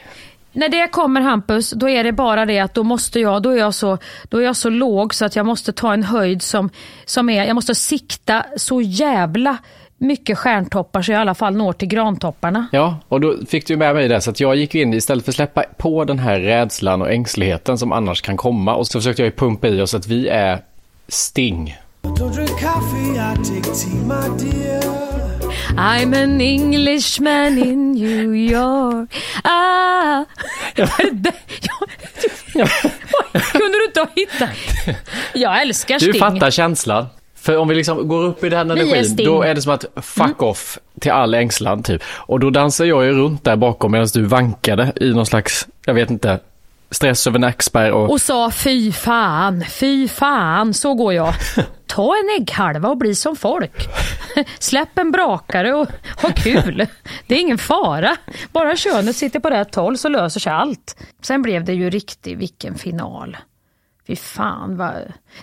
När 0.52 0.70
det 0.70 0.88
kommer 0.88 1.22
Hampus, 1.22 1.70
då 1.70 1.90
är 1.90 2.04
det 2.04 2.12
bara 2.12 2.46
det 2.46 2.60
att 2.60 2.74
då 2.74 2.84
måste 2.84 3.20
jag, 3.20 3.42
då 3.42 3.50
är 3.50 3.58
jag 3.58 3.74
så, 3.74 3.98
då 4.24 4.38
är 4.38 4.44
jag 4.44 4.56
så 4.56 4.70
låg 4.70 5.14
så 5.14 5.26
att 5.26 5.36
jag 5.36 5.46
måste 5.46 5.74
ta 5.74 5.94
en 5.94 6.04
höjd 6.04 6.42
som, 6.42 6.70
som 7.06 7.30
är, 7.30 7.46
jag 7.46 7.56
måste 7.56 7.76
sikta 7.76 8.46
så 8.56 8.82
jävla 8.82 9.58
mycket 9.98 10.38
stjärntoppar 10.38 11.02
så 11.02 11.12
jag 11.12 11.20
i 11.20 11.22
alla 11.22 11.36
fall 11.36 11.56
når 11.56 11.74
till 11.74 11.88
grantopparna. 11.88 12.68
Ja, 12.72 12.98
och 13.08 13.22
då 13.22 13.36
fick 13.48 13.68
du 13.68 13.78
med 13.78 13.96
mig 13.96 14.08
det, 14.08 14.22
så 14.22 14.30
att 14.30 14.40
jag 14.40 14.56
gick 14.56 14.76
in 14.76 14.94
istället 14.94 15.26
för 15.26 15.32
att 15.32 15.36
släppa 15.36 15.64
på 15.78 16.04
den 16.06 16.20
här 16.20 16.40
rädslan 16.40 17.02
och 17.02 17.12
ängsligheten 17.12 17.78
som 17.78 17.92
annars 17.92 18.22
kan 18.22 18.38
komma 18.38 18.76
och 18.76 18.88
så 18.88 19.00
försökte 19.00 19.22
jag 19.22 19.28
ju 19.28 19.36
pumpa 19.36 19.68
i 19.68 19.82
oss 19.82 19.94
att 19.94 20.08
vi 20.08 20.28
är 20.28 20.60
Sting. 21.08 21.76
Don't 22.02 22.36
drink 22.36 22.50
coffee, 22.50 23.16
I 23.16 23.36
take 23.36 23.76
tea, 23.76 24.04
my 24.04 24.52
dear. 24.52 25.07
I'm 25.78 26.14
an 26.24 26.42
Englishman 26.42 27.58
in 27.58 27.92
New 27.92 28.36
York. 28.36 29.16
Ah. 29.44 30.26
Kunde 33.52 33.78
du 33.78 33.86
inte 33.88 34.00
ha 34.00 34.08
hittat? 34.16 34.50
Jag 35.34 35.62
älskar 35.62 36.00
Du 36.00 36.10
Sting. 36.10 36.20
fattar 36.20 36.52
känslan. 36.52 37.06
För 37.36 37.58
om 37.58 37.68
vi 37.68 37.76
liksom 37.76 38.08
går 38.08 38.24
upp 38.24 38.44
i 38.44 38.50
den 38.50 38.72
energin. 38.72 39.06
Mm. 39.06 39.26
då 39.26 39.42
är 39.42 39.56
det 39.56 39.62
som 39.62 39.74
att 39.74 39.86
fuck 39.96 40.42
off 40.42 40.80
till 41.00 41.12
all 41.12 41.34
ängslan 41.34 41.84
typ. 41.84 42.04
Och 42.08 42.40
då 42.40 42.50
dansar 42.50 42.86
jag 42.86 43.06
ju 43.06 43.12
runt 43.12 43.44
där 43.44 43.56
bakom 43.56 43.92
medan 43.92 44.08
du 44.14 44.24
vankade 44.24 44.94
i 44.96 45.14
någon 45.14 45.26
slags, 45.26 45.68
jag 45.86 45.94
vet 45.94 46.10
inte, 46.10 46.40
stress 46.92 47.28
över 47.28 47.40
nackspärr 47.40 47.92
och... 47.92 48.10
och 48.12 48.22
sa 48.22 48.52
fy 48.52 48.92
fan, 48.92 49.66
fy 49.70 50.08
fan, 50.08 50.74
så 50.74 50.94
går 50.94 51.14
jag. 51.14 51.34
Ta 51.88 52.14
en 52.16 52.42
ägghalva 52.42 52.90
och 52.90 52.98
bli 52.98 53.16
som 53.16 53.36
folk. 53.36 53.88
Släpp 54.60 54.98
en 54.98 55.12
brakare 55.12 55.74
och 55.74 55.88
ha 56.22 56.30
kul. 56.36 56.88
Det 57.28 57.36
är 57.36 57.40
ingen 57.40 57.58
fara. 57.58 58.18
Bara 58.52 58.76
könet 58.76 59.16
sitter 59.16 59.40
på 59.40 59.50
rätt 59.50 59.76
håll 59.76 59.98
så 59.98 60.10
löser 60.10 60.40
sig 60.40 60.52
allt. 60.52 60.98
Sen 61.22 61.42
blev 61.42 61.66
det 61.66 61.74
ju 61.74 61.90
riktigt, 61.90 62.38
vilken 62.38 62.76
final. 62.76 63.38
Fy 64.08 64.16
fan 64.16 64.78
vad... 64.78 64.94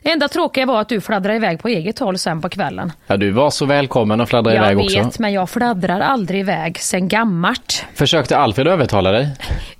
Det 0.02 0.10
enda 0.10 0.28
tråkiga 0.28 0.66
var 0.66 0.80
att 0.80 0.88
du 0.88 1.00
fladdrade 1.00 1.36
iväg 1.36 1.62
på 1.62 1.68
eget 1.68 1.98
håll 1.98 2.18
sen 2.18 2.40
på 2.40 2.48
kvällen. 2.48 2.92
Ja, 3.06 3.16
du 3.16 3.30
var 3.30 3.50
så 3.50 3.66
välkommen 3.66 4.20
att 4.20 4.28
fladdra 4.28 4.54
Jag 4.54 4.72
iväg 4.72 4.76
vet, 4.76 5.06
också. 5.06 5.22
men 5.22 5.32
jag 5.32 5.50
fladdrar 5.50 6.00
aldrig 6.00 6.40
iväg 6.40 6.78
sen 6.78 7.08
gammart. 7.08 7.84
Försökte 7.94 8.36
Alfred 8.38 8.68
övertala 8.68 9.10
dig? 9.12 9.28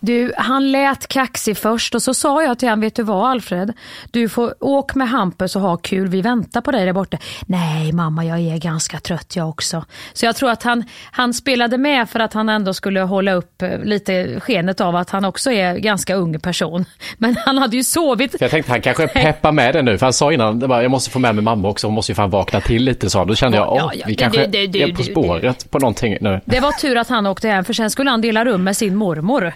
Du, 0.00 0.32
han 0.36 0.72
lät 0.72 1.08
kaxig 1.08 1.56
först 1.56 1.94
och 1.94 2.02
så 2.02 2.14
sa 2.14 2.42
jag 2.42 2.58
till 2.58 2.68
honom, 2.68 2.80
vet 2.80 2.94
du 2.94 3.02
vad 3.02 3.30
Alfred? 3.30 3.72
Du 4.10 4.28
får 4.28 4.54
åk 4.60 4.94
med 4.94 5.08
Hampus 5.08 5.56
och 5.56 5.62
ha 5.62 5.76
kul, 5.76 6.08
vi 6.08 6.22
väntar 6.22 6.60
på 6.60 6.70
dig 6.70 6.86
där 6.86 6.92
borta. 6.92 7.18
Nej 7.46 7.92
mamma, 7.92 8.24
jag 8.24 8.38
är 8.40 8.58
ganska 8.58 9.00
trött 9.00 9.36
jag 9.36 9.48
också. 9.48 9.84
Så 10.12 10.26
jag 10.26 10.36
tror 10.36 10.50
att 10.50 10.62
han, 10.62 10.84
han 11.10 11.34
spelade 11.34 11.78
med 11.78 12.08
för 12.08 12.20
att 12.20 12.32
han 12.32 12.48
ändå 12.48 12.74
skulle 12.74 13.00
hålla 13.00 13.32
upp 13.32 13.62
eh, 13.62 13.78
lite 13.78 14.40
skenet 14.40 14.80
av 14.80 14.96
att 14.96 15.10
han 15.10 15.24
också 15.24 15.50
är 15.50 15.76
ganska 15.76 16.14
ung 16.14 16.40
person. 16.40 16.84
Men 17.18 17.36
han 17.44 17.58
hade 17.58 17.76
ju 17.76 17.84
sovit. 17.84 18.38
Han 18.74 18.82
kanske 18.82 19.06
peppar 19.08 19.52
med 19.52 19.74
det 19.74 19.82
nu. 19.82 19.98
För 19.98 20.06
han 20.06 20.12
sa 20.12 20.32
innan, 20.32 20.58
var, 20.58 20.82
jag 20.82 20.90
måste 20.90 21.10
få 21.10 21.18
med 21.18 21.34
mig 21.34 21.44
mamma 21.44 21.68
också. 21.68 21.86
Hon 21.86 21.94
måste 21.94 22.12
ju 22.12 22.16
fan 22.16 22.30
vakna 22.30 22.60
till 22.60 22.82
lite 22.84 23.10
sa 23.10 23.18
han. 23.18 23.28
Då 23.28 23.34
kände 23.34 23.56
jag, 23.56 23.66
Ja, 23.66 23.84
åh, 23.84 23.90
ja, 23.94 24.04
vi 24.06 24.12
det- 24.14 24.18
kanske 24.22 24.46
det- 24.46 24.66
det- 24.66 24.82
är 24.82 24.92
på 24.94 25.02
spåret 25.02 25.70
på 25.70 25.78
någonting 25.78 26.16
nu. 26.20 26.40
Det 26.44 26.60
var 26.60 26.72
tur 26.72 26.96
att 26.96 27.08
han 27.08 27.26
åkte 27.26 27.48
hem 27.48 27.64
för 27.64 27.72
sen 27.72 27.90
skulle 27.90 28.10
han 28.10 28.20
dela 28.20 28.44
rum 28.44 28.64
med 28.64 28.76
sin 28.76 28.96
mormor. 28.96 29.52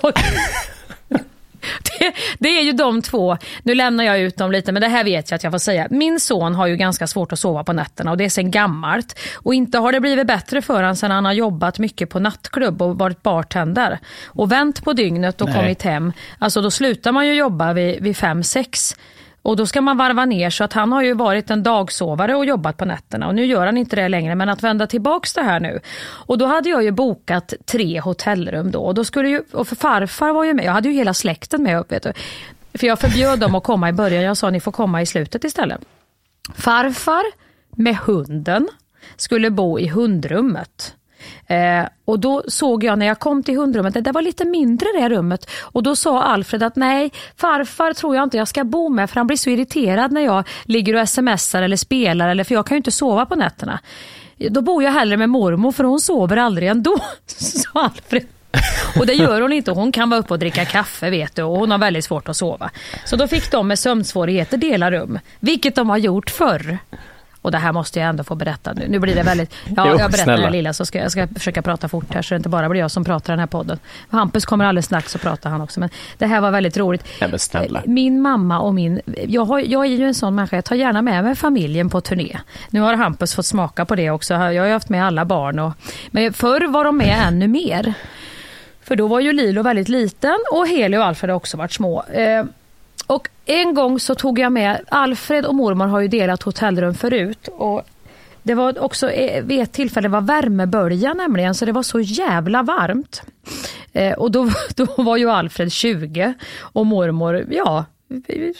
Och 0.00 0.12
det, 1.98 2.12
det 2.38 2.48
är 2.48 2.62
ju 2.62 2.72
de 2.72 3.02
två, 3.02 3.36
nu 3.62 3.74
lämnar 3.74 4.04
jag 4.04 4.20
ut 4.20 4.36
dem 4.36 4.52
lite 4.52 4.72
men 4.72 4.82
det 4.82 4.88
här 4.88 5.04
vet 5.04 5.30
jag 5.30 5.36
att 5.36 5.42
jag 5.42 5.52
får 5.52 5.58
säga. 5.58 5.86
Min 5.90 6.20
son 6.20 6.54
har 6.54 6.66
ju 6.66 6.76
ganska 6.76 7.06
svårt 7.06 7.32
att 7.32 7.38
sova 7.38 7.64
på 7.64 7.72
nätterna 7.72 8.10
och 8.10 8.16
det 8.16 8.24
är 8.24 8.28
sen 8.28 8.50
gammalt. 8.50 9.18
Och 9.34 9.54
inte 9.54 9.78
har 9.78 9.92
det 9.92 10.00
blivit 10.00 10.26
bättre 10.26 10.62
för 10.62 10.74
honom 10.74 10.96
sen 10.96 11.10
han 11.10 11.24
har 11.24 11.32
jobbat 11.32 11.78
mycket 11.78 12.10
på 12.10 12.18
nattklubb 12.18 12.82
och 12.82 12.98
varit 12.98 13.22
bartender. 13.22 13.98
Och 14.26 14.52
vänt 14.52 14.84
på 14.84 14.92
dygnet 14.92 15.40
och 15.40 15.48
Nej. 15.48 15.56
kommit 15.56 15.82
hem. 15.82 16.12
Alltså 16.38 16.60
då 16.60 16.70
slutar 16.70 17.12
man 17.12 17.26
ju 17.26 17.34
jobba 17.34 17.72
vid, 17.72 18.02
vid 18.02 18.16
fem 18.16 18.42
sex. 18.42 18.96
Och 19.44 19.56
då 19.56 19.66
ska 19.66 19.80
man 19.80 19.96
varva 19.96 20.24
ner 20.24 20.50
så 20.50 20.64
att 20.64 20.72
han 20.72 20.92
har 20.92 21.02
ju 21.02 21.14
varit 21.14 21.50
en 21.50 21.62
dagsovare 21.62 22.34
och 22.36 22.44
jobbat 22.44 22.76
på 22.76 22.84
nätterna 22.84 23.26
och 23.26 23.34
nu 23.34 23.44
gör 23.44 23.66
han 23.66 23.76
inte 23.76 23.96
det 23.96 24.08
längre 24.08 24.34
men 24.34 24.48
att 24.48 24.62
vända 24.62 24.86
tillbaks 24.86 25.34
det 25.34 25.42
här 25.42 25.60
nu. 25.60 25.80
Och 26.04 26.38
då 26.38 26.46
hade 26.46 26.68
jag 26.68 26.84
ju 26.84 26.90
bokat 26.90 27.54
tre 27.64 28.00
hotellrum 28.00 28.70
då 28.70 28.80
och 28.80 28.94
då 28.94 29.04
skulle 29.04 29.28
ju, 29.28 29.42
och 29.52 29.68
för 29.68 29.76
farfar 29.76 30.32
var 30.32 30.44
ju 30.44 30.54
med, 30.54 30.64
jag 30.64 30.72
hade 30.72 30.88
ju 30.88 30.94
hela 30.94 31.14
släkten 31.14 31.62
med 31.62 31.78
upp 31.78 31.92
vet 31.92 32.02
du. 32.02 32.12
För 32.78 32.86
jag 32.86 32.98
förbjöd 32.98 33.40
dem 33.40 33.54
att 33.54 33.64
komma 33.64 33.88
i 33.88 33.92
början, 33.92 34.22
jag 34.22 34.36
sa 34.36 34.50
ni 34.50 34.60
får 34.60 34.72
komma 34.72 35.02
i 35.02 35.06
slutet 35.06 35.44
istället. 35.44 35.80
Farfar 36.54 37.24
med 37.70 37.96
hunden 37.96 38.68
skulle 39.16 39.50
bo 39.50 39.78
i 39.78 39.88
hundrummet. 39.88 40.94
Eh, 41.46 41.84
och 42.04 42.20
då 42.20 42.42
såg 42.48 42.84
jag 42.84 42.98
när 42.98 43.06
jag 43.06 43.18
kom 43.18 43.42
till 43.42 43.56
hundrummet, 43.56 43.94
det 43.94 44.00
där 44.00 44.12
var 44.12 44.22
lite 44.22 44.44
mindre 44.44 44.88
det 44.94 45.08
rummet. 45.08 45.50
Och 45.60 45.82
då 45.82 45.96
sa 45.96 46.22
Alfred 46.22 46.62
att 46.62 46.76
nej, 46.76 47.12
farfar 47.36 47.92
tror 47.92 48.16
jag 48.16 48.22
inte 48.22 48.36
jag 48.36 48.48
ska 48.48 48.64
bo 48.64 48.88
med 48.88 49.10
för 49.10 49.16
han 49.16 49.26
blir 49.26 49.36
så 49.36 49.50
irriterad 49.50 50.12
när 50.12 50.20
jag 50.20 50.48
ligger 50.64 51.00
och 51.00 51.08
smsar 51.08 51.62
eller 51.62 51.76
spelar, 51.76 52.28
eller, 52.28 52.44
för 52.44 52.54
jag 52.54 52.66
kan 52.66 52.74
ju 52.74 52.78
inte 52.78 52.92
sova 52.92 53.26
på 53.26 53.34
nätterna. 53.34 53.80
Då 54.50 54.60
bor 54.60 54.82
jag 54.82 54.92
hellre 54.92 55.16
med 55.16 55.30
mormor 55.30 55.72
för 55.72 55.84
hon 55.84 56.00
sover 56.00 56.36
aldrig 56.36 56.68
ändå, 56.68 56.96
sa 57.26 57.68
Alfred. 57.72 58.26
Och 58.98 59.06
det 59.06 59.14
gör 59.14 59.40
hon 59.40 59.52
inte. 59.52 59.70
Hon 59.70 59.92
kan 59.92 60.10
vara 60.10 60.20
uppe 60.20 60.32
och 60.32 60.38
dricka 60.38 60.64
kaffe 60.64 61.10
vet 61.10 61.36
du 61.36 61.42
och 61.42 61.58
hon 61.58 61.70
har 61.70 61.78
väldigt 61.78 62.04
svårt 62.04 62.28
att 62.28 62.36
sova. 62.36 62.70
Så 63.04 63.16
då 63.16 63.28
fick 63.28 63.50
de 63.50 63.68
med 63.68 63.78
sömnsvårigheter 63.78 64.56
dela 64.56 64.90
rum, 64.90 65.18
vilket 65.40 65.74
de 65.74 65.90
har 65.90 65.98
gjort 65.98 66.30
förr. 66.30 66.78
Och 67.44 67.50
det 67.50 67.58
här 67.58 67.72
måste 67.72 68.00
jag 68.00 68.08
ändå 68.08 68.24
få 68.24 68.34
berätta 68.34 68.72
nu. 68.72 68.86
Nu 68.88 68.98
blir 68.98 69.14
det 69.14 69.22
väldigt... 69.22 69.54
Ja, 69.76 69.88
Jo, 69.88 69.98
jag 69.98 70.10
berättar 70.10 70.36
det 70.36 70.50
lilla 70.50 70.72
så 70.72 70.86
ska 70.86 70.98
jag 70.98 71.12
ska 71.12 71.26
försöka 71.26 71.62
prata 71.62 71.88
fort 71.88 72.14
här 72.14 72.22
så 72.22 72.34
det 72.34 72.36
inte 72.36 72.48
bara 72.48 72.68
blir 72.68 72.80
jag 72.80 72.90
som 72.90 73.04
pratar 73.04 73.32
i 73.32 73.32
den 73.32 73.38
här 73.38 73.46
podden. 73.46 73.78
Hampus 74.08 74.44
kommer 74.44 74.64
alldeles 74.64 74.86
strax 74.86 75.12
så 75.12 75.18
pratar 75.18 75.50
han 75.50 75.60
också. 75.60 75.80
Men 75.80 75.88
det 76.18 76.26
här 76.26 76.40
var 76.40 76.50
väldigt 76.50 76.76
roligt. 76.76 77.04
Men 77.20 77.38
snälla. 77.38 77.82
Min 77.86 78.22
mamma 78.22 78.58
och 78.60 78.74
min... 78.74 79.00
Jag, 79.28 79.44
har, 79.44 79.58
jag 79.60 79.84
är 79.86 79.90
ju 79.90 80.06
en 80.06 80.14
sån 80.14 80.34
människa, 80.34 80.56
jag 80.56 80.64
tar 80.64 80.76
gärna 80.76 81.02
med 81.02 81.24
mig 81.24 81.34
familjen 81.34 81.90
på 81.90 82.00
turné. 82.00 82.38
Nu 82.70 82.80
har 82.80 82.94
Hampus 82.94 83.34
fått 83.34 83.46
smaka 83.46 83.84
på 83.84 83.94
det 83.94 84.10
också. 84.10 84.34
Jag 84.34 84.40
har 84.40 84.66
ju 84.66 84.72
haft 84.72 84.88
med 84.88 85.06
alla 85.06 85.24
barn. 85.24 85.58
Och, 85.58 85.72
men 86.10 86.32
förr 86.32 86.66
var 86.68 86.84
de 86.84 86.96
med 86.96 87.18
ännu 87.28 87.48
mer. 87.48 87.94
För 88.82 88.96
då 88.96 89.06
var 89.06 89.20
ju 89.20 89.32
Lilo 89.32 89.62
väldigt 89.62 89.88
liten 89.88 90.38
och 90.52 90.68
Heli 90.68 90.96
och 90.96 91.04
Alfred 91.04 91.30
har 91.30 91.36
också 91.36 91.56
varit 91.56 91.72
små. 91.72 92.04
Och 93.06 93.28
en 93.44 93.74
gång 93.74 94.00
så 94.00 94.14
tog 94.14 94.38
jag 94.38 94.52
med, 94.52 94.80
Alfred 94.88 95.46
och 95.46 95.54
mormor 95.54 95.86
har 95.86 96.00
ju 96.00 96.08
delat 96.08 96.42
hotellrum 96.42 96.94
förut. 96.94 97.48
Och 97.52 97.82
det 98.42 98.54
var 98.54 98.78
också 98.78 99.10
eh, 99.10 99.44
vid 99.44 99.60
ett 99.60 99.72
tillfälle 99.72 100.08
det 100.08 100.12
var 100.12 100.20
värmebölja 100.20 101.14
nämligen 101.14 101.54
så 101.54 101.64
det 101.64 101.72
var 101.72 101.82
så 101.82 102.00
jävla 102.00 102.62
varmt. 102.62 103.22
Eh, 103.92 104.12
och 104.12 104.30
då, 104.30 104.50
då 104.74 104.86
var 104.96 105.16
ju 105.16 105.30
Alfred 105.30 105.72
20 105.72 106.34
och 106.60 106.86
mormor, 106.86 107.46
ja, 107.50 107.84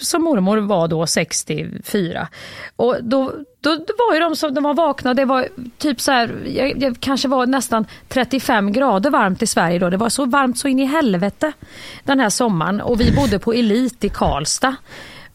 som 0.01 0.23
mormor 0.23 0.59
var 0.59 0.89
då 0.89 1.07
64. 1.07 2.29
Och 2.77 2.97
då, 3.03 3.33
då, 3.61 3.77
då 3.77 3.95
var 3.99 4.15
ju 4.15 4.21
de 4.21 4.37
som 4.37 4.55
de 4.55 4.65
var 4.65 4.75
vakna, 4.75 5.15
det 5.15 5.25
var 5.25 5.49
typ 5.79 6.01
så 6.01 6.13
här, 6.13 6.43
jag, 6.47 6.83
jag 6.83 6.97
kanske 7.01 7.29
var 7.29 7.47
nästan 7.47 7.87
35 8.09 8.73
grader 8.73 9.11
varmt 9.11 9.43
i 9.43 9.47
Sverige 9.47 9.79
då. 9.79 9.91
Det 9.91 9.97
var 9.97 10.09
så 10.09 10.25
varmt 10.25 10.59
så 10.59 10.69
in 10.69 10.81
i 10.81 10.85
helvete 10.85 11.53
den 12.05 12.21
här 12.21 12.31
sommaren 12.31 12.81
och 12.81 13.01
vi 13.01 13.13
bodde 13.13 13.39
på 13.39 13.53
Elit 13.53 14.05
i 14.05 14.09
Karlstad. 14.09 14.77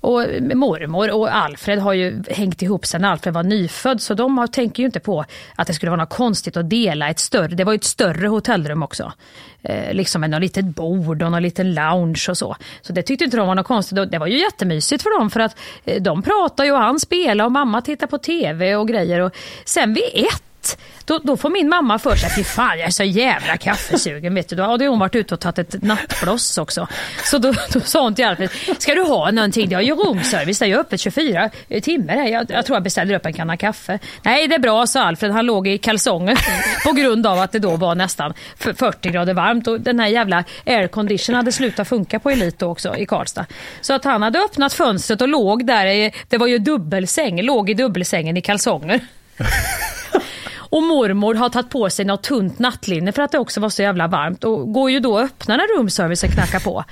Och 0.02 0.22
mormor 0.42 1.12
och 1.12 1.36
Alfred 1.36 1.80
har 1.80 1.94
ju 1.94 2.24
hängt 2.30 2.62
ihop 2.62 2.86
sen 2.86 3.06
Alfred 3.06 3.34
var 3.34 3.44
nyfödd 3.44 4.02
så 4.02 4.14
de 4.14 4.38
har, 4.38 4.48
tänker 4.48 4.84
ju 4.84 4.86
inte 4.86 5.00
på 5.00 5.26
att 5.56 5.68
det 5.68 5.74
skulle 5.74 5.90
vara 5.90 6.02
något 6.02 6.10
konstigt 6.10 6.58
att 6.58 6.70
dela 6.70 7.10
ett 7.10 7.20
större, 7.20 7.48
det 7.48 7.64
var 7.64 7.74
ju 7.74 7.76
ett 7.76 7.84
större 7.84 8.28
hotellrum 8.28 8.84
också. 8.84 9.14
Eh, 9.62 9.94
liksom 9.94 10.22
med 10.22 10.30
något 10.30 10.42
litet 10.42 10.66
bord 10.66 11.24
och 11.24 11.32
någon 11.32 11.42
liten 11.42 11.74
lounge 11.74 12.26
och 12.30 12.38
så. 12.38 12.56
Så 12.82 12.94
det 12.94 13.04
tyckte 13.04 13.26
inte 13.26 13.38
de 13.38 13.48
var 13.48 13.56
något 13.56 13.68
konstigt 13.68 14.00
och 14.00 14.08
det 14.08 14.18
var 14.18 14.28
ju 14.28 14.40
jättemysigt 14.40 15.04
för 15.04 15.20
dem 15.20 15.30
för 15.30 15.40
att 15.40 15.58
eh, 15.86 16.02
de 16.02 16.22
pratar 16.22 16.66
ju 16.66 16.72
och 16.72 16.78
han 16.78 17.00
spelar 17.00 17.46
och 17.46 17.52
mamma 17.52 17.82
tittar 17.82 18.08
på 18.08 18.18
tv 18.18 18.76
och 18.76 18.88
grejer. 18.88 19.20
Och 19.20 19.36
sen 19.66 19.94
vid 19.94 20.04
ett 20.14 20.49
då, 21.10 21.20
då 21.24 21.38
får 21.38 21.50
min 21.50 21.70
mamma 21.70 22.00
för 22.00 22.16
sig, 22.16 22.30
fy 22.36 22.44
fan 22.44 22.80
jag 22.80 22.88
är 22.88 22.92
så 22.92 23.04
jävla 23.04 23.58
kaffesugen 23.58 24.36
vet 24.36 24.50
du. 24.50 24.56
Då 24.56 24.64
hade 24.64 24.88
hon 24.88 25.00
varit 25.00 25.16
ute 25.16 25.34
och 25.34 25.40
tagit 25.40 25.60
ett 25.60 25.84
nattbloss 25.84 26.58
också. 26.58 26.88
Så 27.24 27.38
då, 27.38 27.54
då 27.74 27.80
sa 27.80 28.04
hon 28.04 28.16
till 28.16 28.26
Alfred, 28.26 28.50
ska 28.78 28.96
du 28.96 29.02
ha 29.02 29.32
någonting? 29.32 29.70
Det 29.70 29.76
har 29.76 29.82
ju 29.82 29.96
roomservice, 29.96 30.60
det 30.60 30.66
är 30.66 30.68
ju 30.68 30.78
öppet 30.78 31.00
24 31.00 31.50
timmar. 31.82 32.14
här. 32.14 32.28
Jag, 32.28 32.46
jag 32.52 32.66
tror 32.66 32.76
jag 32.76 32.84
beställer 32.84 33.16
upp 33.16 33.26
en 33.26 33.34
kanna 33.34 33.58
kaffe. 33.58 34.00
Nej 34.24 34.48
det 34.48 34.56
är 34.56 34.60
bra 34.60 34.88
sa 34.88 35.04
Alfred, 35.04 35.32
han 35.32 35.46
låg 35.46 35.68
i 35.68 35.78
kalsonger 35.78 36.40
på 36.84 36.92
grund 36.92 37.28
av 37.28 37.40
att 37.40 37.52
det 37.52 37.60
då 37.60 37.76
var 37.76 37.96
nästan 37.96 38.34
40 38.58 39.10
grader 39.10 39.34
varmt 39.34 39.68
och 39.68 39.82
den 39.82 40.00
här 40.00 40.08
jävla 40.08 40.44
aircondition 40.66 41.36
hade 41.36 41.52
slutat 41.52 41.88
funka 41.88 42.20
på 42.20 42.30
Elite 42.30 42.66
också 42.66 42.96
i 42.98 43.06
Karlstad. 43.06 43.46
Så 43.82 43.94
att 43.94 44.04
han 44.04 44.22
hade 44.22 44.40
öppnat 44.40 44.74
fönstret 44.74 45.22
och 45.22 45.28
låg 45.28 45.66
där, 45.66 45.86
i, 45.86 46.12
det 46.28 46.38
var 46.38 46.48
ju 46.48 46.60
dubbelsäng, 46.60 47.42
låg 47.42 47.70
i 47.70 47.74
dubbelsängen 47.74 48.38
i 48.38 48.42
kalsonger. 48.42 49.00
Och 50.70 50.84
mormor 50.84 51.36
har 51.36 51.50
tagit 51.50 51.70
på 51.70 51.90
sig 51.90 52.06
något 52.06 52.24
tunt 52.24 52.60
nattlinne 52.60 53.12
för 53.12 53.22
att 53.22 53.32
det 53.32 53.40
också 53.40 53.60
var 53.60 53.70
så 53.70 53.82
jävla 53.82 54.08
varmt 54.08 54.44
och 54.44 54.74
går 54.74 54.92
ju 54.92 55.00
då 55.00 55.14
och 55.14 55.22
öppnar 55.22 55.58
när 55.58 55.78
roomservicen 55.78 56.32
knackar 56.32 56.60
på. 56.60 56.84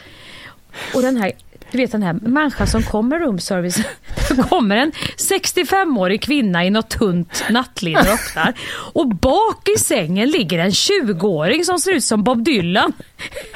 Och 0.95 1.01
den 1.01 1.17
här, 1.17 1.31
du 1.71 1.77
vet 1.77 1.91
den 1.91 2.03
här 2.03 2.13
människan 2.13 2.67
som 2.67 2.83
kommer 2.83 3.19
roomservice, 3.19 3.75
det 4.29 4.43
kommer 4.49 4.75
en 4.77 4.91
65-årig 5.17 6.21
kvinna 6.21 6.65
i 6.65 6.69
något 6.69 6.89
tunt 6.89 7.43
nattlinne 7.49 7.99
och 7.99 8.07
öppnar. 8.07 8.53
Och 8.93 9.07
bak 9.07 9.69
i 9.75 9.79
sängen 9.79 10.29
ligger 10.29 10.59
en 10.59 10.69
20-åring 10.69 11.65
som 11.65 11.79
ser 11.79 11.91
ut 11.91 12.03
som 12.03 12.23
Bob 12.23 12.43
Dylan. 12.43 12.93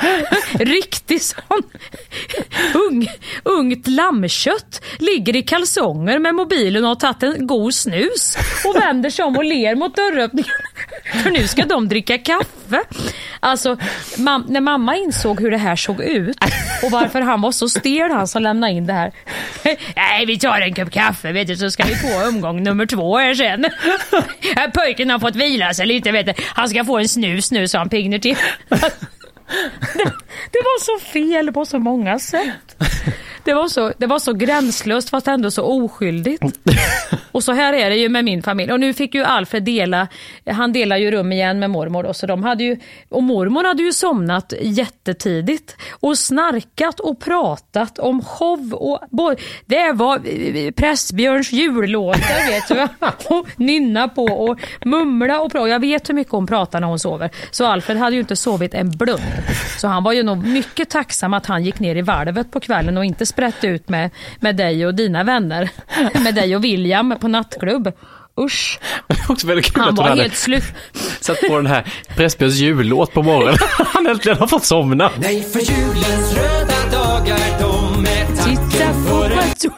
Riktig 0.54 1.22
sån 1.22 1.64
ung, 2.74 3.08
ungt 3.44 3.88
lammkött. 3.88 4.82
Ligger 5.00 5.36
i 5.36 5.42
kalsonger 5.42 6.20
med 6.20 6.36
mobilen 6.36 6.84
och 6.84 6.90
har 6.90 6.96
tagit 6.96 7.24
en 7.24 7.48
god 7.48 7.74
snus 7.74 8.38
och 8.66 8.76
vänder 8.76 9.10
sig 9.10 9.26
om 9.26 9.38
och 9.38 9.44
ler 9.44 9.76
mot 9.76 9.96
dörröppningen. 9.96 10.52
För 11.24 11.30
nu 11.30 11.48
ska 11.48 11.66
de 11.66 11.90
dricka 11.90 12.18
kaffe. 12.18 12.84
Alltså, 13.40 13.78
mam- 14.16 14.46
när 14.48 14.62
mamma 14.62 14.96
insåg 14.98 15.42
hur 15.42 15.52
det 15.52 15.58
här 15.58 15.76
såg 15.76 16.02
ut 16.02 16.38
och 16.84 16.92
varför 16.92 17.22
han 17.22 17.42
var 17.42 17.52
så 17.52 17.70
stel 17.70 18.01
ser 18.02 18.16
han 18.16 18.28
som 18.28 18.42
lämnar 18.42 18.68
in 18.70 18.86
det 18.86 18.94
här. 18.94 19.12
Nej, 19.96 20.26
vi 20.26 20.40
tar 20.40 20.62
en 20.62 20.74
kopp 20.74 20.92
kaffe 20.92 21.32
vet 21.32 21.48
du, 21.48 21.56
så 21.56 21.72
ska 21.72 21.84
vi 21.84 22.02
på 22.02 22.28
omgång 22.28 22.64
nummer 22.64 22.86
två 22.86 23.18
här 23.18 23.34
sen. 23.34 23.66
Pojken 24.74 25.10
har 25.10 25.20
fått 25.20 25.36
vila 25.36 25.74
sig 25.74 25.86
lite 25.86 26.12
vet 26.12 26.26
du. 26.26 26.34
Han 26.56 26.70
ska 26.70 26.86
få 26.86 26.98
en 26.98 27.08
snus 27.08 27.52
nu 27.52 27.68
så 27.68 27.78
han 27.78 27.90
piggnar 27.90 28.20
till. 28.20 28.38
Det, 29.94 30.04
det 30.52 30.60
var 30.64 30.80
så 30.80 31.06
fel 31.06 31.52
på 31.54 31.66
så 31.66 31.80
många 31.80 32.20
sätt. 32.20 32.84
Det 33.44 33.54
var, 33.54 33.68
så, 33.68 33.94
det 33.98 34.08
var 34.08 34.20
så 34.20 34.34
gränslöst 34.34 35.10
fast 35.10 35.28
ändå 35.28 35.52
så 35.52 35.64
oskyldigt. 35.64 36.44
Och 37.32 37.44
så 37.44 37.52
här 37.52 37.74
är 37.74 37.90
det 37.90 37.96
ju 37.96 38.10
med 38.10 38.26
min 38.26 38.44
familj. 38.44 38.72
Och 38.72 38.80
nu 38.80 38.94
fick 38.94 39.16
ju 39.16 39.24
Alfred 39.24 39.64
dela, 39.64 40.08
han 40.52 40.74
delar 40.74 40.98
ju 40.98 41.12
rum 41.12 41.32
igen 41.32 41.60
med 41.60 41.70
mormor 41.70 42.04
då, 42.04 42.14
så 42.14 42.28
de 42.28 42.44
hade 42.44 42.64
ju, 42.64 42.78
och 43.10 43.24
mormor 43.24 43.64
hade 43.64 43.84
ju 43.84 43.94
somnat 43.94 44.54
jättetidigt 44.62 45.78
och 45.92 46.18
snarkat 46.18 47.00
och 47.00 47.20
pratat 47.20 48.00
om 48.00 48.24
show 48.24 48.74
och 48.74 49.00
bo- 49.10 49.36
det 49.66 49.92
var 49.92 50.16
eh, 50.16 50.72
Pressbjörns 50.72 51.52
jullåtar 51.52 52.48
vet 52.52 52.68
du. 52.68 53.06
Och 53.36 53.48
nynna 53.56 54.08
på 54.08 54.26
och 54.26 54.60
mumla 54.86 55.42
och 55.42 55.52
prata. 55.52 55.68
Jag 55.68 55.80
vet 55.80 56.10
hur 56.10 56.14
mycket 56.14 56.32
hon 56.32 56.48
pratar 56.48 56.80
när 56.80 56.88
hon 56.88 57.00
sover. 57.00 57.30
Så 57.52 57.66
Alfred 57.66 57.98
hade 57.98 58.16
ju 58.16 58.20
inte 58.22 58.36
sovit 58.36 58.74
en 58.74 58.90
blund. 58.92 59.22
Så 59.78 59.88
han 59.88 60.04
var 60.04 60.12
ju 60.14 60.24
nog 60.24 60.46
mycket 60.48 60.90
tacksam 60.90 61.34
att 61.34 61.46
han 61.46 61.64
gick 61.64 61.80
ner 61.80 61.96
i 61.96 62.02
valvet 62.02 62.52
på 62.52 62.60
kvällen 62.60 62.98
och 62.98 63.06
inte 63.06 63.26
sprätte 63.32 63.68
ut 63.68 63.90
med, 63.90 64.10
med 64.40 64.56
dig 64.56 64.86
och 64.86 64.96
dina 64.96 65.24
vänner. 65.24 65.70
Med 66.24 66.36
dig 66.36 66.56
och 66.56 66.64
William 66.64 67.16
på 67.22 67.28
nattklubb. 67.28 67.92
Usch, 68.40 68.80
också 69.30 69.48
väldigt 69.48 69.74
kul 69.74 69.82
han 69.82 69.90
att 69.90 69.98
var 69.98 70.10
hade 70.10 70.22
helt 70.22 70.36
slut. 70.36 70.64
satt 71.20 71.42
på 71.48 71.58
den 71.58 71.66
här 71.66 71.94
Pressbjörns 72.16 72.56
jullåt 72.56 73.14
på 73.14 73.24
morgonen. 73.24 73.58
Han 73.94 74.08
äntligen 74.08 74.38
har 74.38 74.48
fått 74.48 74.66
somna. 74.66 75.12
Nej, 75.18 75.44
för 75.44 75.60
julens 75.60 76.34
röda 76.38 76.92
dagar, 76.92 77.40
de 77.60 78.06
är 78.06 78.26
Titta 78.26 78.62
tacken 78.62 79.04
på 79.04 79.10
för 79.10 79.32
en 79.32 79.72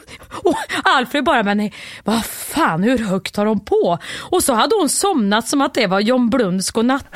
och 0.44 0.56
Alfred 0.84 1.24
bara, 1.24 1.42
men 1.42 1.70
vad 2.04 2.24
fan 2.24 2.82
hur 2.82 2.98
högt 2.98 3.36
har 3.36 3.44
de 3.44 3.64
på? 3.64 3.98
Och 4.20 4.42
så 4.42 4.54
hade 4.54 4.76
hon 4.76 4.88
somnat 4.88 5.48
som 5.48 5.60
att 5.60 5.74
det 5.74 5.86
var 5.86 6.00
John 6.00 6.30
Blunds 6.30 6.70
godnatt. 6.70 7.06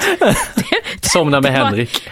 Somna 1.03 1.41
med 1.41 1.53
Henrik. 1.53 2.09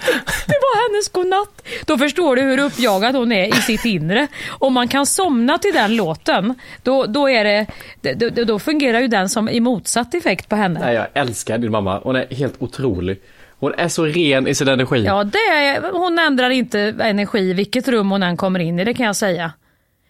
Det 0.46 0.58
var 0.60 0.88
hennes 0.88 1.08
godnatt. 1.08 1.62
Då 1.86 1.98
förstår 1.98 2.36
du 2.36 2.42
hur 2.42 2.58
uppjagad 2.58 3.16
hon 3.16 3.32
är 3.32 3.46
i 3.46 3.52
sitt 3.52 3.84
inre. 3.84 4.26
Om 4.48 4.72
man 4.72 4.88
kan 4.88 5.06
somna 5.06 5.58
till 5.58 5.72
den 5.74 5.96
låten, 5.96 6.54
då, 6.82 7.06
då, 7.06 7.28
är 7.28 7.44
det, 7.44 8.30
då, 8.30 8.44
då 8.44 8.58
fungerar 8.58 9.00
ju 9.00 9.08
den 9.08 9.28
som 9.28 9.48
i 9.48 9.60
motsatt 9.60 10.14
effekt 10.14 10.48
på 10.48 10.56
henne. 10.56 10.80
Nej, 10.80 10.94
jag 10.94 11.06
älskar 11.14 11.58
din 11.58 11.70
mamma. 11.70 12.00
Hon 12.02 12.16
är 12.16 12.34
helt 12.34 12.54
otrolig. 12.58 13.20
Hon 13.58 13.74
är 13.74 13.88
så 13.88 14.04
ren 14.04 14.46
i 14.48 14.54
sin 14.54 14.68
energi. 14.68 15.04
Ja, 15.04 15.24
det 15.24 15.38
är, 15.38 15.92
hon 15.92 16.18
ändrar 16.18 16.50
inte 16.50 16.94
energi 17.00 17.38
i 17.38 17.52
vilket 17.52 17.88
rum 17.88 18.10
hon 18.10 18.22
än 18.22 18.36
kommer 18.36 18.60
in 18.60 18.78
i, 18.78 18.84
det 18.84 18.94
kan 18.94 19.06
jag 19.06 19.16
säga. 19.16 19.52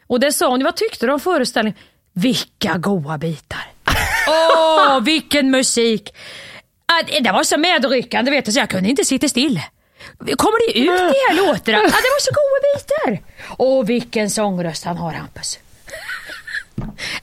Och 0.07 0.20
det 0.20 0.32
sa 0.32 0.51
hon, 0.51 0.64
vad 0.64 0.76
tyckte 0.76 1.07
du 1.07 1.12
om 1.12 1.20
föreställningen? 1.20 1.78
Vilka 2.12 2.78
goa 2.78 3.18
bitar! 3.18 3.64
Åh, 4.28 5.01
vilken 5.01 5.51
musik! 5.51 6.14
Det 7.20 7.32
var 7.32 7.43
så 7.43 7.59
medryckande 7.59 8.30
vet 8.30 8.45
du, 8.45 8.53
så 8.53 8.59
jag 8.59 8.70
kunde 8.70 8.89
inte 8.91 9.05
sitta 9.05 9.28
still. 9.28 9.61
Kommer 10.18 10.72
det 10.72 10.78
ut 10.78 10.86
de 10.86 11.14
här 11.28 11.36
låtarna? 11.36 11.78
Ja, 11.78 11.82
det 11.82 11.90
var 11.90 12.20
så 12.20 12.30
goda 12.30 12.66
bitar! 12.74 13.28
Åh, 13.59 13.84
vilken 13.84 14.30
sångröst 14.30 14.84
han 14.84 14.96
har, 14.96 15.12
Hampus. 15.12 15.59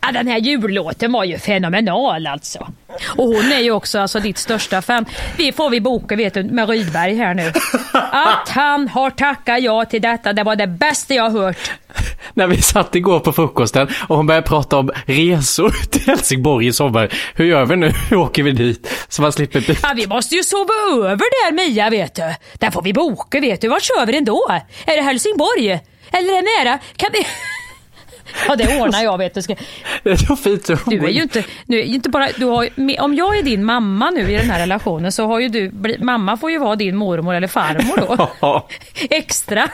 Ja, 0.02 0.12
den 0.12 0.28
här 0.28 0.38
jullåten 0.38 1.12
var 1.12 1.24
ju 1.24 1.38
fenomenal 1.38 2.28
alltså. 2.28 2.68
Och 3.08 3.26
hon 3.26 3.52
är 3.52 3.60
ju 3.60 3.72
också 3.72 4.00
alltså 4.00 4.20
ditt 4.20 4.38
största 4.38 4.82
fan. 4.82 5.06
Det 5.38 5.54
får 5.54 5.70
vi 5.70 5.82
boka 5.82 6.16
vet 6.16 6.34
du, 6.34 6.44
med 6.44 6.70
Rydberg 6.70 7.16
här 7.16 7.34
nu. 7.34 7.52
Att 8.12 8.50
han 8.50 8.88
har 8.88 9.10
tackat 9.10 9.62
ja 9.62 9.86
till 9.86 10.02
detta, 10.02 10.34
det 10.34 10.44
var 10.44 10.56
det 10.56 10.68
bästa 10.68 11.14
jag 11.14 11.30
har 11.30 11.42
hört. 11.42 11.72
När 12.34 12.48
vi 12.48 12.62
satt 12.62 12.96
igår 12.96 13.20
på 13.20 13.34
frukosten 13.34 13.88
och 14.08 14.18
hon 14.18 14.28
började 14.28 14.48
prata 14.48 14.78
om 14.78 14.92
resor 15.06 15.70
till 15.92 16.02
Helsingborg 16.02 16.68
i 16.68 16.74
sommar. 16.74 17.14
Hur 17.36 17.46
gör 17.46 17.66
vi 17.66 17.76
nu? 17.76 17.92
Hur 18.10 18.18
åker 18.18 18.44
vi 18.44 18.52
dit? 18.52 19.06
Så 19.10 19.22
man 19.22 19.32
slipper 19.32 19.60
byta. 19.62 19.88
Ja, 19.88 19.94
vi 19.96 20.08
måste 20.08 20.36
ju 20.36 20.44
sova 20.44 20.74
över 20.94 21.08
där 21.18 21.52
Mia 21.52 21.90
vet 21.90 22.16
du. 22.16 22.34
Där 22.60 22.72
får 22.72 22.82
vi 22.82 22.94
boka 22.94 23.40
vet 23.40 23.62
du. 23.62 23.68
Vart 23.68 23.84
kör 23.84 24.06
vi 24.06 24.12
den 24.12 24.26
då? 24.26 24.48
Är 24.86 24.96
det 24.96 25.02
Helsingborg? 25.02 25.70
Eller 26.12 26.30
är 26.34 26.42
det 26.42 26.64
nära? 26.66 26.80
Kan 26.96 27.10
vi... 27.14 27.26
Ja 28.48 28.56
det 28.56 28.82
ordnar 28.82 29.04
jag 29.04 29.18
vet 29.18 29.34
du. 29.34 29.42
Ska... 29.42 29.56
Det 30.04 30.12
är 30.12 30.16
så 30.16 30.36
fint. 30.36 30.66
så 30.66 30.78
Du 30.86 31.06
är 31.06 31.10
ju 31.10 31.22
inte, 31.22 31.44
nu 31.66 31.80
är 31.80 31.84
inte 31.84 32.10
bara, 32.10 32.28
du 32.38 32.46
har, 32.46 32.70
om 33.00 33.16
jag 33.16 33.38
är 33.38 33.44
din 33.44 33.66
mamma 33.66 34.10
nu 34.10 34.32
i 34.32 34.38
den 34.38 34.50
här 34.50 34.60
relationen 34.60 35.12
så 35.12 35.26
har 35.28 35.40
ju 35.40 35.48
du, 35.50 35.70
bli- 35.70 35.98
mamma 36.00 36.38
får 36.38 36.52
ju 36.52 36.58
vara 36.58 36.76
din 36.76 36.96
mormor 36.96 37.36
eller 37.36 37.48
farmor 37.48 37.98
då. 38.18 38.30
Ja. 38.40 38.68
Extra. 39.10 39.70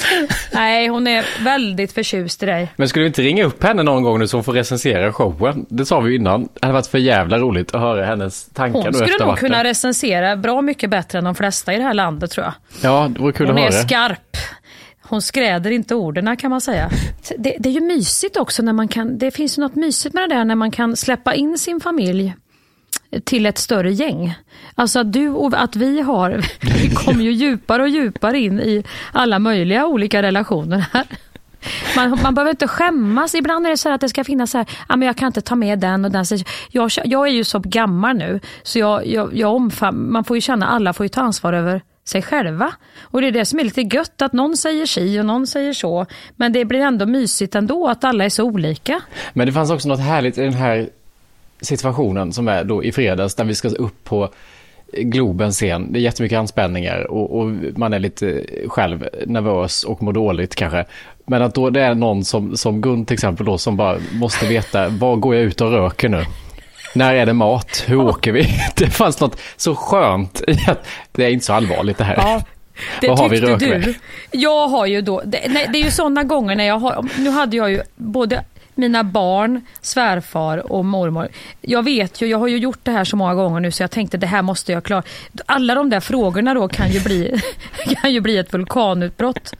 Nej, 0.52 0.88
hon 0.88 1.06
är 1.06 1.44
väldigt 1.44 1.92
förtjust 1.92 2.42
i 2.42 2.46
dig. 2.46 2.72
Men 2.76 2.88
skulle 2.88 3.02
vi 3.02 3.06
inte 3.06 3.22
ringa 3.22 3.44
upp 3.44 3.62
henne 3.64 3.82
någon 3.82 4.02
gång 4.02 4.18
nu 4.18 4.28
så 4.28 4.36
hon 4.36 4.44
får 4.44 4.52
recensera 4.52 5.12
showen? 5.12 5.66
Det 5.68 5.86
sa 5.86 6.00
vi 6.00 6.14
innan. 6.14 6.42
Det 6.42 6.48
hade 6.62 6.72
varit 6.72 6.86
för 6.86 6.98
jävla 6.98 7.38
roligt 7.38 7.74
att 7.74 7.80
höra 7.80 8.04
hennes 8.04 8.44
tankar 8.48 8.78
Hon 8.78 8.86
nu 8.86 8.92
skulle 8.92 9.10
efter 9.10 9.26
nog 9.26 9.38
kunna 9.38 9.64
recensera 9.64 10.36
bra 10.36 10.62
mycket 10.62 10.90
bättre 10.90 11.18
än 11.18 11.24
de 11.24 11.34
flesta 11.34 11.74
i 11.74 11.76
det 11.76 11.82
här 11.84 11.94
landet 11.94 12.30
tror 12.30 12.46
jag. 12.46 12.54
Ja, 12.82 13.08
det 13.14 13.20
vore 13.20 13.32
kul 13.32 13.46
Hon 13.46 13.58
att 13.58 13.62
är 13.68 13.72
höra. 13.72 13.82
skarp. 13.82 14.36
Hon 15.02 15.22
skräder 15.22 15.70
inte 15.70 15.94
orden 15.94 16.36
kan 16.36 16.50
man 16.50 16.60
säga. 16.60 16.90
Det, 17.38 17.56
det 17.58 17.68
är 17.68 17.72
ju 17.72 17.80
mysigt 17.80 18.36
också 18.36 18.62
när 18.62 18.72
man 18.72 18.88
kan, 18.88 19.18
det 19.18 19.30
finns 19.30 19.58
ju 19.58 19.62
något 19.62 19.74
mysigt 19.74 20.14
med 20.14 20.28
det 20.28 20.34
där 20.34 20.44
när 20.44 20.54
man 20.54 20.70
kan 20.70 20.96
släppa 20.96 21.34
in 21.34 21.58
sin 21.58 21.80
familj 21.80 22.34
till 23.24 23.46
ett 23.46 23.58
större 23.58 23.92
gäng. 23.92 24.34
Alltså 24.74 25.00
att 25.00 25.12
du 25.12 25.28
och 25.28 25.62
att 25.62 25.76
vi 25.76 26.00
har, 26.00 26.30
vi 26.82 26.94
kommer 26.94 27.22
ju 27.24 27.32
djupare 27.32 27.82
och 27.82 27.88
djupare 27.88 28.38
in 28.38 28.60
i 28.60 28.84
alla 29.12 29.38
möjliga 29.38 29.86
olika 29.86 30.22
relationer 30.22 30.84
här. 30.92 31.06
Man, 31.96 32.18
man 32.22 32.34
behöver 32.34 32.50
inte 32.50 32.68
skämmas. 32.68 33.34
Ibland 33.34 33.66
är 33.66 33.70
det 33.70 33.76
så 33.76 33.88
här 33.88 33.94
att 33.94 34.00
det 34.00 34.08
ska 34.08 34.24
finnas 34.24 34.50
så 34.50 34.58
här, 34.58 34.66
ah, 34.86 34.96
men 34.96 35.06
jag 35.06 35.16
kan 35.16 35.26
inte 35.26 35.40
ta 35.40 35.54
med 35.54 35.78
den 35.78 36.04
och 36.04 36.10
den. 36.10 36.26
Så 36.26 36.36
Jag, 36.70 36.90
jag 37.04 37.28
är 37.28 37.32
ju 37.32 37.44
så 37.44 37.58
gammal 37.58 38.16
nu, 38.16 38.40
så 38.62 38.78
jag, 38.78 39.06
jag, 39.06 39.36
jag 39.36 39.54
omfam, 39.54 40.12
man 40.12 40.24
får 40.24 40.36
ju 40.36 40.40
känna, 40.40 40.66
alla 40.66 40.92
får 40.92 41.04
ju 41.04 41.08
ta 41.08 41.20
ansvar 41.20 41.52
över 41.52 41.82
sig 42.04 42.22
själva. 42.22 42.72
Och 43.02 43.20
det 43.20 43.26
är 43.26 43.32
det 43.32 43.44
som 43.44 43.58
är 43.58 43.64
lite 43.64 43.80
gött, 43.80 44.22
att 44.22 44.32
någon 44.32 44.56
säger 44.56 44.86
si 44.86 45.20
och 45.20 45.26
någon 45.26 45.46
säger 45.46 45.72
så. 45.72 46.06
Men 46.36 46.52
det 46.52 46.64
blir 46.64 46.80
ändå 46.80 47.06
mysigt 47.06 47.54
ändå 47.54 47.88
att 47.88 48.04
alla 48.04 48.24
är 48.24 48.28
så 48.28 48.44
olika. 48.44 49.00
Men 49.32 49.46
det 49.46 49.52
fanns 49.52 49.70
också 49.70 49.88
något 49.88 50.00
härligt 50.00 50.38
i 50.38 50.40
den 50.40 50.54
här 50.54 50.88
situationen 51.62 52.32
som 52.32 52.48
är 52.48 52.64
då 52.64 52.84
i 52.84 52.92
fredags 52.92 53.38
när 53.38 53.44
vi 53.44 53.54
ska 53.54 53.68
upp 53.68 54.04
på 54.04 54.28
Globens 54.92 55.56
scen. 55.56 55.92
Det 55.92 55.98
är 55.98 56.00
jättemycket 56.00 56.38
anspänningar 56.38 57.10
och, 57.10 57.38
och 57.38 57.46
man 57.76 57.92
är 57.92 57.98
lite 57.98 58.44
själv 58.66 59.08
nervös 59.26 59.84
och 59.84 60.02
mår 60.02 60.12
dåligt 60.12 60.54
kanske. 60.54 60.84
Men 61.26 61.42
att 61.42 61.54
då 61.54 61.70
det 61.70 61.80
är 61.80 61.94
någon 61.94 62.24
som, 62.24 62.56
som 62.56 62.80
Gun 62.80 63.06
till 63.06 63.14
exempel 63.14 63.46
då 63.46 63.58
som 63.58 63.76
bara 63.76 63.98
måste 64.12 64.46
veta 64.46 64.88
var 64.88 65.16
går 65.16 65.34
jag 65.34 65.44
ut 65.44 65.60
och 65.60 65.70
röker 65.70 66.08
nu? 66.08 66.24
När 66.94 67.14
är 67.14 67.26
det 67.26 67.32
mat? 67.32 67.84
Hur 67.86 68.00
åker 68.00 68.32
vi? 68.32 68.48
Det 68.76 68.86
fanns 68.86 69.20
något 69.20 69.40
så 69.56 69.74
skönt 69.74 70.42
i 70.48 70.58
att 70.66 70.86
det 71.12 71.24
är 71.24 71.30
inte 71.30 71.44
så 71.44 71.52
allvarligt 71.52 71.98
det 71.98 72.04
här. 72.04 72.16
Ja, 72.16 72.42
det 73.00 73.08
Vad 73.08 73.18
har 73.18 73.28
vi 73.28 73.40
rökväg? 73.40 73.84
du. 73.84 73.94
Jag 74.30 74.68
har 74.68 74.86
ju 74.86 75.00
då, 75.00 75.22
det, 75.24 75.40
nej, 75.48 75.68
det 75.72 75.78
är 75.78 75.84
ju 75.84 75.90
sådana 75.90 76.24
gånger 76.24 76.56
när 76.56 76.64
jag 76.64 76.78
har, 76.78 77.06
nu 77.18 77.30
hade 77.30 77.56
jag 77.56 77.70
ju 77.70 77.82
både 77.96 78.44
mina 78.74 79.04
barn, 79.04 79.60
svärfar 79.80 80.72
och 80.72 80.84
mormor. 80.84 81.28
Jag 81.60 81.82
vet 81.82 82.22
ju, 82.22 82.26
jag 82.26 82.38
har 82.38 82.48
ju 82.48 82.58
gjort 82.58 82.80
det 82.82 82.90
här 82.90 83.04
så 83.04 83.16
många 83.16 83.34
gånger 83.34 83.60
nu 83.60 83.70
så 83.70 83.82
jag 83.82 83.90
tänkte 83.90 84.16
det 84.16 84.26
här 84.26 84.42
måste 84.42 84.72
jag 84.72 84.84
klara. 84.84 85.02
Alla 85.46 85.74
de 85.74 85.90
där 85.90 86.00
frågorna 86.00 86.54
då 86.54 86.68
kan 86.68 86.90
ju 86.90 87.00
bli, 87.00 87.40
kan 88.02 88.12
ju 88.12 88.20
bli 88.20 88.38
ett 88.38 88.52
vulkanutbrott 88.52 89.52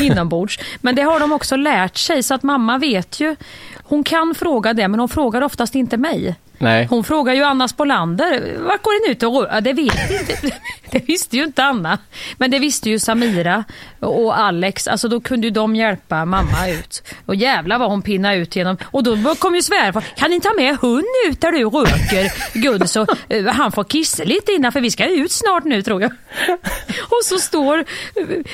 inombords. 0.00 0.58
Men 0.80 0.94
det 0.96 1.02
har 1.02 1.20
de 1.20 1.32
också 1.32 1.56
lärt 1.56 1.96
sig 1.96 2.22
så 2.22 2.34
att 2.34 2.42
mamma 2.42 2.78
vet 2.78 3.20
ju, 3.20 3.36
hon 3.82 4.04
kan 4.04 4.34
fråga 4.34 4.72
det 4.72 4.88
men 4.88 5.00
hon 5.00 5.08
frågar 5.08 5.42
oftast 5.42 5.74
inte 5.74 5.96
mig. 5.96 6.36
Nej. 6.58 6.86
Hon 6.90 7.04
frågar 7.04 7.34
ju 7.34 7.42
Anna 7.42 7.68
Spolander, 7.68 8.58
vart 8.58 8.82
går 8.82 9.04
den 9.06 9.12
ut 9.12 9.22
och? 9.22 9.46
Ja, 9.54 9.60
Det 9.60 9.72
vet 9.72 10.10
inte. 10.10 10.56
Det 10.90 11.08
visste 11.08 11.36
ju 11.36 11.44
inte 11.44 11.64
Anna. 11.64 11.98
Men 12.38 12.50
det 12.50 12.58
visste 12.58 12.90
ju 12.90 12.98
Samira 12.98 13.64
och 14.00 14.38
Alex. 14.38 14.88
Alltså 14.88 15.08
då 15.08 15.20
kunde 15.20 15.46
ju 15.46 15.50
de 15.50 15.76
hjälpa 15.76 16.24
mamma 16.24 16.68
ut. 16.68 17.02
Och 17.26 17.34
jävlar 17.34 17.78
vad 17.78 17.90
hon 17.90 18.02
pinnade 18.02 18.36
ut 18.36 18.56
genom. 18.56 18.76
Och 18.84 19.04
då 19.04 19.34
kom 19.34 19.54
ju 19.54 19.62
svärfar. 19.62 20.00
Kan 20.00 20.30
ni 20.30 20.40
ta 20.40 20.52
med 20.56 20.76
hund 20.76 21.04
ut 21.28 21.40
där 21.40 21.52
du 21.52 21.64
röker 21.64 22.58
Gun 22.58 22.88
så 22.88 23.06
eh, 23.28 23.44
han 23.44 23.72
får 23.72 23.84
kissa 23.84 24.24
lite 24.24 24.52
innan 24.52 24.72
för 24.72 24.80
vi 24.80 24.90
ska 24.90 25.06
ut 25.06 25.32
snart 25.32 25.64
nu 25.64 25.82
tror 25.82 26.02
jag. 26.02 26.10
Och 27.00 27.24
så 27.24 27.38
står, 27.38 27.84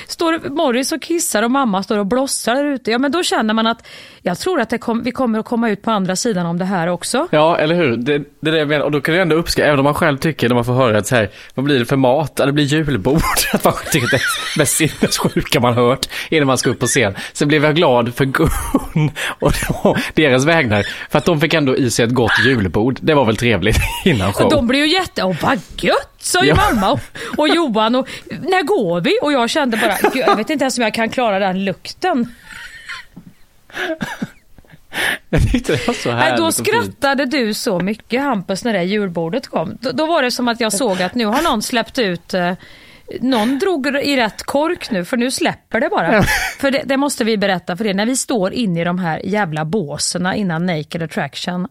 står 0.09 0.49
Morris 0.49 0.93
och 0.93 1.03
kissar 1.03 1.43
och 1.43 1.51
mamma 1.51 1.83
står 1.83 1.99
och 1.99 2.07
blossar 2.07 2.55
där 2.55 2.65
ute. 2.65 2.91
Ja 2.91 2.99
men 2.99 3.13
då 3.13 3.23
känner 3.23 3.55
man 3.55 3.67
att 3.67 3.87
jag 4.23 4.39
tror 4.39 4.61
att 4.61 4.81
kom, 4.81 5.03
vi 5.03 5.13
kommer 5.13 5.39
att 5.39 5.47
komma 5.47 5.71
ut 5.71 5.83
på 5.83 5.91
andra 5.91 6.17
sidan 6.17 6.47
om 6.47 6.59
det 6.59 6.65
här 6.65 6.87
också. 6.87 7.29
Ja, 7.31 7.59
eller 7.59 7.75
hur? 7.75 7.92
Det, 7.97 8.19
det 8.41 8.49
är 8.51 8.53
det 8.53 8.59
jag 8.59 8.69
menar. 8.69 8.85
Och 8.85 8.91
då 8.91 9.01
kan 9.01 9.15
det 9.15 9.21
ändå 9.21 9.37
uppskatta, 9.37 9.67
även 9.69 9.79
om 9.79 9.85
man 9.85 9.95
själv 9.95 10.17
tycker 10.19 10.49
när 10.49 10.55
man 10.55 10.65
får 10.65 10.73
höra 10.75 10.99
att 10.99 11.07
så 11.07 11.17
här, 11.17 11.31
vad 11.55 11.65
blir 11.65 11.79
det 11.79 11.85
för 11.85 11.97
mat? 11.97 12.33
Ja, 12.37 12.47
det 12.47 12.53
blir 12.53 12.65
julbord. 12.65 13.23
Att 13.53 13.65
man 13.65 13.75
tycker 13.93 14.09
det 14.11 14.17
är 14.17 14.19
det 14.19 14.59
mest 14.59 14.77
sinnessjuka 14.77 15.61
man 15.61 15.75
hört 15.75 16.07
innan 16.31 16.47
man 16.47 16.59
ska 16.59 16.71
upp 16.71 16.79
på 16.79 16.87
scen. 16.87 17.15
Så 17.33 17.47
blev 17.47 17.65
jag 17.65 17.77
glad 17.77 18.15
för 18.15 18.25
Gun 18.25 19.11
och 19.41 19.53
då, 19.69 19.97
deras 20.15 20.45
vägnar. 20.45 20.87
För 21.11 21.19
att 21.19 21.25
de 21.25 21.41
fick 21.41 21.55
ändå 21.55 21.77
i 21.77 21.91
sig 21.91 22.05
ett 22.05 22.13
gott 22.15 22.33
julbord. 22.47 22.99
Det 23.01 23.15
var 23.15 23.25
väl 23.25 23.37
trevligt 23.37 23.77
innan 24.05 24.33
show. 24.33 24.51
De 24.51 24.67
blev 24.67 24.85
ju 24.87 24.93
jätte... 24.93 25.23
Åh 25.23 25.37
vad 25.43 25.59
gött! 25.77 26.09
Sa 26.19 26.43
ju 26.43 26.49
Ja. 26.49 26.55
mamma 26.57 26.93
och, 26.93 27.01
och 27.39 27.49
Johan 27.49 27.95
och 27.95 28.09
när 28.31 28.63
går 28.63 29.01
vi? 29.01 29.19
Och 29.23 29.33
jag 29.33 29.51
kände 29.51 29.77
bara, 29.77 30.11
"Gud, 30.15 30.25
jag 30.27 30.37
vet 30.37 30.51
inte 30.51 30.65
ens 30.65 30.79
om 30.79 30.85
jag 30.85 30.95
kan 30.95 31.09
klara 31.09 31.39
den 31.39 31.65
lukten. 31.65 32.35
Jag 35.31 35.51
tyckte 35.53 35.73
det 35.73 35.87
var 35.87 35.95
så 35.95 36.11
härligt 36.11 36.39
då 36.39 36.53
skrattade 36.53 37.27
du 37.27 37.55
så 37.55 37.81
mycket 37.81 38.23
Hampus 38.23 38.65
när 38.65 38.73
det 38.73 38.83
julbordet 38.83 39.49
kom. 39.49 39.79
Då, 39.81 39.93
då 39.93 40.07
var 40.07 40.23
det 40.23 40.31
som 40.31 40.49
att 40.49 40.61
jag 40.61 40.73
såg 40.73 41.03
att 41.03 41.15
nu 41.15 41.27
har 41.27 41.43
någon 41.43 41.63
släppt 41.63 41.99
ut 41.99 42.35
eh, 42.35 42.53
någon 43.21 43.59
drog 43.59 43.87
i 43.87 44.17
rätt 44.17 44.43
kork 44.43 44.91
nu 44.91 45.05
för 45.05 45.17
nu 45.17 45.31
släpper 45.31 45.81
det 45.81 45.89
bara. 45.89 46.23
För 46.59 46.71
det, 46.71 46.83
det 46.85 46.97
måste 46.97 47.25
vi 47.25 47.37
berätta 47.37 47.77
för 47.77 47.87
er. 47.87 47.95
När 47.95 48.07
vi 48.07 48.17
står 48.17 48.53
inne 48.53 48.81
i 48.81 48.85
de 48.85 48.99
här 48.99 49.21
jävla 49.25 49.65
båserna 49.65 50.37
innan 50.37 50.67
Naked 50.67 51.03
Attraction. 51.03 51.69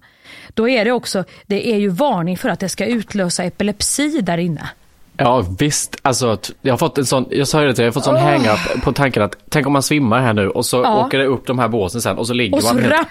Då 0.54 0.70
är 0.70 0.86
det 0.86 0.92
också, 0.92 1.24
det 1.46 1.74
är 1.74 1.78
ju 1.78 1.90
varning 1.90 2.38
för 2.38 2.50
att 2.50 2.60
det 2.60 2.70
ska 2.70 2.86
utlösa 2.86 3.44
epilepsi 3.44 4.22
där 4.22 4.38
inne. 4.38 4.70
Ja 5.24 5.44
visst, 5.60 5.96
alltså 6.02 6.38
jag 6.62 6.74
har 6.74 6.78
fått 6.78 6.98
en 6.98 7.06
sån, 7.06 7.26
jag 7.30 7.48
sa 7.48 7.62
ju 7.62 7.68
det 7.68 7.74
till 7.74 7.84
jag 7.84 7.88
har 7.90 7.94
fått 7.94 8.04
sån 8.04 8.16
hang-up 8.18 8.84
på 8.84 8.92
tanken 8.94 9.24
att 9.24 9.36
tänk 9.50 9.68
om 9.68 9.74
man 9.74 9.84
svimmar 9.84 10.22
här 10.22 10.34
nu 10.34 10.50
och 10.50 10.66
så 10.66 10.82
Ja. 10.84 11.06
åker 11.06 11.18
det 11.20 11.26
upp 11.26 11.48
de 11.48 11.60
här 11.60 11.68
båsen 11.68 12.02
sen 12.02 12.18
och 12.18 12.28
så 12.28 12.34
ligger 12.34 12.56
Och 12.58 12.64
så 12.64 12.74
man 12.74 12.84
helt- 12.84 12.94
ram- 12.96 13.06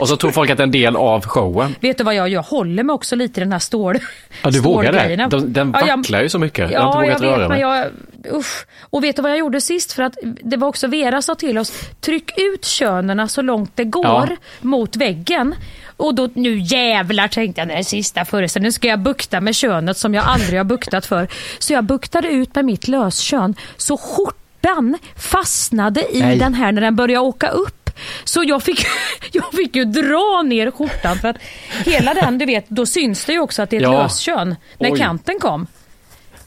och 0.00 0.08
så 0.08 0.16
tror 0.16 0.30
folk 0.30 0.50
att 0.50 0.56
det 0.56 0.62
är 0.62 0.64
en 0.64 0.70
del 0.70 0.96
av 0.96 1.24
showen. 1.26 1.74
Vet 1.80 1.98
du 1.98 2.04
vad 2.04 2.14
jag 2.14 2.28
gör? 2.28 2.34
Jag 2.34 2.42
håller 2.42 2.82
mig 2.82 2.94
också 2.94 3.16
lite 3.16 3.40
i 3.40 3.44
den 3.44 3.52
här 3.52 3.58
stål 3.58 3.98
Ja 4.42 4.50
du 4.50 4.60
vågar 4.60 4.92
det? 4.92 4.98
stålgrejerna. 4.98 5.28
Den, 5.28 5.52
den 5.52 5.70
Ja, 5.80 5.86
jag- 5.86 5.96
vacklar 5.96 6.22
ju 6.22 6.28
så 6.28 6.38
mycket. 6.38 6.70
jag 6.70 6.80
har 6.80 7.04
Ja, 7.04 7.12
inte 7.12 7.24
jag 7.24 7.30
vågat 7.30 7.38
röra 7.38 7.48
vet, 7.48 7.48
mig. 7.48 7.60
men 7.64 7.70
jag... 7.70 8.38
Usch. 8.40 8.66
Och 8.80 9.04
vet 9.04 9.16
du 9.16 9.22
vad 9.22 9.30
jag 9.30 9.38
gjorde 9.38 9.60
sist? 9.60 9.92
För 9.92 10.02
att 10.02 10.16
det 10.42 10.56
var 10.56 10.68
också 10.68 10.86
Vera 10.86 11.22
sa 11.22 11.34
till 11.34 11.58
oss, 11.58 11.72
tryck 12.00 12.30
ut 12.38 12.64
könerna 12.64 13.28
så 13.28 13.42
långt 13.42 13.70
det 13.74 13.84
går 13.84 14.04
Ja. 14.30 14.36
mot 14.60 14.96
väggen. 14.96 15.54
Och 15.96 16.14
då, 16.14 16.28
nu 16.34 16.58
jävlar 16.58 17.28
tänkte 17.28 17.60
jag, 17.60 17.68
det 17.68 17.74
är 17.74 17.82
sista 17.82 18.24
föreställningen, 18.24 18.68
nu 18.68 18.72
ska 18.72 18.88
jag 18.88 18.98
bukta 19.00 19.40
med 19.40 19.54
könet 19.54 19.96
som 19.98 20.14
jag 20.14 20.24
aldrig 20.26 20.58
har 20.60 20.64
buktat 20.64 21.06
för. 21.06 21.28
Så 21.58 21.72
jag 21.72 21.84
buktade 21.84 22.28
ut 22.28 22.54
med 22.54 22.64
mitt 22.64 22.88
löskön, 22.88 23.54
så 23.76 23.96
skjortan 23.96 24.98
fastnade 25.16 26.16
i 26.16 26.20
Nej. 26.20 26.38
den 26.38 26.54
här 26.54 26.72
när 26.72 26.80
den 26.82 26.96
började 26.96 27.26
åka 27.26 27.48
upp. 27.48 27.83
Så 28.24 28.42
jag 28.46 28.62
fick, 28.62 28.86
jag 29.32 29.52
fick 29.52 29.76
ju 29.76 29.84
dra 29.84 30.42
ner 30.42 30.70
skjortan 30.70 31.16
för 31.16 31.28
att 31.28 31.36
hela 31.84 32.14
den, 32.14 32.38
du 32.38 32.46
vet, 32.46 32.68
då 32.68 32.86
syns 32.86 33.24
det 33.24 33.32
ju 33.32 33.40
också 33.40 33.62
att 33.62 33.70
det 33.70 33.76
är 33.76 33.80
ett 33.80 33.82
Ja. 33.92 34.02
löskön 34.02 34.56
när 34.78 34.92
Oj. 34.92 34.98
kanten 34.98 35.38
kom. 35.40 35.66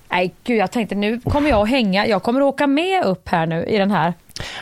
Nej 0.10 0.34
gud, 0.44 0.58
jag 0.58 0.72
tänkte 0.72 0.96
nu 0.96 1.20
kommer 1.20 1.50
jag 1.50 1.62
att 1.62 1.70
hänga, 1.70 2.08
jag 2.08 2.24
kommer 2.24 2.42
att 2.42 2.46
åka 2.46 2.68
med 2.68 3.04
upp 3.04 3.30
här 3.30 3.46
nu 3.46 3.66
i 3.66 3.78
den 3.78 3.92
här. 3.92 4.14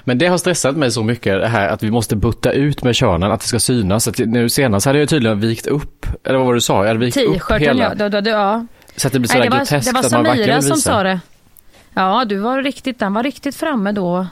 Men 0.04 0.18
det 0.18 0.28
har 0.28 0.38
stressat 0.38 0.76
mig 0.78 0.92
så 0.92 1.04
mycket 1.04 1.40
det 1.40 1.48
här 1.48 1.68
att 1.70 1.84
vi 1.84 1.92
måste 1.92 2.16
butta 2.16 2.52
ut 2.52 2.84
med 2.84 2.96
könen, 2.96 3.32
att 3.32 3.40
det 3.42 3.48
ska 3.48 3.60
synas. 3.60 4.08
Att 4.08 4.18
nu 4.18 4.50
senast 4.50 4.86
hade 4.86 5.00
jag 5.00 5.10
tydligen 5.10 5.40
vikt 5.40 5.68
upp, 5.68 6.06
eller 6.24 6.38
vad 6.38 6.46
var 6.46 6.54
det 6.54 6.58
du 6.58 6.62
sa? 6.62 6.78
Jag 6.82 6.88
hade 6.88 7.00
vikt 7.00 7.18
upp 7.18 7.52
hela. 7.60 7.84
ja. 8.00 8.10
Då, 8.10 8.22
då, 8.22 8.30
ja. 8.30 8.66
Så 8.96 9.08
att 9.08 9.14
det 9.14 9.20
blir 9.20 9.30
sådär 9.30 9.44
det 9.44 9.50
var, 9.50 9.58
groteskt 9.58 9.86
det 9.88 9.94
var 9.94 10.04
att 10.06 10.12
man 10.12 10.24
varken 10.24 10.44
Samira 10.44 10.56
vill 10.60 10.68
som 10.68 10.78
sa 10.78 11.04
det. 11.04 11.20
Ja, 11.94 12.26
du 12.26 12.38
var 12.38 12.64
riktigt, 12.64 13.00
den 13.00 13.14
var 13.14 13.24
riktigt 13.24 13.56
framme 13.56 13.92
då. 13.92 14.28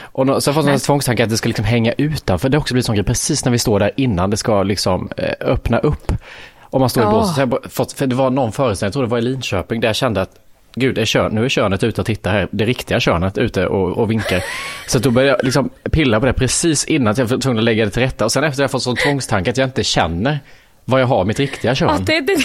Och 0.00 0.26
har 0.26 0.34
jag 0.34 0.54
fått 0.54 0.64
Nej. 0.64 0.74
en 0.74 0.80
tvångstanke 0.80 1.24
att 1.24 1.30
det 1.30 1.36
ska 1.36 1.48
liksom 1.48 1.64
hänga 1.64 1.92
utanför. 1.92 2.48
Det 2.48 2.56
har 2.56 2.60
också 2.60 2.74
blivit 2.74 2.86
sån 2.86 2.94
grej 2.94 3.04
precis 3.04 3.44
när 3.44 3.52
vi 3.52 3.58
står 3.58 3.80
där 3.80 3.90
innan 3.96 4.30
det 4.30 4.36
ska 4.36 4.62
liksom 4.62 5.10
eh, 5.16 5.32
öppna 5.40 5.78
upp. 5.78 6.12
Om 6.60 6.80
man 6.80 6.90
står 6.90 7.02
i 7.02 7.06
båset. 7.06 7.36
Har 7.36 7.96
för 7.96 8.06
det 8.06 8.14
var 8.14 8.30
någon 8.30 8.52
föreställning, 8.52 8.86
jag 8.88 8.92
tror 8.92 9.02
det 9.02 9.10
var 9.10 9.18
i 9.18 9.22
Linköping, 9.22 9.80
där 9.80 9.88
jag 9.88 9.96
kände 9.96 10.22
att 10.22 10.30
Gud, 10.74 10.98
är 10.98 11.04
kön, 11.04 11.34
nu 11.34 11.44
är 11.44 11.48
könet 11.48 11.84
ute 11.84 12.00
och 12.00 12.06
tittar 12.06 12.32
här. 12.32 12.48
Det 12.50 12.64
riktiga 12.64 13.00
könet 13.00 13.38
ute 13.38 13.66
och, 13.66 13.98
och 13.98 14.10
vinkar. 14.10 14.44
Så 14.88 14.98
då 14.98 15.10
började 15.10 15.36
jag 15.38 15.44
liksom 15.44 15.70
pilla 15.90 16.20
på 16.20 16.26
det 16.26 16.32
precis 16.32 16.84
innan 16.84 17.14
jag 17.18 17.24
var 17.24 17.38
tvungen 17.38 17.58
att 17.58 17.64
lägga 17.64 17.84
det 17.84 17.90
till 17.90 18.02
rätta. 18.02 18.24
Och 18.24 18.32
sen 18.32 18.44
efter 18.44 18.62
jag 18.62 18.70
fått 18.70 18.82
sån 18.82 18.96
tvångstanke 18.96 19.50
att 19.50 19.56
jag 19.56 19.66
inte 19.66 19.84
känner 19.84 20.40
vad 20.84 21.00
jag 21.00 21.06
har 21.06 21.24
mitt 21.24 21.38
riktiga 21.38 21.74
kön. 21.74 21.90
Att 21.90 22.06
det, 22.06 22.20
det, 22.20 22.36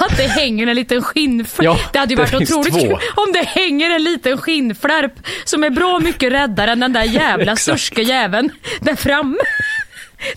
att 0.00 0.16
det 0.16 0.26
hänger 0.26 0.66
en 0.66 0.76
liten 0.76 1.02
skinnflärp. 1.02 1.64
Ja, 1.64 1.78
det 1.92 1.98
hade 1.98 2.14
ju 2.14 2.18
varit 2.18 2.34
otroligt 2.34 2.74
kul 2.74 2.98
om 3.16 3.32
det 3.32 3.46
hänger 3.46 3.90
en 3.90 4.04
liten 4.04 4.38
skinnflärp 4.38 5.12
som 5.44 5.64
är 5.64 5.70
bra 5.70 5.98
mycket 5.98 6.32
räddare 6.32 6.70
än 6.72 6.80
den 6.80 6.92
där 6.92 7.02
jävla 7.02 7.52
Exakt. 7.52 7.80
surske 7.80 8.02
jäveln 8.02 8.50
där 8.80 8.96
framme. 8.96 9.38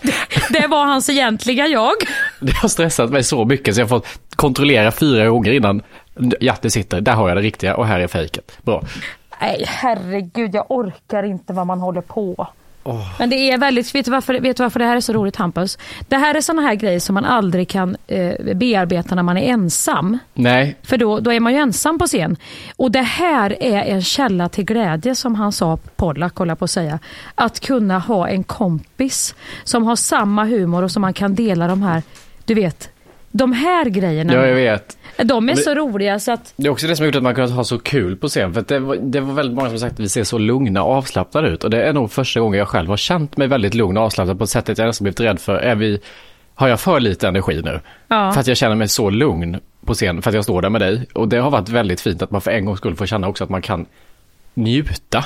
Det, 0.02 0.14
det 0.49 0.68
var 0.68 0.86
hans 0.86 1.10
egentliga 1.10 1.68
jag. 1.68 1.95
Det 2.39 2.54
har 2.54 2.70
stressat 2.70 3.10
mig 3.10 3.24
så 3.24 3.45
mycket 3.45 3.76
så 3.76 3.82
jag 3.82 3.86
har 3.86 3.89
fått 3.89 4.08
kontrollera 4.36 4.91
fyra 4.91 5.30
gånger 5.30 5.52
innan. 5.52 5.82
Ja, 6.39 6.56
det 6.62 6.70
sitter. 6.70 7.02
Där 7.02 7.14
har 7.14 7.28
jag 7.28 7.38
det 7.38 7.41
riktiga 7.41 7.76
och 7.76 7.88
här 7.88 7.99
är 7.99 8.08
fejket. 8.08 8.58
Bra. 8.62 8.84
Nej, 9.41 9.64
herregud, 9.68 10.56
jag 10.56 10.66
orkar 10.72 11.24
inte 11.24 11.54
vad 11.54 11.68
man 11.68 11.80
håller 11.80 12.02
på. 12.02 12.47
Men 13.20 13.30
det 13.30 13.36
är 13.36 13.58
väldigt, 13.58 13.96
vet 13.96 14.06
du, 14.06 14.12
varför, 14.12 14.40
vet 14.40 14.58
du 14.58 14.64
varför 14.64 14.80
det 14.80 14.86
här 14.86 14.96
är 14.96 15.02
så 15.02 15.14
roligt 15.14 15.36
Hampus? 15.36 15.78
Det 16.08 16.16
här 16.16 16.36
är 16.36 16.42
såna 16.42 16.62
här 16.62 16.76
grejer 16.76 17.00
som 17.00 17.14
man 17.14 17.26
aldrig 17.26 17.68
kan 17.68 17.98
eh, 18.08 18.56
bearbeta 18.56 19.16
när 19.16 19.24
man 19.24 19.38
är 19.38 19.54
ensam. 19.54 20.18
Nej, 20.34 20.76
För 20.84 20.98
då, 20.98 21.20
då 21.20 21.34
är 21.34 21.40
man 21.40 21.54
ju 21.54 21.60
ensam 21.60 22.00
på 22.00 22.08
scen. 22.08 22.38
Och 22.76 22.92
det 22.92 23.02
här 23.02 23.64
är 23.64 23.82
en 23.82 24.02
källa 24.02 24.50
till 24.50 24.66
glädje 24.66 25.16
som 25.16 25.36
han 25.36 25.52
sa, 25.52 25.78
Pollack 25.96 26.38
håller 26.38 26.56
på 26.56 26.66
att 26.66 26.72
säga. 26.72 27.00
Att 27.36 27.60
kunna 27.60 28.00
ha 28.00 28.28
en 28.30 28.44
kompis 28.44 29.36
som 29.64 29.84
har 29.84 29.96
samma 29.96 30.46
humor 30.46 30.84
och 30.84 30.92
som 30.92 31.02
man 31.02 31.14
kan 31.14 31.36
dela 31.36 31.68
de 31.68 31.82
här, 31.82 32.04
du 32.46 32.54
vet, 32.54 32.90
de 33.32 33.54
här 33.54 33.86
grejerna. 33.86 34.34
ja, 34.34 34.46
jag 34.46 34.56
vet. 34.56 34.98
De 35.24 35.50
är 35.50 35.54
Men- 35.56 35.64
så 35.64 35.76
roliga 35.76 36.20
så 36.20 36.32
att 36.32 36.54
Det 36.56 36.68
är 36.68 36.72
också 36.72 36.88
det 36.88 36.96
som 36.96 37.04
har 37.04 37.06
gjort 37.08 37.16
att 37.16 37.24
man 37.24 37.36
kunnat 37.36 37.52
ha 37.52 37.64
så 37.64 37.80
kul 37.80 38.16
på 38.16 38.28
scen. 38.28 38.54
För 38.54 38.62
det, 38.68 38.80
var, 38.80 38.96
det 38.96 39.20
var 39.20 39.34
väldigt 39.34 39.56
många 39.56 39.70
som 39.70 39.80
sagt 39.80 39.94
att 39.94 40.00
vi 40.00 40.10
ser 40.10 40.24
så 40.24 40.38
lugna 40.38 40.84
och 40.84 40.94
avslappnade 40.94 41.50
ut. 41.50 41.64
Och 41.64 41.70
det 41.70 41.84
är 41.84 41.94
nog 41.94 42.12
första 42.12 42.40
gången 42.40 42.60
jag 42.60 42.68
själv 42.68 42.90
har 42.90 42.98
känt 42.98 43.38
mig 43.38 43.48
väldigt 43.48 43.74
lugn 43.74 43.98
och 43.98 44.04
avslappnad 44.04 44.38
på 44.38 44.44
ett 44.44 44.50
sätt 44.50 44.70
att 44.70 44.78
jag 44.78 44.88
nästan 44.88 45.04
blivit 45.04 45.20
rädd 45.20 45.40
för, 45.40 45.56
är 45.56 45.76
vi, 45.76 46.00
har 46.56 46.68
jag 46.68 46.80
för 46.80 47.00
lite 47.00 47.28
energi 47.28 47.62
nu? 47.66 47.80
Ja. 48.08 48.32
För 48.32 48.40
att 48.40 48.48
jag 48.48 48.58
känner 48.58 48.76
mig 48.76 48.88
så 48.88 49.10
lugn 49.10 49.60
på 49.86 49.94
scen, 49.94 50.22
för 50.22 50.30
att 50.30 50.36
jag 50.36 50.44
står 50.44 50.62
där 50.62 50.70
med 50.70 50.82
dig. 50.82 51.06
Och 51.14 51.28
det 51.28 51.38
har 51.38 51.52
varit 51.52 51.70
väldigt 51.70 52.02
fint 52.02 52.22
att 52.22 52.32
man 52.32 52.42
för 52.42 52.52
en 52.52 52.66
gångs 52.66 52.80
skull 52.80 52.96
får 52.96 53.06
känna 53.06 53.28
också 53.28 53.44
att 53.44 53.50
man 53.50 53.62
kan 53.62 53.86
njuta. 54.54 55.26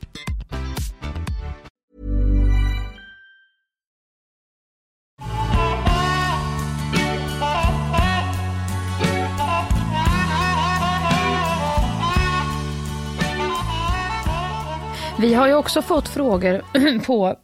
Vi 15.21 15.33
har 15.33 15.47
ju 15.47 15.53
också 15.53 15.81
fått 15.81 16.09
frågor 16.09 16.61
på 17.05 17.35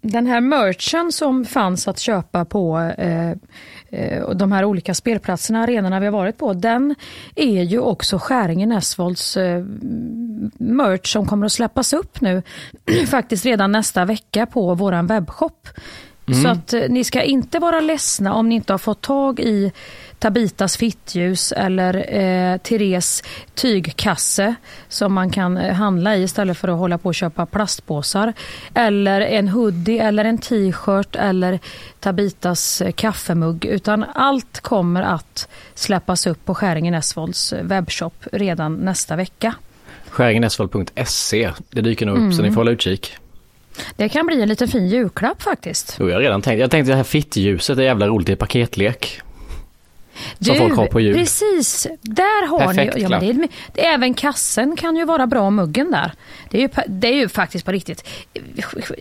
den 0.00 0.26
här 0.26 0.40
merchen 0.40 1.12
som 1.12 1.44
fanns 1.44 1.88
att 1.88 1.98
köpa 1.98 2.44
på 2.44 2.92
eh, 2.98 3.30
eh, 3.90 4.30
de 4.30 4.52
här 4.52 4.64
olika 4.64 4.94
spelplatserna, 4.94 5.62
arenorna 5.62 6.00
vi 6.00 6.06
har 6.06 6.12
varit 6.12 6.38
på. 6.38 6.52
Den 6.52 6.94
är 7.34 7.62
ju 7.62 7.78
också 7.78 8.18
Skäringen 8.18 8.72
Esvolds 8.72 9.36
eh, 9.36 9.64
merch 10.58 11.12
som 11.12 11.26
kommer 11.26 11.46
att 11.46 11.52
släppas 11.52 11.92
upp 11.92 12.20
nu 12.20 12.42
faktiskt 13.06 13.44
redan 13.44 13.72
nästa 13.72 14.04
vecka 14.04 14.46
på 14.46 14.74
våran 14.74 15.06
webbshop. 15.06 15.68
Så 16.42 16.48
att 16.48 16.72
eh, 16.72 16.82
ni 16.88 17.04
ska 17.04 17.22
inte 17.22 17.58
vara 17.58 17.80
ledsna 17.80 18.34
om 18.34 18.48
ni 18.48 18.54
inte 18.54 18.72
har 18.72 18.78
fått 18.78 19.00
tag 19.00 19.40
i 19.40 19.72
Tabitas 20.18 20.76
fittljus 20.76 21.52
eller 21.52 22.14
eh, 22.14 22.58
Therese 22.58 23.22
tygkasse 23.54 24.54
som 24.88 25.12
man 25.12 25.30
kan 25.30 25.56
eh, 25.56 25.74
handla 25.74 26.16
i 26.16 26.22
istället 26.22 26.58
för 26.58 26.68
att 26.68 26.78
hålla 26.78 26.98
på 26.98 27.08
och 27.08 27.14
köpa 27.14 27.46
plastpåsar. 27.46 28.32
Eller 28.74 29.20
en 29.20 29.48
hoodie 29.48 29.98
eller 29.98 30.24
en 30.24 30.38
t-shirt 30.38 31.16
eller 31.16 31.58
Tabitas 32.00 32.80
eh, 32.80 32.92
kaffemugg. 32.92 33.64
Utan 33.64 34.04
allt 34.14 34.60
kommer 34.60 35.02
att 35.02 35.48
släppas 35.74 36.26
upp 36.26 36.44
på 36.44 36.54
Skäringen 36.54 36.94
Esvolds 36.94 37.52
eh, 37.52 37.64
webbshop 37.64 38.14
redan 38.32 38.74
nästa 38.74 39.16
vecka. 39.16 39.54
Skäringenesvold.se. 40.08 41.50
Det 41.70 41.80
dyker 41.80 42.06
nog 42.06 42.18
upp 42.18 42.34
så 42.34 42.42
ni 42.42 42.50
får 42.50 42.56
hålla 42.56 42.70
utkik. 42.70 43.16
Det 43.96 44.08
kan 44.08 44.26
bli 44.26 44.42
en 44.42 44.48
liten 44.48 44.68
fin 44.68 44.88
julklapp 44.88 45.42
faktiskt. 45.42 45.96
Jo, 46.00 46.08
jag 46.08 46.16
har 46.16 46.20
redan 46.20 46.42
tänkt. 46.42 46.60
Jag 46.60 46.70
tänkte 46.70 46.92
det 46.92 46.96
här 46.96 47.04
fittljuset 47.04 47.78
är 47.78 47.82
jävla 47.82 48.06
roligt 48.06 48.28
i 48.28 48.36
paketlek. 48.36 49.20
Som 50.40 50.54
Du, 50.54 50.58
folk 50.58 50.76
har 50.76 50.86
på 50.86 51.00
jul. 51.00 51.14
Precis, 51.14 51.86
där 52.02 52.46
har 52.46 52.58
Perfekt 52.58 52.94
ni... 52.94 53.02
Ja, 53.02 53.08
men 53.08 53.48
det 53.72 53.86
är, 53.86 53.94
även 53.94 54.14
kassen 54.14 54.76
kan 54.76 54.96
ju 54.96 55.04
vara 55.04 55.26
bra, 55.26 55.50
muggen 55.50 55.90
där. 55.90 56.12
Det 56.50 56.58
är 56.58 56.62
ju, 56.62 56.68
det 56.86 57.08
är 57.08 57.14
ju 57.14 57.28
faktiskt 57.28 57.64
på 57.64 57.72
riktigt. 57.72 58.08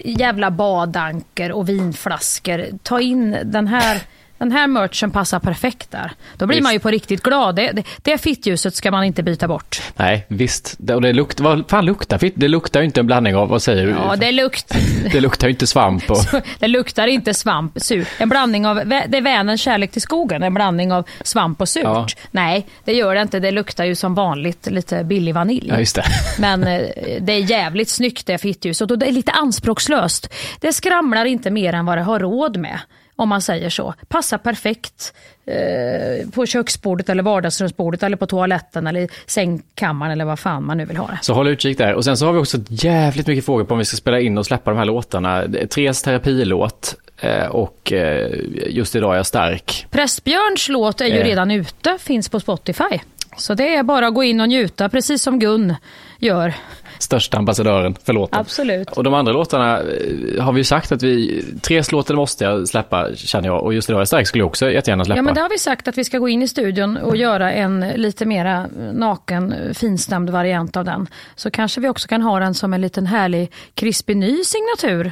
Jävla 0.05 0.51
badanker 0.51 1.51
och 1.51 1.69
vinflaskor. 1.69 2.65
Ta 2.83 3.01
in 3.01 3.37
den 3.43 3.67
här... 3.67 4.01
Den 4.37 4.51
här 4.51 4.67
merchen 4.67 5.11
passar 5.11 5.39
perfekt 5.39 5.91
där. 5.91 6.11
Då 6.37 6.45
blir 6.45 6.57
Visst. 6.57 6.63
man 6.63 6.73
ju 6.73 6.79
på 6.79 6.89
riktigt 6.89 7.23
glad. 7.23 7.55
Det, 7.55 7.71
det, 7.71 7.83
det 8.01 8.17
fittljuset 8.17 8.75
ska 8.75 8.91
man 8.91 9.03
inte 9.03 9.23
byta 9.23 9.47
bort. 9.47 9.81
Nej, 9.95 10.25
visst. 10.27 10.75
Det, 10.77 10.95
och 10.95 11.01
det 11.01 11.13
luktar, 11.13 11.43
vad 11.43 11.69
fan 11.69 11.85
luktar 11.85 12.17
fitt? 12.17 12.33
Det 12.37 12.47
luktar 12.47 12.79
ju 12.79 12.85
inte 12.85 12.99
en 12.99 13.05
blandning 13.05 13.35
av, 13.35 13.49
vad 13.49 13.61
säger 13.61 13.85
du? 13.85 13.91
Ja, 13.91 14.15
det, 14.15 14.31
lukt, 14.31 14.75
det 15.11 15.19
luktar 15.19 15.47
ju 15.47 15.51
inte 15.51 15.67
svamp 15.67 16.11
och... 16.11 16.17
det 16.59 16.67
luktar 16.67 17.07
inte 17.07 17.33
svamp, 17.33 17.81
surt. 17.81 18.07
En 18.17 18.29
blandning 18.29 18.67
av, 18.67 18.75
det 18.85 19.17
är 19.17 19.21
Vänerns 19.21 19.61
kärlek 19.61 19.91
till 19.91 20.01
skogen, 20.01 20.43
en 20.43 20.53
blandning 20.53 20.91
av 20.91 21.07
svamp 21.23 21.61
och 21.61 21.69
surt. 21.69 21.83
Ja. 21.83 22.07
Nej, 22.31 22.67
det 22.83 22.93
gör 22.93 23.15
det 23.15 23.21
inte. 23.21 23.39
Det 23.39 23.51
luktar 23.51 23.85
ju 23.85 23.95
som 23.95 24.15
vanligt 24.15 24.67
lite 24.71 25.03
billig 25.03 25.33
vanilj. 25.33 25.67
Ja, 25.69 25.79
just 25.79 25.95
det. 25.95 26.05
Men 26.39 26.63
eh, 26.63 26.81
det 27.21 27.33
är 27.33 27.51
jävligt 27.51 27.89
snyggt 27.89 28.27
det 28.27 28.37
fittljuset 28.37 28.91
och 28.91 28.99
det 28.99 29.07
är 29.07 29.11
lite 29.11 29.31
anspråkslöst. 29.31 30.33
Det 30.59 30.73
skramlar 30.73 31.25
inte 31.25 31.51
mer 31.51 31.73
än 31.73 31.85
vad 31.85 31.97
det 31.97 32.03
har 32.03 32.19
råd 32.19 32.57
med. 32.57 32.79
Om 33.17 33.29
man 33.29 33.41
säger 33.41 33.69
så. 33.69 33.93
Passar 34.07 34.37
perfekt 34.37 35.13
eh, 35.45 36.29
på 36.29 36.45
köksbordet 36.45 37.09
eller 37.09 37.23
vardagsrumsbordet 37.23 38.03
eller 38.03 38.17
på 38.17 38.25
toaletten 38.25 38.87
eller 38.87 38.99
i 38.99 39.07
sängkammaren 39.25 40.11
eller 40.11 40.25
vad 40.25 40.39
fan 40.39 40.65
man 40.65 40.77
nu 40.77 40.85
vill 40.85 40.97
ha 40.97 41.07
det. 41.07 41.19
Så 41.21 41.33
håll 41.33 41.47
utkik 41.47 41.77
där. 41.77 41.93
Och 41.93 42.03
sen 42.05 42.17
så 42.17 42.25
har 42.25 42.33
vi 42.33 42.39
också 42.39 42.57
jävligt 42.69 43.27
mycket 43.27 43.45
frågor 43.45 43.63
på 43.63 43.73
om 43.73 43.77
vi 43.79 43.85
ska 43.85 43.97
spela 43.97 44.19
in 44.19 44.37
och 44.37 44.45
släppa 44.45 44.71
de 44.71 44.77
här 44.77 44.85
låtarna. 44.85 45.43
Tres 45.69 46.01
terapilåt 46.03 46.95
eh, 47.21 47.45
och 47.45 47.93
eh, 47.93 48.29
Just 48.67 48.95
idag 48.95 49.13
är 49.13 49.17
jag 49.17 49.25
stark. 49.25 49.85
Prästbjörns 49.91 50.69
låt 50.69 51.01
är 51.01 51.05
ju 51.05 51.17
Eh. 51.19 51.23
redan 51.25 51.51
ute, 51.51 51.97
finns 51.99 52.29
på 52.29 52.39
Spotify. 52.39 52.99
Så 53.37 53.53
det 53.53 53.75
är 53.75 53.83
bara 53.83 54.07
att 54.07 54.13
gå 54.13 54.23
in 54.23 54.41
och 54.41 54.47
njuta, 54.49 54.89
precis 54.89 55.23
som 55.23 55.39
Gun 55.39 55.75
gör. 56.19 56.53
Största 56.99 57.37
ambassadören 57.37 57.95
för 58.03 58.13
låten. 58.13 58.39
Absolut. 58.39 58.91
Och 58.91 59.03
de 59.03 59.13
andra 59.13 59.33
låtarna 59.33 59.79
eh, 59.79 60.43
har 60.43 60.53
vi 60.53 60.59
ju 60.59 60.63
sagt 60.63 60.91
att 60.91 61.03
vi, 61.03 61.43
Tres 61.61 61.91
låtar 61.91 62.15
måste 62.15 62.43
jag 62.43 62.67
släppa 62.67 63.15
känner 63.15 63.47
jag 63.47 63.63
och 63.63 63.73
just 63.73 63.89
idag 63.89 64.01
är 64.01 64.05
stark 64.05 64.27
skulle 64.27 64.41
jag 64.41 64.47
också 64.47 64.71
jättegärna 64.71 65.05
släppa. 65.05 65.17
Ja, 65.17 65.21
men 65.21 65.33
det 65.33 65.41
har 65.41 65.49
vi 65.49 65.57
sagt 65.57 65.87
att 65.87 65.97
vi 65.97 66.03
ska 66.03 66.17
gå 66.17 66.29
in 66.29 66.41
i 66.41 66.47
studion 66.47 66.97
och 66.97 67.17
göra 67.17 67.51
en 67.51 67.79
lite 67.95 68.25
mera 68.25 68.67
naken, 68.93 69.55
finstämd 69.73 70.29
variant 70.29 70.77
av 70.77 70.85
den. 70.85 71.07
Så 71.35 71.51
kanske 71.51 71.81
vi 71.81 71.89
också 71.89 72.07
kan 72.07 72.21
ha 72.21 72.39
den 72.39 72.53
som 72.53 72.73
en 72.73 72.81
liten 72.81 73.05
härlig, 73.05 73.51
krispig 73.73 74.17
ny 74.17 74.43
signatur 74.43 75.11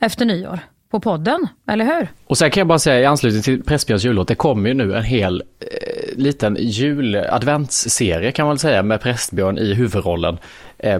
efter 0.00 0.24
nyår 0.24 0.60
på 0.92 1.00
podden, 1.00 1.48
eller 1.68 1.84
hur? 1.84 2.08
Och 2.26 2.38
sen 2.38 2.50
kan 2.50 2.60
jag 2.60 2.66
bara 2.66 2.78
säga 2.78 3.00
i 3.00 3.04
anslutning 3.04 3.42
till 3.42 3.62
Pressbjörns 3.62 4.04
jullåt, 4.04 4.28
det 4.28 4.34
kommer 4.34 4.68
ju 4.68 4.74
nu 4.74 4.94
en 4.94 5.02
hel 5.02 5.42
eh, 5.60 6.18
liten 6.18 6.56
jul-adventsserie 6.60 8.32
kan 8.32 8.46
man 8.46 8.54
väl 8.54 8.58
säga 8.58 8.82
med 8.82 9.00
Prästbjörn 9.00 9.58
i 9.58 9.74
huvudrollen 9.74 10.38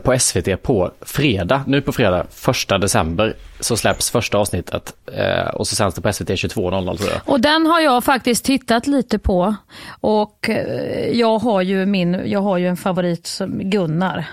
på 0.02 0.18
SVT 0.18 0.62
på 0.62 0.90
fredag. 1.00 1.64
Nu 1.66 1.80
på 1.80 1.92
fredag, 1.92 2.26
första 2.30 2.78
december, 2.78 3.36
så 3.60 3.76
släpps 3.76 4.10
första 4.10 4.38
avsnittet 4.38 4.92
eh, 5.12 5.48
och 5.54 5.66
så 5.68 5.74
sänds 5.76 5.94
det 5.96 6.00
på 6.02 6.12
SVT 6.12 6.28
22.00 6.28 6.96
tror 6.96 7.10
jag. 7.10 7.20
Och 7.24 7.40
den 7.40 7.66
har 7.66 7.80
jag 7.80 8.04
faktiskt 8.04 8.44
tittat 8.44 8.86
lite 8.86 9.18
på 9.18 9.54
och 10.00 10.48
eh, 10.48 11.10
jag 11.18 11.38
har 11.38 11.62
ju 11.62 11.86
min, 11.86 12.20
jag 12.24 12.42
har 12.42 12.58
ju 12.58 12.68
en 12.68 12.76
favorit 12.76 13.26
som 13.26 13.70
Gunnar. 13.70 14.24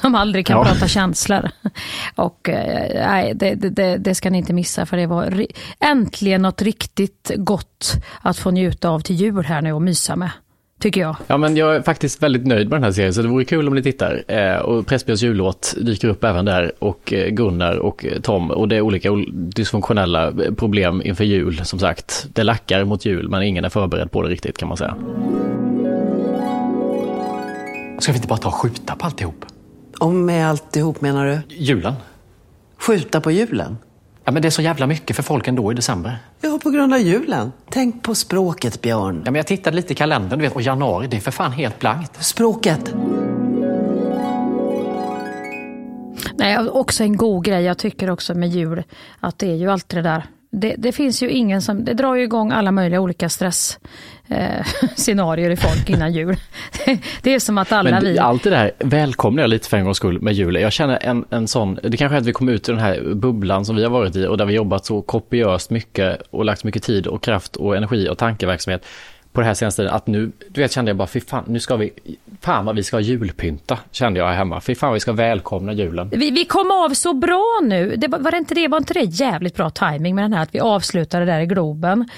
Som 0.00 0.14
aldrig 0.14 0.46
kan 0.46 0.56
Ja. 0.58 0.64
prata 0.64 0.88
känslor. 0.88 1.50
Och 2.14 2.48
eh, 2.48 3.06
nej, 3.08 3.32
det, 3.34 3.54
det- 3.54 3.96
det, 3.96 4.14
ska 4.14 4.30
ni 4.30 4.38
inte 4.38 4.52
missa 4.52 4.86
för 4.86 4.96
det 4.96 5.06
var 5.06 5.46
äntligen 5.80 6.42
något 6.42 6.62
riktigt 6.62 7.30
gott 7.36 7.92
att 8.22 8.36
få 8.38 8.50
njuta 8.50 8.88
av 8.90 9.00
till 9.00 9.16
jul 9.16 9.44
här 9.44 9.62
nu 9.62 9.72
och 9.72 9.82
mysa 9.82 10.16
med. 10.16 10.30
Tycker 10.80 11.00
jag. 11.00 11.16
Ja 11.26 11.36
men 11.36 11.56
jag 11.56 11.76
är 11.76 11.82
faktiskt 11.82 12.22
väldigt 12.22 12.46
nöjd 12.46 12.68
med 12.68 12.76
den 12.76 12.84
här 12.84 12.92
serien 12.92 13.14
så 13.14 13.22
det 13.22 13.28
vore 13.28 13.44
kul 13.44 13.68
om 13.68 13.74
ni 13.74 13.82
tittar. 13.82 14.24
Eh, 14.28 14.56
och 14.56 14.86
Pressbjörns 14.86 15.22
jullåt 15.22 15.74
dyker 15.80 16.08
upp 16.08 16.24
även 16.24 16.44
där 16.44 16.72
och 16.78 17.12
eh, 17.12 17.28
Gunnar 17.30 17.76
och 17.76 18.04
eh, 18.04 18.20
Tom 18.20 18.50
och 18.50 18.68
det 18.68 18.76
är 18.76 18.80
olika 18.80 19.10
ol- 19.12 19.30
dysfunktionella 19.32 20.26
eh, 20.28 20.54
problem 20.56 21.02
inför 21.04 21.24
jul 21.24 21.64
som 21.64 21.78
sagt. 21.78 22.26
Det 22.32 22.42
lackar 22.42 22.84
mot 22.84 23.04
jul 23.04 23.28
men 23.28 23.42
ingen 23.42 23.64
är 23.64 23.68
förberedd 23.68 24.10
på 24.10 24.22
det 24.22 24.28
riktigt 24.28 24.58
kan 24.58 24.68
man 24.68 24.76
säga. 24.76 24.96
Ska 27.98 28.12
vi 28.12 28.16
inte 28.16 28.28
bara 28.28 28.38
ta 28.38 28.48
och 28.48 28.54
skjuta 28.54 28.94
på 28.96 29.06
alltihop? 29.06 29.44
Om 29.98 30.26
med 30.26 30.48
alltihop 30.48 31.00
menar 31.00 31.26
du? 31.26 31.38
Julen? 31.54 31.92
Skjuta 32.78 33.20
på 33.20 33.30
julen? 33.30 33.76
Ja 34.28 34.32
men 34.32 34.42
det 34.42 34.48
är 34.48 34.50
så 34.50 34.62
jävla 34.62 34.86
mycket 34.86 35.16
för 35.16 35.22
folk 35.22 35.48
ändå 35.48 35.72
i 35.72 35.74
december. 35.74 36.18
Ja, 36.40 36.58
på 36.62 36.70
grund 36.70 36.94
av 36.94 37.00
julen. 37.00 37.52
Tänk 37.70 38.02
på 38.02 38.14
språket, 38.14 38.82
Björn. 38.82 39.22
Ja 39.24 39.30
men 39.30 39.34
jag 39.34 39.46
tittade 39.46 39.76
lite 39.76 39.92
i 39.92 39.96
kalendern 39.96 40.38
du 40.38 40.44
vet 40.44 40.54
och 40.54 40.62
januari 40.62 41.06
det 41.06 41.16
är 41.16 41.20
för 41.20 41.30
fan 41.30 41.52
helt 41.52 41.78
blankt. 41.78 42.24
Språket. 42.24 42.94
Nej, 46.34 46.58
också 46.58 47.02
en 47.02 47.16
god 47.16 47.44
grej 47.44 47.64
jag 47.64 47.78
tycker 47.78 48.10
också 48.10 48.34
med 48.34 48.48
jul, 48.48 48.82
att 49.20 49.38
det 49.38 49.50
är 49.50 49.56
ju 49.56 49.70
alltid 49.70 49.98
det 49.98 50.02
där. 50.02 50.26
Det, 50.50 50.74
det 50.78 50.92
finns 50.92 51.22
ju 51.22 51.30
ingen 51.30 51.62
som, 51.62 51.84
det 51.84 51.94
drar 51.94 52.14
ju 52.14 52.22
igång 52.22 52.52
alla 52.52 52.72
möjliga 52.72 53.00
olika 53.00 53.28
stress 53.28 53.78
eh, 54.28 54.66
scenarier 54.96 55.50
i 55.50 55.56
folk 55.56 55.90
innan 55.90 56.12
jul. 56.12 56.36
det 57.22 57.34
är 57.34 57.38
som 57.38 57.58
att 57.58 57.72
alla 57.72 57.90
Men 57.90 58.04
vi... 58.04 58.18
allt 58.18 58.42
det 58.42 58.50
där 58.50 58.72
välkomnar 58.78 59.42
jag 59.42 59.50
lite 59.50 59.68
för 59.68 59.76
en 59.76 59.84
gångs 59.84 59.96
skull 59.96 60.20
med 60.20 60.34
julen. 60.34 60.62
Jag 60.62 60.72
känner 60.72 60.98
en, 61.02 61.24
en 61.30 61.48
sån, 61.48 61.78
det 61.82 61.96
kanske 61.96 62.16
är 62.16 62.20
att 62.20 62.26
vi 62.26 62.32
kommer 62.32 62.52
ut 62.52 62.68
ur 62.68 62.72
den 62.72 62.82
här 62.82 63.14
bubblan 63.14 63.64
som 63.64 63.76
vi 63.76 63.82
har 63.82 63.90
varit 63.90 64.16
i 64.16 64.26
och 64.26 64.36
där 64.36 64.44
vi 64.44 64.54
jobbat 64.54 64.86
så 64.86 65.02
kopiöst 65.02 65.70
mycket 65.70 66.22
och 66.30 66.44
lagt 66.44 66.64
mycket 66.64 66.82
tid 66.82 67.06
och 67.06 67.22
kraft 67.22 67.56
och 67.56 67.76
energi 67.76 68.08
och 68.08 68.18
tankeverksamhet 68.18 68.84
på 69.32 69.40
det 69.40 69.46
här 69.46 69.54
senaste 69.54 69.82
tiden 69.82 69.94
att 69.94 70.06
nu, 70.06 70.32
du 70.48 70.60
vet 70.60 70.72
kände 70.72 70.90
jag 70.90 70.96
bara 70.96 71.08
fy 71.08 71.20
fan, 71.20 71.44
nu 71.46 71.60
ska 71.60 71.76
vi, 71.76 71.92
fan 72.40 72.64
vad 72.64 72.76
vi 72.76 72.82
ska 72.82 73.00
julpynta 73.00 73.78
kände 73.90 74.20
jag 74.20 74.26
här 74.26 74.34
hemma. 74.34 74.60
Fy 74.60 74.74
fan 74.74 74.88
vad 74.88 74.94
vi 74.94 75.00
ska 75.00 75.12
välkomna 75.12 75.72
julen. 75.72 76.08
Vi, 76.10 76.30
vi 76.30 76.44
kom 76.44 76.70
av 76.70 76.94
så 76.94 77.12
bra 77.14 77.60
nu. 77.62 77.96
Det, 77.96 78.08
var, 78.08 78.18
var, 78.18 78.30
det 78.30 78.36
inte 78.36 78.54
det, 78.54 78.68
var 78.68 78.78
inte 78.78 78.94
det 78.94 79.04
jävligt 79.04 79.54
bra 79.54 79.70
timing 79.70 80.14
med 80.14 80.24
den 80.24 80.32
här 80.32 80.42
att 80.42 80.54
vi 80.54 80.60
avslutade 80.60 81.24
där 81.24 81.40
i 81.40 81.46
Globen 81.46 82.08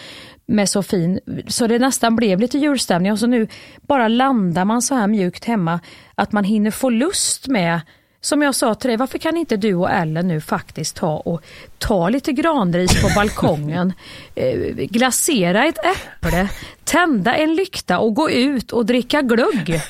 med 0.51 0.69
så 0.69 0.83
fin, 0.83 1.21
så 1.47 1.67
det 1.67 1.79
nästan 1.79 2.17
blev 2.17 2.41
lite 2.41 2.59
julstämning 2.59 3.13
och 3.13 3.19
så 3.19 3.27
nu 3.27 3.47
bara 3.83 4.09
landar 4.09 4.65
man 4.65 4.83
så 4.83 4.95
här 4.95 5.07
mjukt 5.07 5.45
hemma 5.45 5.81
att 6.15 6.33
man 6.33 6.45
hinner 6.45 6.71
få 6.71 6.91
lust 6.91 7.49
med 7.49 7.81
som 8.23 8.43
jag 8.43 8.55
sa 8.55 8.75
till 8.75 8.89
dig, 8.89 8.97
varför 8.97 9.19
kan 9.19 9.37
inte 9.37 9.57
du 9.57 9.75
och 9.75 9.91
Ellen 9.91 10.29
nu 10.29 10.41
faktiskt 10.41 10.97
ta 10.97 11.17
och 11.17 11.43
ta 11.79 12.09
lite 12.09 12.33
granris 12.33 13.03
på 13.03 13.09
balkongen, 13.15 13.93
eh, 14.35 14.59
glasera 14.75 15.65
ett 15.67 15.79
äpple, 15.79 16.49
tända 16.85 17.35
en 17.37 17.55
lykta 17.55 17.99
och 17.99 18.15
gå 18.15 18.31
ut 18.31 18.73
och 18.73 18.87
dricka 18.87 19.23
glögg. 19.23 19.81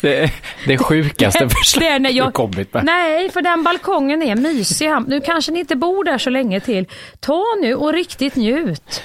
Det 0.00 0.22
är 0.22 0.30
det 0.66 0.78
sjukaste 0.78 1.48
förslaget 1.62 2.04
du 2.04 2.10
jag- 2.10 2.34
kommit 2.34 2.74
med. 2.74 2.84
Nej, 2.84 3.30
för 3.30 3.42
den 3.42 3.62
balkongen 3.62 4.22
är 4.22 4.36
mysig. 4.36 4.90
Nu 5.06 5.20
kanske 5.20 5.52
ni 5.52 5.58
inte 5.58 5.76
bor 5.76 6.04
där 6.04 6.18
så 6.18 6.30
länge 6.30 6.60
till. 6.60 6.86
Ta 7.20 7.42
nu 7.62 7.74
och 7.74 7.92
riktigt 7.92 8.36
njut. 8.36 9.02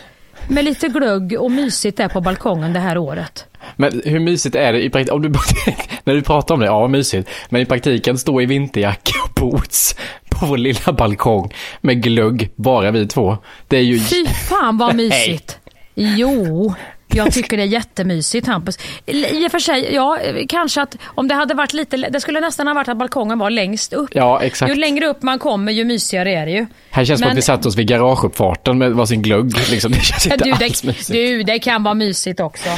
Med 0.51 0.65
lite 0.65 0.87
glögg 0.87 1.35
och 1.39 1.51
mysigt 1.51 1.97
där 1.97 2.07
på 2.07 2.21
balkongen 2.21 2.73
det 2.73 2.79
här 2.79 2.97
året. 2.97 3.45
Men 3.75 4.01
hur 4.05 4.19
mysigt 4.19 4.55
är 4.55 4.73
det 4.73 4.83
i 4.83 4.89
praktiken? 4.89 5.15
Om 5.15 5.21
du, 5.21 5.29
när 6.03 6.13
du 6.13 6.21
pratar 6.21 6.55
om 6.55 6.59
det, 6.59 6.65
ja 6.65 6.87
mysigt. 6.87 7.29
Men 7.49 7.61
i 7.61 7.65
praktiken 7.65 8.17
stå 8.17 8.41
i 8.41 8.45
vinterjacka 8.45 9.13
och 9.25 9.41
boots 9.41 9.95
på 10.29 10.45
vår 10.45 10.57
lilla 10.57 10.93
balkong 10.93 11.53
med 11.81 12.03
glögg, 12.03 12.49
bara 12.55 12.91
vi 12.91 13.07
två. 13.07 13.37
Det 13.67 13.77
är 13.77 13.81
ju... 13.81 13.99
Fy 13.99 14.25
fan 14.25 14.77
vad 14.77 14.95
mysigt. 14.95 15.59
Jo, 15.95 16.73
jag 17.13 17.33
tycker 17.33 17.57
det 17.57 17.63
är 17.63 17.67
jättemysigt 17.67 18.47
Hampus. 18.47 18.77
I 19.05 19.47
och 19.47 19.51
för 19.51 19.59
sig, 19.59 19.93
ja, 19.93 20.17
kanske 20.49 20.81
att 20.81 20.95
om 21.05 21.27
det 21.27 21.35
hade 21.35 21.53
varit 21.53 21.73
lite, 21.73 21.97
det 21.97 22.21
skulle 22.21 22.39
nästan 22.39 22.67
ha 22.67 22.73
varit 22.73 22.87
att 22.87 22.97
balkongen 22.97 23.39
var 23.39 23.49
längst 23.49 23.93
upp. 23.93 24.09
Ja, 24.13 24.41
exakt. 24.41 24.71
Ju 24.71 24.75
längre 24.75 25.07
upp 25.07 25.21
man 25.21 25.39
kommer 25.39 25.71
ju 25.71 25.85
mysigare 25.85 26.33
är 26.33 26.45
det 26.45 26.51
ju. 26.51 26.65
Här 26.89 27.05
känns 27.05 27.19
det 27.19 27.23
som 27.25 27.31
att 27.31 27.37
vi 27.37 27.41
satt 27.41 27.65
oss 27.65 27.75
vid 27.77 27.87
garageuppfarten 27.87 28.77
med 28.77 28.91
varsin 28.91 29.21
glögg. 29.21 29.53
Liksom. 29.71 29.91
Det 29.91 30.01
känns 30.01 30.25
inte 30.25 30.37
Du 30.45 30.51
alls 30.51 30.81
det, 30.81 30.87
mysigt. 30.87 31.11
du, 31.11 31.43
det 31.43 31.59
kan 31.59 31.83
vara 31.83 31.93
mysigt 31.93 32.39
också. 32.39 32.69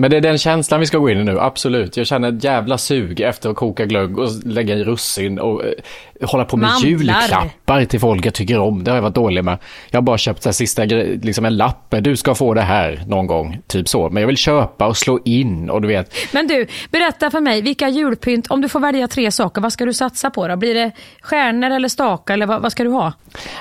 Men 0.00 0.10
det 0.10 0.16
är 0.16 0.20
den 0.20 0.38
känslan 0.38 0.80
vi 0.80 0.86
ska 0.86 0.98
gå 0.98 1.10
in 1.10 1.18
i 1.18 1.24
nu, 1.24 1.40
absolut. 1.40 1.96
Jag 1.96 2.06
känner 2.06 2.28
ett 2.28 2.44
jävla 2.44 2.78
sug 2.78 3.20
efter 3.20 3.50
att 3.50 3.56
koka 3.56 3.86
glögg 3.86 4.18
och 4.18 4.28
lägga 4.44 4.74
i 4.74 4.84
russin 4.84 5.38
och 5.38 5.64
eh, 5.64 5.72
hålla 6.22 6.44
på 6.44 6.56
med 6.56 6.68
Mandlar. 6.68 6.88
julklappar 6.88 7.84
till 7.84 8.00
folk 8.00 8.26
jag 8.26 8.34
tycker 8.34 8.58
om. 8.58 8.84
Det 8.84 8.90
har 8.90 8.96
jag 8.96 9.02
varit 9.02 9.14
dålig 9.14 9.44
med. 9.44 9.58
Jag 9.90 9.96
har 9.96 10.02
bara 10.02 10.18
köpt 10.18 10.42
så 10.42 10.48
här 10.48 10.52
sista 10.52 10.84
liksom 10.84 11.44
en 11.44 11.56
lapp. 11.56 11.94
Du 12.00 12.16
ska 12.16 12.34
få 12.34 12.54
det 12.54 12.60
här 12.60 13.02
någon 13.06 13.26
gång, 13.26 13.58
typ 13.66 13.88
så. 13.88 14.10
Men 14.10 14.20
jag 14.20 14.26
vill 14.26 14.36
köpa 14.36 14.86
och 14.86 14.96
slå 14.96 15.20
in 15.24 15.70
och 15.70 15.82
du 15.82 15.88
vet. 15.88 16.14
Men 16.32 16.46
du, 16.46 16.66
berätta 16.90 17.30
för 17.30 17.40
mig, 17.40 17.62
vilka 17.62 17.88
julpynt, 17.88 18.46
om 18.46 18.60
du 18.60 18.68
får 18.68 18.80
välja 18.80 19.08
tre 19.08 19.30
saker, 19.30 19.60
vad 19.60 19.72
ska 19.72 19.84
du 19.84 19.92
satsa 19.92 20.30
på 20.30 20.48
då? 20.48 20.56
Blir 20.56 20.74
det 20.74 20.90
stjärnor 21.22 21.70
eller 21.70 21.88
stakar 21.88 22.34
eller 22.34 22.46
vad, 22.46 22.62
vad 22.62 22.72
ska 22.72 22.84
du 22.84 22.90
ha? 22.90 23.12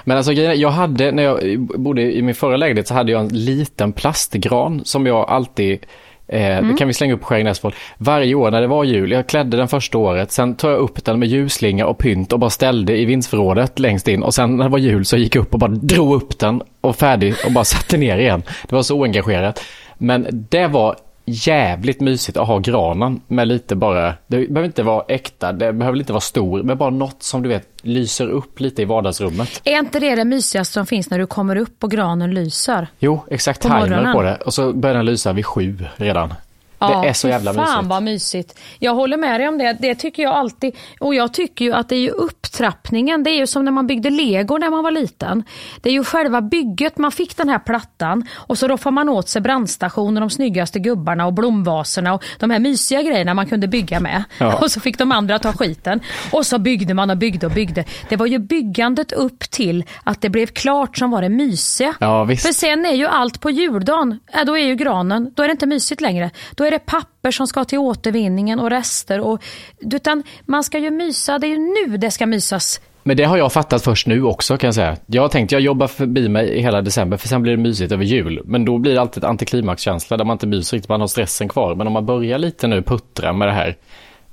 Men 0.04 0.18
alltså 0.18 0.34
jag 0.34 0.70
hade, 0.70 1.12
när 1.12 1.24
jag 1.24 1.60
bodde 1.60 2.02
i 2.02 2.22
min 2.22 2.36
förra 2.36 2.58
lägenhet 2.58 2.88
så 2.88 2.94
hade 2.94 3.12
jag 3.12 3.22
en 3.22 3.28
liten 3.28 3.94
plastgran 3.94 4.82
som 4.86 5.06
jag 5.06 5.30
alltid 5.30 5.86
Eh, 6.30 6.40
Det 6.68 6.76
kan 6.78 6.88
vi 6.88 6.94
slänga 6.94 7.14
upp 7.14 7.20
på 7.22 7.26
Skäringnäsvold. 7.28 7.76
Varje 7.98 8.36
år 8.36 8.52
när 8.52 8.62
det 8.62 8.68
var 8.68 8.84
jul, 8.84 9.12
jag 9.12 9.28
klädde 9.28 9.58
den 9.58 9.68
första 9.68 9.98
året, 9.98 10.32
sen 10.32 10.56
tog 10.56 10.72
jag 10.72 10.78
upp 10.78 11.06
den 11.06 11.20
med 11.20 11.30
ljusslinga 11.30 11.86
och 11.86 11.98
pynt 11.98 12.34
och 12.34 12.40
bara 12.40 12.50
ställde 12.50 12.98
i 12.98 13.06
vindsförrådet 13.06 13.80
längst 13.80 14.08
in. 14.08 14.24
Och 14.24 14.34
sen 14.34 14.58
när 14.58 14.64
det 14.64 14.70
var 14.72 14.78
jul 14.78 15.06
så 15.06 15.18
gick 15.18 15.36
jag 15.36 15.42
upp 15.42 15.54
och 15.54 15.60
bara 15.60 15.72
drog 15.72 16.16
upp 16.16 16.40
den 16.40 16.62
och 16.82 16.96
färdig 16.96 17.34
och 17.46 17.52
bara 17.52 17.64
satte 17.66 17.98
ner 17.98 18.18
igen. 18.18 18.44
Det 18.70 18.76
var 18.76 18.84
så 18.84 18.96
oengagerat. 19.00 19.64
Men 19.98 20.28
det 20.50 20.68
var 20.68 20.96
jävligt 21.28 22.02
mysigt 22.02 22.38
att 22.38 22.48
ha 22.48 22.60
granen 22.60 23.22
med 23.28 23.48
lite 23.48 23.76
bara, 23.76 24.14
det 24.28 24.48
behöver 24.48 24.66
inte 24.66 24.84
vara 24.84 25.04
äkta, 25.08 25.52
det 25.52 25.74
behöver 25.74 26.00
inte 26.00 26.14
vara 26.14 26.22
stor, 26.22 26.64
men 26.64 26.78
bara 26.78 26.90
något 26.90 27.24
som 27.24 27.44
du 27.44 27.50
vet 27.50 27.68
lyser 27.82 28.28
upp 28.28 28.60
lite 28.60 28.82
i 28.82 28.86
vardagsrummet. 28.86 29.62
Är 29.64 29.80
inte 29.80 30.00
det 30.00 30.16
det 30.16 30.26
mysigaste 30.26 30.74
som 30.74 30.86
finns 30.86 31.10
när 31.10 31.20
du 31.20 31.28
kommer 31.28 31.56
upp 31.56 31.84
och 31.84 31.92
granen 31.92 32.34
lyser? 32.34 32.88
Jo, 33.00 33.20
exakt 33.32 33.62
På 33.62 33.68
timer 33.68 34.14
på 34.14 34.22
det. 34.22 34.36
Och 34.36 34.54
så 34.54 34.74
börjar 34.74 34.96
den 34.96 35.06
lysa 35.06 35.34
vid 35.34 35.46
sju 35.46 35.86
redan. 35.96 36.34
Det 36.80 37.10
är 37.10 37.14
så 37.14 37.28
jävla 37.28 37.54
fan 37.54 37.66
mysigt. 37.66 37.90
vad 37.90 38.04
mysigt. 38.04 38.60
Jag 38.80 38.94
håller 38.94 39.18
med 39.18 39.40
dig 39.40 39.48
om 39.48 39.58
det. 39.58 39.78
Det 39.80 39.96
tycker 39.96 40.24
jag 40.24 40.34
alltid. 40.34 40.76
Och 41.00 41.16
jag 41.16 41.34
tycker 41.34 41.66
ju 41.66 41.74
att 41.74 41.90
det 41.90 41.96
är 41.96 42.00
ju 42.00 42.10
upptrappningen. 42.10 43.24
Det 43.24 43.30
är 43.30 43.38
ju 43.38 43.48
som 43.48 43.66
när 43.66 43.72
man 43.72 43.88
byggde 43.88 44.10
lego 44.10 44.58
när 44.58 44.70
man 44.70 44.84
var 44.84 44.92
liten. 44.92 45.44
Det 45.82 45.90
är 45.90 45.94
ju 45.94 46.04
själva 46.04 46.42
bygget. 46.42 46.98
Man 46.98 47.12
fick 47.12 47.38
den 47.38 47.50
här 47.50 47.60
plattan 47.60 48.28
och 48.34 48.58
så 48.58 48.68
roffar 48.68 48.92
man 48.92 49.10
åt 49.10 49.30
sig 49.30 49.42
brandstationen, 49.42 50.22
de 50.22 50.30
snyggaste 50.30 50.80
gubbarna 50.80 51.26
och 51.26 51.34
blomvaserna 51.34 52.14
och 52.14 52.24
de 52.40 52.50
här 52.50 52.60
mysiga 52.60 53.02
grejerna 53.02 53.34
man 53.34 53.48
kunde 53.48 53.68
bygga 53.68 54.00
med. 54.00 54.24
Ja. 54.38 54.58
Och 54.62 54.72
så 54.72 54.80
fick 54.80 54.98
de 54.98 55.12
andra 55.12 55.40
ta 55.40 55.54
skiten. 55.54 56.00
Och 56.32 56.46
så 56.46 56.60
byggde 56.60 56.94
man 56.94 57.10
och 57.10 57.18
byggde 57.18 57.46
och 57.46 57.52
byggde. 57.52 57.84
Det 58.10 58.16
var 58.16 58.26
ju 58.26 58.40
byggandet 58.40 59.12
upp 59.12 59.40
till 59.40 59.84
att 60.04 60.22
det 60.22 60.30
blev 60.30 60.46
klart 60.48 60.98
som 60.98 61.12
var 61.12 61.22
det 61.22 61.30
mysiga. 61.30 61.94
Ja. 62.00 62.28
För 62.28 62.54
sen 62.54 62.86
är 62.86 62.94
ju 62.94 63.06
allt 63.08 63.42
på 63.42 63.50
juldagen, 63.50 64.20
ja, 64.34 64.44
då 64.44 64.58
är 64.58 64.66
ju 64.66 64.76
granen, 64.76 65.34
då 65.36 65.44
är 65.44 65.48
det 65.48 65.52
inte 65.52 65.66
mysigt 65.66 66.02
längre. 66.02 66.32
Då 66.56 66.67
är 66.68 66.72
det 66.72 66.80
papper 66.80 67.32
som 67.32 67.48
ska 67.48 67.66
till 67.66 67.80
återvinningen 67.80 68.60
och 68.60 68.70
rester. 68.70 69.20
Och, 69.20 69.44
utan 69.80 70.24
man 70.46 70.64
ska 70.64 70.80
ju 70.80 70.92
mysa, 70.92 71.40
det 71.40 71.48
är 71.48 71.50
ju 71.50 71.58
nu 71.58 71.98
det 71.98 72.12
ska 72.12 72.26
mysas. 72.26 72.82
Men 73.04 73.18
det 73.18 73.24
har 73.24 73.38
jag 73.38 73.54
fattat 73.54 73.84
först 73.84 74.08
nu 74.08 74.24
också 74.24 74.58
kan 74.58 74.68
jag 74.68 74.76
säga. 74.76 74.98
Jag 75.06 75.22
har 75.22 75.30
tänkt, 75.30 75.52
jag 75.52 75.62
jobbar 75.62 75.88
förbi 75.88 76.30
mig 76.30 76.62
hela 76.62 76.82
december 76.82 77.18
för 77.18 77.28
sen 77.28 77.42
blir 77.42 77.58
det 77.58 77.64
mysigt 77.64 77.92
över 77.92 78.04
jul. 78.04 78.42
Men 78.46 78.66
då 78.66 78.78
blir 78.78 78.94
det 78.94 79.02
alltid 79.02 79.24
ett 79.24 79.30
antiklimaxkänsla 79.30 80.18
där 80.18 80.26
man 80.26 80.36
inte 80.36 80.48
myser 80.48 80.78
riktigt, 80.78 80.90
man 80.90 81.02
har 81.02 81.08
stressen 81.08 81.50
kvar. 81.50 81.76
Men 81.76 81.88
om 81.88 81.94
man 81.94 82.06
börjar 82.06 82.38
lite 82.38 82.68
nu 82.68 82.82
puttra 82.82 83.34
med 83.34 83.48
det 83.48 83.52
här. 83.52 83.76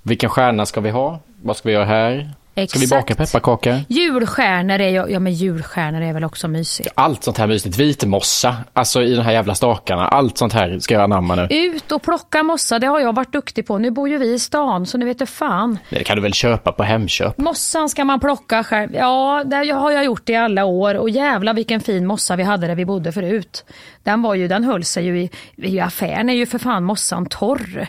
Vilken 0.03 0.31
stjärna 0.31 0.67
ska 0.67 0.81
vi 0.81 0.91
ha? 0.91 1.21
Vad 1.43 1.57
ska 1.57 1.69
vi 1.69 1.75
göra 1.75 1.85
här? 1.85 2.31
Ska 2.69 2.79
vi 2.79 2.87
baka 2.87 3.15
pepparkakor? 3.15 3.81
Julstjärnor 3.89 4.81
är 4.81 4.89
ju, 4.89 5.13
ja 5.13 5.19
men 5.19 5.33
julstjärnor 5.33 6.03
är 6.03 6.13
väl 6.13 6.25
också 6.25 6.49
mysigt. 6.49 6.89
Allt 6.95 7.25
sånt 7.25 7.39
här 7.39 7.47
mysigt. 7.47 7.79
Vitmossa, 7.79 8.57
alltså 8.73 9.03
i 9.03 9.15
de 9.15 9.23
här 9.23 9.33
jävla 9.33 9.55
stakarna. 9.55 10.09
Allt 10.09 10.39
sånt 10.39 10.53
här 10.53 10.79
ska 10.79 10.95
jag 10.95 11.03
anamma 11.03 11.35
nu. 11.35 11.47
Ut 11.51 11.93
och 11.93 12.03
plocka 12.03 12.43
mossa, 12.43 12.79
det 12.79 12.87
har 12.87 13.01
jag 13.01 13.15
varit 13.15 13.33
duktig 13.33 13.67
på. 13.67 13.79
Nu 13.79 13.91
bor 13.91 14.09
ju 14.09 14.19
vi 14.19 14.33
i 14.33 14.39
stan 14.39 14.87
så 14.87 14.99
nu 14.99 15.05
vet 15.05 15.19
du 15.19 15.27
fan. 15.27 15.79
Det 15.91 16.05
kan 16.05 16.17
du 16.17 16.23
väl 16.23 16.35
köpa 16.35 16.73
på 16.73 16.83
Hemköp? 16.83 17.39
Mossan 17.39 17.89
ska 17.89 18.05
man 18.05 18.21
plocka 18.21 18.65
själv. 18.65 18.95
Ja, 18.95 19.45
det 19.47 19.73
har 19.73 19.91
jag 19.91 20.05
gjort 20.05 20.29
i 20.29 20.35
alla 20.35 20.65
år 20.65 20.95
och 20.95 21.11
jävla 21.11 21.53
vilken 21.53 21.81
fin 21.81 22.07
mossa 22.07 22.37
vi 22.37 22.43
hade 22.43 22.67
där 22.67 22.75
vi 22.75 22.85
bodde 22.85 23.13
förut. 23.13 23.65
Den 24.03 24.23
var 24.23 24.35
ju, 24.35 24.49
den 24.49 24.65
höll 24.65 24.85
sig 24.85 25.05
ju 25.05 25.21
i, 25.23 25.31
i 25.57 25.81
affären 25.81 26.29
är 26.29 26.35
ju 26.35 26.47
för 26.47 26.59
fan 26.59 26.85
mossan 26.85 27.27
torr. 27.27 27.89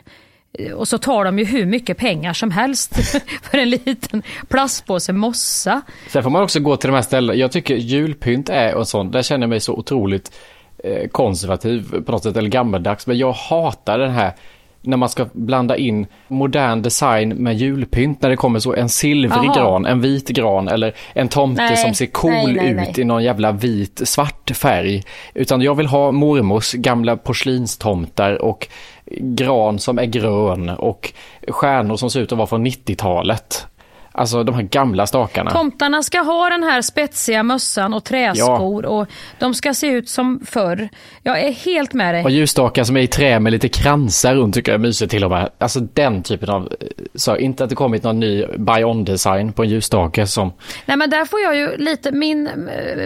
Och 0.76 0.88
så 0.88 0.98
tar 0.98 1.26
de 1.26 1.40
ju 1.40 1.46
hur 1.46 1.66
mycket 1.66 1.98
pengar 1.98 2.34
som 2.34 2.52
helst 2.52 2.96
för 3.42 3.58
en 3.58 3.70
liten 3.70 4.24
plastpåse 4.48 5.14
mossa. 5.14 5.82
Sen 6.10 6.24
får 6.24 6.30
man 6.30 6.44
också 6.44 6.60
gå 6.60 6.78
till 6.78 6.88
de 6.88 6.96
här 6.96 7.02
ställena. 7.02 7.40
Jag 7.40 7.52
tycker 7.52 7.76
julpynt 7.76 8.50
är 8.50 8.80
en 8.80 8.86
sån, 8.86 9.12
där 9.12 9.22
känner 9.22 9.44
jag 9.44 9.50
mig 9.50 9.60
så 9.60 9.74
otroligt 9.74 10.32
eh, 10.84 11.08
konservativ 11.08 12.04
på 12.06 12.12
något 12.12 12.24
sätt, 12.24 12.38
eller 12.38 12.50
gammaldags. 12.50 13.08
Men 13.08 13.18
jag 13.18 13.32
hatar 13.32 14.00
den 14.00 14.12
här 14.12 14.34
när 14.86 14.98
man 14.98 15.10
ska 15.10 15.26
blanda 15.34 15.78
in 15.78 16.08
modern 16.28 16.82
design 16.82 17.30
med 17.30 17.56
julpynt 17.56 18.22
när 18.22 18.30
det 18.30 18.36
kommer 18.36 18.60
så 18.60 18.74
en 18.74 18.90
silvrig 18.90 19.32
Aha. 19.32 19.54
gran, 19.54 19.86
en 19.86 20.02
vit 20.02 20.30
gran 20.30 20.68
eller 20.68 20.96
en 21.14 21.28
tomte 21.28 21.62
Nej, 21.62 21.78
som 21.78 21.94
ser 21.94 22.06
cool 22.06 22.32
nej, 22.32 22.74
nej, 22.74 22.90
ut 22.90 22.98
i 22.98 23.04
någon 23.04 23.24
jävla 23.24 23.52
vit 23.52 24.02
svart 24.06 24.52
färg. 24.54 25.04
Utan 25.34 25.62
jag 25.62 25.76
vill 25.76 25.88
ha 25.88 26.12
mormors 26.12 26.72
gamla 26.72 27.18
porslinstomtar 27.18 28.42
och 28.42 28.68
gran 29.12 29.80
som 29.80 30.00
är 30.00 30.06
grön 30.06 30.70
och 30.70 31.14
stjärnor 31.48 31.96
som 31.98 32.10
ser 32.10 32.20
ut 32.20 32.32
att 32.32 32.38
vara 32.38 32.48
från 32.48 32.68
90-talet. 32.68 33.68
Alltså 34.18 34.44
de 34.44 34.56
här 34.56 34.62
gamla 34.62 35.08
stakarna. 35.08 35.52
Tomtarna 35.52 36.04
ska 36.04 36.20
ha 36.20 36.50
den 36.50 36.64
här 36.64 36.82
spetsiga 36.82 37.44
mössan 37.44 37.94
och 37.94 38.04
träskor 38.04 38.86
och 38.86 39.08
de 39.40 39.54
ska 39.54 39.74
se 39.74 39.88
ut 39.88 40.10
som 40.10 40.42
förr. 40.46 40.90
Jag 41.24 41.44
är 41.44 41.52
helt 41.52 41.94
med 41.94 42.16
dig. 42.16 42.24
Och 42.24 42.32
ljusstakar 42.32 42.84
som 42.84 42.98
är 42.98 43.02
i 43.02 43.08
trä 43.08 43.40
med 43.40 43.52
lite 43.52 43.70
kransar 43.70 44.36
runt 44.36 44.56
tycker 44.56 44.72
jag 44.72 44.80
är 44.80 44.82
mysigt 44.82 45.12
till 45.12 45.24
och 45.24 45.32
med. 45.32 45.50
Alltså 45.58 45.80
den 45.80 46.24
typen 46.24 46.50
av, 46.50 46.74
så 47.16 47.38
inte 47.38 47.64
att 47.64 47.70
det 47.70 47.76
kommit 47.76 48.04
någon 48.04 48.20
ny 48.20 48.46
buy-on-design 48.46 49.54
på 49.54 49.64
en 49.64 49.70
ljusstake 49.70 50.28
som, 50.28 50.54
Nej 50.86 50.98
men 50.98 51.10
där 51.10 51.26
får 51.26 51.40
jag 51.40 51.56
ju 51.56 51.78
lite, 51.78 52.12
min, 52.12 52.50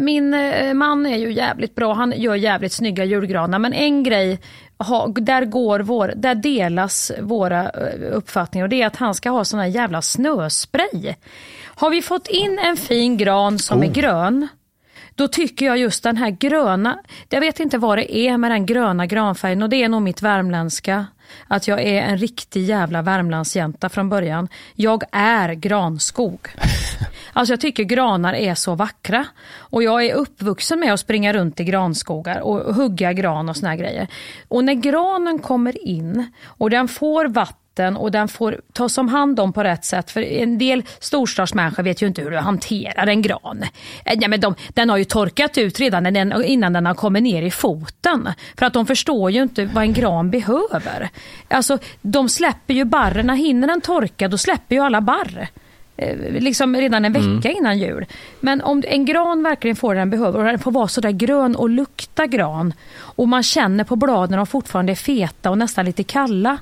min 0.02 0.34
eh, 0.34 0.74
man 0.74 1.06
är 1.06 1.18
ju 1.18 1.34
jävligt 1.34 1.76
bra, 1.76 1.94
han 1.94 2.14
gör 2.18 2.36
jävligt 2.36 2.72
snygga 2.72 3.06
julgranar 3.06 3.60
men 3.60 3.74
en 3.74 4.04
grej 4.04 4.40
ha, 4.80 5.08
där, 5.08 5.46
går 5.46 5.80
vår, 5.80 6.14
där 6.16 6.36
delas 6.36 7.12
våra 7.22 7.70
eh, 7.70 8.12
uppfattningar 8.12 8.66
och 8.66 8.70
det 8.70 8.82
är 8.82 8.88
att 8.88 8.96
han 8.96 9.16
ska 9.16 9.30
ha 9.30 9.46
sån 9.46 9.60
här 9.60 9.68
jävla 9.68 10.02
snöspray. 10.02 11.16
Har 11.66 11.90
vi 11.90 12.02
fått 12.02 12.28
in 12.28 12.60
en 12.60 12.78
fin 12.78 13.18
gran 13.18 13.60
som 13.60 13.84
är 13.84 13.88
grön 13.88 14.48
då 15.20 15.28
tycker 15.28 15.66
jag 15.66 15.78
just 15.78 16.04
den 16.04 16.18
här 16.18 16.30
gröna, 16.30 17.00
jag 17.30 17.42
vet 17.42 17.60
inte 17.60 17.78
vad 17.78 17.98
det 17.98 18.18
är 18.18 18.38
med 18.38 18.52
den 18.52 18.66
gröna 18.66 19.06
granfärgen 19.06 19.64
och 19.64 19.70
det 19.70 19.84
är 19.84 19.90
nog 19.90 20.02
mitt 20.02 20.22
värmländska. 20.22 21.06
Att 21.48 21.68
jag 21.68 21.82
är 21.82 22.02
en 22.02 22.18
riktig 22.18 22.64
jävla 22.64 23.02
Värmlandsjänta 23.02 23.90
från 23.90 24.10
början. 24.10 24.48
Jag 24.76 25.04
är 25.12 25.54
granskog. 25.54 26.48
Alltså 27.34 27.54
jag 27.54 27.60
tycker 27.60 27.84
granar 27.84 28.34
är 28.34 28.56
så 28.56 28.76
vackra. 28.76 29.26
Och 29.58 29.84
jag 29.84 30.06
är 30.06 30.14
uppvuxen 30.14 30.80
med 30.80 30.94
att 30.94 31.00
springa 31.00 31.34
runt 31.34 31.60
i 31.60 31.64
granskogar 31.64 32.40
och 32.40 32.76
hugga 32.76 33.14
gran 33.14 33.50
och 33.50 33.56
såna 33.56 33.70
här 33.70 33.78
grejer. 33.78 34.08
Och 34.48 34.64
när 34.64 34.74
granen 34.74 35.40
kommer 35.40 35.88
in 35.88 36.32
och 36.46 36.70
den 36.70 36.88
får 36.88 37.26
vatten 37.26 37.98
och 37.98 38.12
den 38.12 38.28
får 38.28 38.62
tas 38.74 38.98
om 38.98 39.10
hand 39.10 39.40
om 39.40 39.54
på 39.54 39.64
rätt 39.64 39.86
sätt. 39.86 40.12
För 40.12 40.22
en 40.22 40.58
del 40.58 40.84
storstadsmänniskor 41.00 41.84
vet 41.84 42.02
ju 42.02 42.08
inte 42.08 42.22
hur 42.22 42.32
du 42.32 42.38
hanterar 42.38 43.08
en 43.08 43.22
gran. 43.22 43.64
Eh, 44.06 44.18
ja, 44.20 44.28
men 44.28 44.40
de, 44.40 44.56
den 44.70 44.90
har 44.90 44.98
ju 44.98 45.06
torkat 45.06 45.58
ut 45.58 45.80
redan 45.80 46.04
den, 46.04 46.44
innan 46.44 46.74
den 46.74 46.86
har 46.86 46.94
kommit 46.94 47.24
ner 47.24 47.42
i 47.42 47.52
foten. 47.52 48.30
För 48.58 48.66
att 48.66 48.74
de 48.74 48.86
förstår 48.86 49.32
ju 49.32 49.42
inte 49.42 49.66
vad 49.66 49.84
en 49.84 49.94
gran 49.94 50.30
behöver. 50.30 51.10
Alltså, 51.48 51.78
de 52.02 52.30
släpper 52.30 52.74
ju 52.74 52.86
barrerna, 52.86 53.34
hinner 53.34 53.68
den 53.68 53.82
torka 53.82 54.28
då 54.28 54.38
släpper 54.38 54.76
ju 54.76 54.82
alla 54.82 55.02
barr 55.02 55.50
liksom 56.40 56.76
redan 56.76 57.06
en 57.06 57.14
vecka 57.14 57.52
innan 57.52 57.80
jul. 57.80 58.06
Men 58.40 58.62
om 58.62 58.84
en 58.88 59.06
gran 59.06 59.44
verkligen 59.44 59.76
får 59.76 59.94
det 59.94 60.02
den 60.02 60.10
behöver 60.10 60.40
och 60.40 60.46
den 60.46 60.60
får 60.60 60.72
vara 60.72 60.88
sådär 60.88 61.12
grön 61.12 61.56
och 61.56 61.70
lukta 61.70 62.28
gran 62.28 62.74
och 62.98 63.28
man 63.28 63.44
känner 63.44 63.84
på 63.84 63.96
bladen 63.96 64.40
att 64.40 64.48
de 64.48 64.52
fortfarande 64.52 64.94
är 64.94 64.96
feta 64.96 65.50
och 65.50 65.58
nästan 65.58 65.86
lite 65.86 66.04
kalla. 66.04 66.58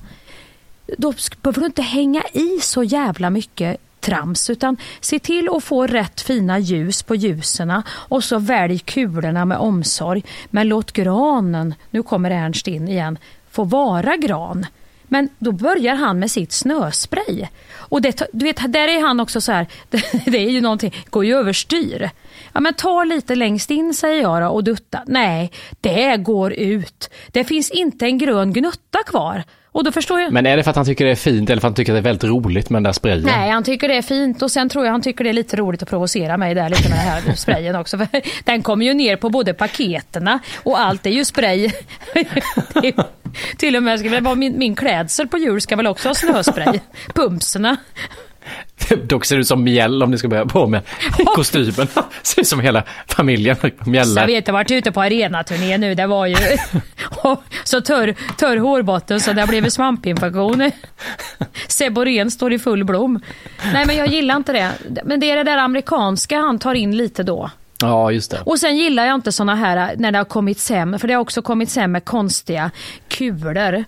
Då 0.98 1.14
behöver 1.42 1.60
du 1.60 1.66
inte 1.66 1.82
hänga 1.82 2.24
i 2.34 2.60
så 2.62 2.84
jävla 2.84 3.30
mycket 3.30 3.78
trams 4.00 4.50
utan 4.50 4.78
se 5.00 5.20
till 5.20 5.50
att 5.52 5.64
få 5.64 5.88
rätt 5.88 6.22
fina 6.22 6.60
ljus 6.60 7.04
på 7.04 7.16
ljuserna 7.16 7.84
och 7.90 8.24
så 8.24 8.40
välj 8.40 8.80
kulorna 8.80 9.46
med 9.46 9.58
omsorg. 9.58 10.24
Men 10.50 10.68
låt 10.68 10.92
granen, 10.92 11.74
nu 11.92 12.04
kommer 12.04 12.32
Ernst 12.32 12.68
in 12.68 12.88
igen, 12.88 13.18
få 13.52 13.64
vara 13.64 14.18
gran. 14.18 14.66
Men 15.08 15.30
då 15.40 15.52
börjar 15.52 15.96
han 15.96 16.20
med 16.20 16.32
sitt 16.32 16.52
snöspray. 16.52 17.48
Och 17.76 18.02
det, 18.02 18.22
du 18.34 18.46
vet, 18.46 18.74
där 18.74 18.88
är 18.88 19.02
han 19.02 19.20
också 19.20 19.42
så 19.42 19.52
här, 19.52 19.68
det 20.26 20.38
är 20.38 20.50
ju 20.50 20.62
någonting, 20.62 21.06
går 21.10 21.26
ju 21.26 21.36
överstyr. 21.36 22.10
Ja 22.54 22.60
men 22.60 22.74
ta 22.74 23.04
lite 23.04 23.36
längst 23.36 23.72
in 23.72 23.94
säger 23.94 24.22
jag 24.22 24.42
då 24.42 24.48
och 24.48 24.64
dutta. 24.64 25.04
Nej, 25.08 25.52
det 25.82 26.18
går 26.18 26.54
ut. 26.54 27.10
Det 27.28 27.44
finns 27.44 27.72
inte 27.72 28.06
en 28.06 28.18
grön 28.18 28.54
gnutta 28.54 29.00
kvar. 29.06 29.44
Och 29.78 29.84
då 29.84 29.92
förstår 29.92 30.20
jag... 30.22 30.34
men 30.34 30.46
är 30.46 30.58
det 30.58 30.64
för 30.64 30.70
att 30.70 30.76
han 30.76 30.86
tycker 30.86 31.06
det 31.06 31.12
är 31.12 31.16
fint 31.16 31.50
eller 31.50 31.60
för 31.62 31.68
att 31.68 31.72
han 31.72 31.76
tycker 31.76 31.94
det 31.94 32.00
är 32.00 32.04
väldigt 32.04 32.24
roligt 32.24 32.70
med 32.70 32.76
den 32.78 32.84
där 32.84 32.92
sprayen? 32.92 33.22
Nej, 33.22 33.50
han 33.50 33.64
tycker 33.64 33.88
det 33.88 33.96
är 33.98 34.02
fint 34.02 34.42
och 34.42 34.52
sen 34.52 34.70
tror 34.70 34.86
jag 34.86 34.92
han 34.92 35.02
tycker 35.02 35.24
det 35.24 35.30
är 35.30 35.34
lite 35.34 35.56
roligt 35.58 35.84
att 35.84 35.90
provocera 35.90 36.38
mig 36.38 36.56
där 36.56 36.70
lite 36.70 36.90
med 36.90 36.98
den 36.98 37.08
här 37.08 37.34
sprayen 37.36 37.76
också. 37.76 37.98
För 37.98 38.08
den 38.44 38.62
kommer 38.64 38.86
ju 38.86 38.94
ner 38.94 39.16
på 39.16 39.30
både 39.30 39.54
paketerna 39.54 40.40
och 40.64 40.80
allt 40.80 41.06
är 41.06 41.10
ju 41.10 41.26
spray. 41.26 41.72
Är- 42.14 43.04
Till 43.58 43.76
och 43.76 43.84
med 43.84 44.00
ska 44.00 44.10
väl 44.10 44.24
vara 44.24 44.36
min, 44.36 44.58
min 44.60 44.76
klädsel 44.76 45.28
på 45.28 45.38
jul 45.38 45.62
ska 45.62 45.76
väl 45.76 45.88
också 45.88 46.10
ha 46.10 46.16
snöspray. 46.16 46.80
Pumpserna. 47.14 47.78
Dock 49.04 49.26
ser 49.26 49.36
det 49.36 49.40
ut 49.42 49.48
som 49.48 49.64
mjäll 49.64 50.04
om 50.04 50.12
ni 50.12 50.18
ska 50.18 50.28
börja 50.28 50.46
på 50.46 50.68
med 50.68 50.82
kostymen. 51.36 51.88
Ser 52.24 52.42
ut 52.42 52.48
som 52.48 52.60
hela 52.60 52.84
familjen 53.08 53.56
Jag 53.62 53.88
mjällar. 53.88 54.28
vet, 54.28 54.48
jag 54.48 54.54
varit 54.54 54.72
ute 54.72 54.92
på 54.92 55.02
arenaturné 55.02 55.78
nu. 55.78 55.96
Det 55.96 56.08
var 56.08 56.26
ju 56.26 56.36
så 57.64 57.82
törr, 57.82 58.16
törr 58.38 58.58
hårbotten 58.58 59.20
så 59.20 59.34
det 59.34 59.42
har 59.42 59.48
blivit 59.48 59.74
svampinfektion. 59.74 60.72
Seborén 61.68 62.32
står 62.32 62.54
i 62.54 62.60
full 62.60 62.84
blom. 62.86 63.20
Nej 63.74 63.86
men 63.86 63.96
jag 63.98 64.08
gillar 64.08 64.36
inte 64.36 64.54
det. 64.54 64.72
Men 65.06 65.20
det 65.20 65.32
är 65.32 65.36
det 65.38 65.44
där 65.44 65.58
amerikanska 65.58 66.38
han 66.40 66.60
tar 66.60 66.74
in 66.74 66.98
lite 66.98 67.24
då. 67.24 67.50
Ja, 67.82 68.12
just 68.12 68.32
det. 68.32 68.42
Och 68.46 68.60
sen 68.60 68.78
gillar 68.78 69.06
jag 69.06 69.16
inte 69.16 69.32
såna 69.32 69.56
här 69.56 69.94
när 69.98 70.12
det 70.12 70.18
har 70.18 70.26
kommit 70.26 70.60
sem, 70.60 71.00
för 71.00 71.08
det 71.08 71.14
har 71.14 71.22
också 71.22 71.42
kommit 71.42 71.70
sem 71.70 71.92
med 71.92 72.06
konstiga 72.06 72.72
kulor. 73.08 73.84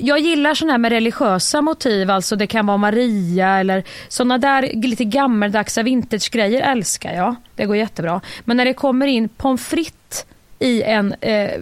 Jag 0.00 0.18
gillar 0.18 0.54
sådana 0.54 0.72
här 0.72 0.78
med 0.78 0.92
religiösa 0.92 1.62
motiv, 1.62 2.10
alltså 2.10 2.36
det 2.36 2.46
kan 2.46 2.66
vara 2.66 2.76
Maria 2.76 3.48
eller 3.60 3.84
sådana 4.08 4.38
där 4.38 4.70
lite 4.74 5.04
gammaldags 5.04 5.78
vintage-grejer 5.78 6.62
älskar 6.62 7.14
jag. 7.14 7.34
Det 7.54 7.66
går 7.66 7.76
jättebra. 7.76 8.20
Men 8.44 8.56
när 8.56 8.64
det 8.64 8.74
kommer 8.74 9.06
in 9.06 9.28
pommes 9.28 9.66
frites 9.66 10.26
i 10.58 10.82
en 10.82 11.14
eh, 11.20 11.60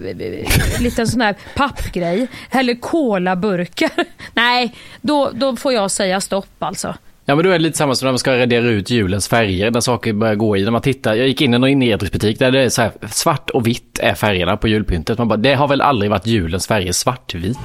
liten 0.81 1.07
sån 1.07 1.21
här 1.21 1.37
pappgrej 1.55 2.29
eller 2.51 2.75
kolaburkar. 2.75 3.91
Nej, 4.35 4.75
då, 5.01 5.31
då 5.35 5.57
får 5.57 5.73
jag 5.73 5.91
säga 5.91 6.21
stopp 6.21 6.63
alltså. 6.63 6.95
Ja 7.25 7.35
men 7.35 7.45
då 7.45 7.51
är 7.51 7.53
det 7.53 7.59
lite 7.59 7.79
samma 7.79 7.95
som 7.95 8.07
när 8.07 8.13
man 8.13 8.19
ska 8.19 8.39
radera 8.39 8.65
ut 8.65 8.91
julens 8.91 9.29
färger, 9.29 9.71
där 9.71 9.81
saker 9.81 10.13
börjar 10.13 10.35
gå 10.35 10.57
i. 10.57 10.65
När 10.65 10.71
man 10.71 10.83
tittar, 10.83 11.15
jag 11.15 11.29
gick 11.29 11.41
in 11.41 11.55
i 11.55 11.59
någon 11.59 11.71
inredningsbutik 11.71 12.39
där 12.39 12.51
det 12.51 12.65
är 12.65 12.69
så 12.69 12.83
här, 12.83 12.93
svart 13.11 13.51
och 13.51 13.67
vitt 13.67 13.99
är 13.99 14.15
färgerna 14.15 14.57
på 14.57 14.69
julpyntet. 14.69 15.19
Man 15.19 15.29
bara, 15.29 15.37
det 15.37 15.55
har 15.55 15.69
väl 15.69 15.81
aldrig 15.81 16.11
varit 16.11 16.27
julens 16.27 16.67
färger 16.67 16.93
svartvit? 16.93 17.59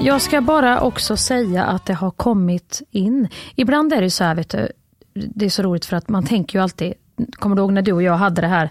Jag 0.00 0.20
ska 0.20 0.40
bara 0.40 0.80
också 0.80 1.16
säga 1.16 1.64
att 1.64 1.86
det 1.86 1.94
har 1.94 2.10
kommit 2.10 2.82
in. 2.90 3.28
Ibland 3.54 3.92
är 3.92 4.00
det 4.00 4.10
så 4.10 4.24
här, 4.24 4.34
vet 4.34 4.50
du, 4.50 4.68
det 5.14 5.44
är 5.44 5.50
så 5.50 5.62
roligt 5.62 5.84
för 5.84 5.96
att 5.96 6.08
man 6.08 6.26
tänker 6.26 6.58
ju 6.58 6.62
alltid, 6.62 6.94
kommer 7.32 7.56
du 7.56 7.62
ihåg 7.62 7.72
när 7.72 7.82
du 7.82 7.92
och 7.92 8.02
jag 8.02 8.14
hade 8.14 8.40
det 8.40 8.48
här, 8.48 8.70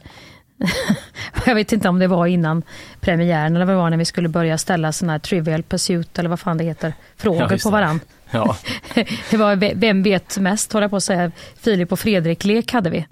jag 1.46 1.56
vet 1.56 1.72
inte 1.72 1.90
om 1.90 2.00
det 2.00 2.08
var 2.08 2.26
innan 2.26 2.64
premiären 3.00 3.56
eller 3.56 3.66
vad 3.66 3.76
det 3.76 3.80
var 3.80 3.90
när 3.90 3.98
vi 3.98 4.06
skulle 4.06 4.30
börja 4.30 4.58
ställa 4.58 4.92
sådana 4.92 5.14
här 5.14 5.20
trivial 5.20 5.64
pursuit 5.64 6.20
eller 6.20 6.30
vad 6.30 6.40
fan 6.40 6.58
det 6.58 6.64
heter, 6.64 6.94
frågor 7.18 7.48
Ja, 7.52 7.58
på 7.64 7.70
varann. 7.70 8.00
Ja. 8.32 8.56
det 9.32 9.38
var 9.38 9.56
ve- 9.56 9.74
Vem 9.76 10.04
vet 10.04 10.38
mest, 10.38 10.74
håller 10.74 10.84
jag 10.84 10.92
på 10.92 10.98
att 10.98 11.04
säga. 11.04 11.32
Filip 11.60 11.92
och 11.92 12.00
Fredrik-lek 12.00 12.74
hade 12.74 12.90
vi. 12.90 13.06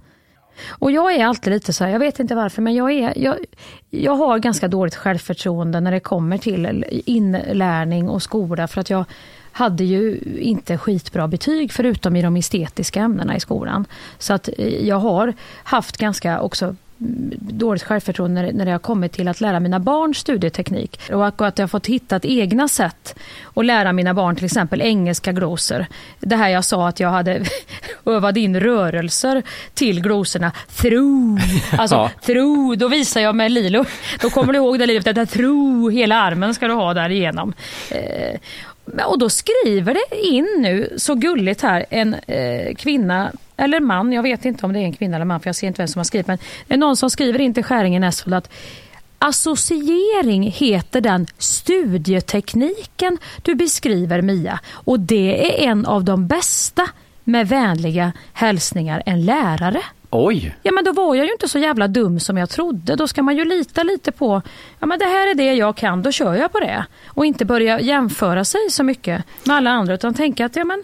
Och 0.70 0.92
jag 0.92 1.16
är 1.16 1.26
alltid 1.26 1.54
lite 1.54 1.74
så 1.74 1.84
här, 1.84 1.92
jag 1.92 2.00
vet 2.00 2.20
inte 2.20 2.36
varför, 2.36 2.62
men 2.62 2.76
jag, 2.76 2.92
är, 2.92 3.14
jag, 3.16 3.36
jag 3.90 4.16
har 4.16 4.40
ganska 4.40 4.68
dåligt 4.68 4.96
självförtroende 4.96 5.80
när 5.80 5.92
det 5.92 6.00
kommer 6.00 6.38
till 6.38 6.86
inlärning 7.06 8.10
och 8.10 8.24
skola. 8.24 8.68
För 8.68 8.82
att 8.82 8.90
jag 8.90 9.06
hade 9.52 9.84
ju 9.84 10.20
inte 10.40 10.78
skitbra 10.78 11.28
betyg 11.28 11.72
förutom 11.72 12.16
i 12.16 12.22
de 12.22 12.36
estetiska 12.38 13.00
ämnena 13.02 13.36
i 13.36 13.40
skolan. 13.40 13.86
Så 14.18 14.34
att 14.34 14.50
eh, 14.58 14.88
jag 14.88 15.00
har 15.00 15.34
haft 15.64 15.98
ganska 15.98 16.42
också 16.42 16.76
dåligt 16.98 17.84
självförtroende 17.84 18.42
när, 18.42 18.52
när 18.54 18.66
det 18.66 18.72
har 18.72 18.80
kommit 18.80 19.12
till 19.12 19.28
att 19.28 19.42
lära 19.42 19.60
mina 19.60 19.80
barn 19.80 20.16
studieteknik. 20.16 21.00
Och 21.12 21.28
att 21.28 21.58
jag 21.58 21.64
har 21.64 21.68
fått 21.68 21.88
hitta 21.88 22.20
egna 22.24 22.68
sätt 22.68 23.16
att 23.56 23.66
lära 23.66 23.94
mina 23.94 24.14
barn 24.14 24.36
till 24.36 24.46
exempel 24.46 24.82
engelska 24.82 25.32
glosor. 25.32 25.86
Det 26.20 26.36
här 26.36 26.50
jag 26.50 26.66
sa 26.66 26.88
att 26.88 27.00
jag 27.00 27.10
hade 27.10 27.46
övat 28.06 28.38
in 28.38 28.60
rörelser 28.60 29.44
till 29.74 30.02
glosorna. 30.02 30.52
Through, 30.76 31.42
alltså 31.80 31.96
Ja. 31.96 32.10
through, 32.26 32.78
då 32.78 32.88
visar 32.88 33.22
jag 33.22 33.36
med 33.36 33.52
Lilo. 33.52 33.86
Då 34.22 34.30
kommer 34.30 34.54
du 34.54 34.60
ihåg 34.60 34.80
det 34.80 34.86
livet, 34.86 35.16
det 35.16 35.26
through, 35.26 35.94
hela 35.94 36.16
armen 36.16 36.54
ska 36.54 36.68
du 36.68 36.74
ha 36.74 36.94
där 36.94 37.10
igenom. 37.10 37.54
Eh, 37.90 38.40
och 39.06 39.20
då 39.20 39.30
skriver 39.30 39.94
det 39.94 40.28
in 40.28 40.48
nu, 40.60 40.94
så 40.98 41.16
gulligt 41.16 41.62
här, 41.62 41.86
en 41.90 42.14
eh, 42.14 42.76
kvinna 42.76 43.32
eller 43.58 43.80
man, 43.80 44.14
jag 44.14 44.24
vet 44.24 44.46
inte 44.46 44.66
om 44.66 44.74
det 44.74 44.80
är 44.80 44.84
en 44.84 44.94
kvinna 44.94 45.16
eller 45.16 45.26
man 45.26 45.40
för 45.40 45.48
jag 45.48 45.56
ser 45.56 45.68
inte 45.68 45.82
vem 45.82 45.88
som 45.88 46.00
har 46.00 46.04
skrivit, 46.04 46.28
men 46.28 46.38
det 46.68 46.74
är 46.74 46.78
någon 46.78 46.98
som 46.98 47.10
skriver 47.10 47.42
in 47.42 47.54
till 47.54 47.64
Skäringen 47.64 48.04
Esfold 48.04 48.34
att 48.34 48.50
Associering 49.20 50.52
heter 50.52 51.02
den 51.02 51.28
studietekniken 51.38 53.18
du 53.42 53.56
beskriver 53.56 54.22
Mia 54.22 54.60
och 54.74 55.00
det 55.00 55.64
är 55.64 55.70
en 55.70 55.86
av 55.86 56.04
de 56.04 56.28
bästa 56.28 56.90
med 57.24 57.48
vänliga 57.48 58.14
hälsningar 58.34 59.04
en 59.06 59.26
lärare. 59.26 59.82
Oj! 60.10 60.56
Ja 60.64 60.72
men 60.72 60.84
då 60.84 60.92
var 60.92 61.16
jag 61.16 61.26
ju 61.26 61.32
inte 61.32 61.48
så 61.48 61.60
jävla 61.60 61.88
dum 61.88 62.20
som 62.20 62.38
jag 62.38 62.50
trodde. 62.50 62.96
Då 62.96 63.08
ska 63.08 63.24
man 63.24 63.38
ju 63.38 63.46
lita 63.46 63.84
lite 63.84 64.12
på, 64.12 64.42
ja 64.80 64.86
men 64.86 65.00
det 65.00 65.06
här 65.06 65.32
är 65.32 65.36
det 65.36 65.54
jag 65.54 65.78
kan, 65.78 66.02
då 66.02 66.12
kör 66.12 66.36
jag 66.36 66.52
på 66.52 66.60
det. 66.60 66.86
Och 67.08 67.26
inte 67.26 67.46
börja 67.46 67.80
jämföra 67.80 68.46
sig 68.46 68.62
så 68.70 68.84
mycket 68.84 69.24
med 69.44 69.56
alla 69.56 69.70
andra 69.70 69.94
utan 69.94 70.14
tänka 70.14 70.46
att 70.46 70.56
ja 70.56 70.64
men 70.64 70.84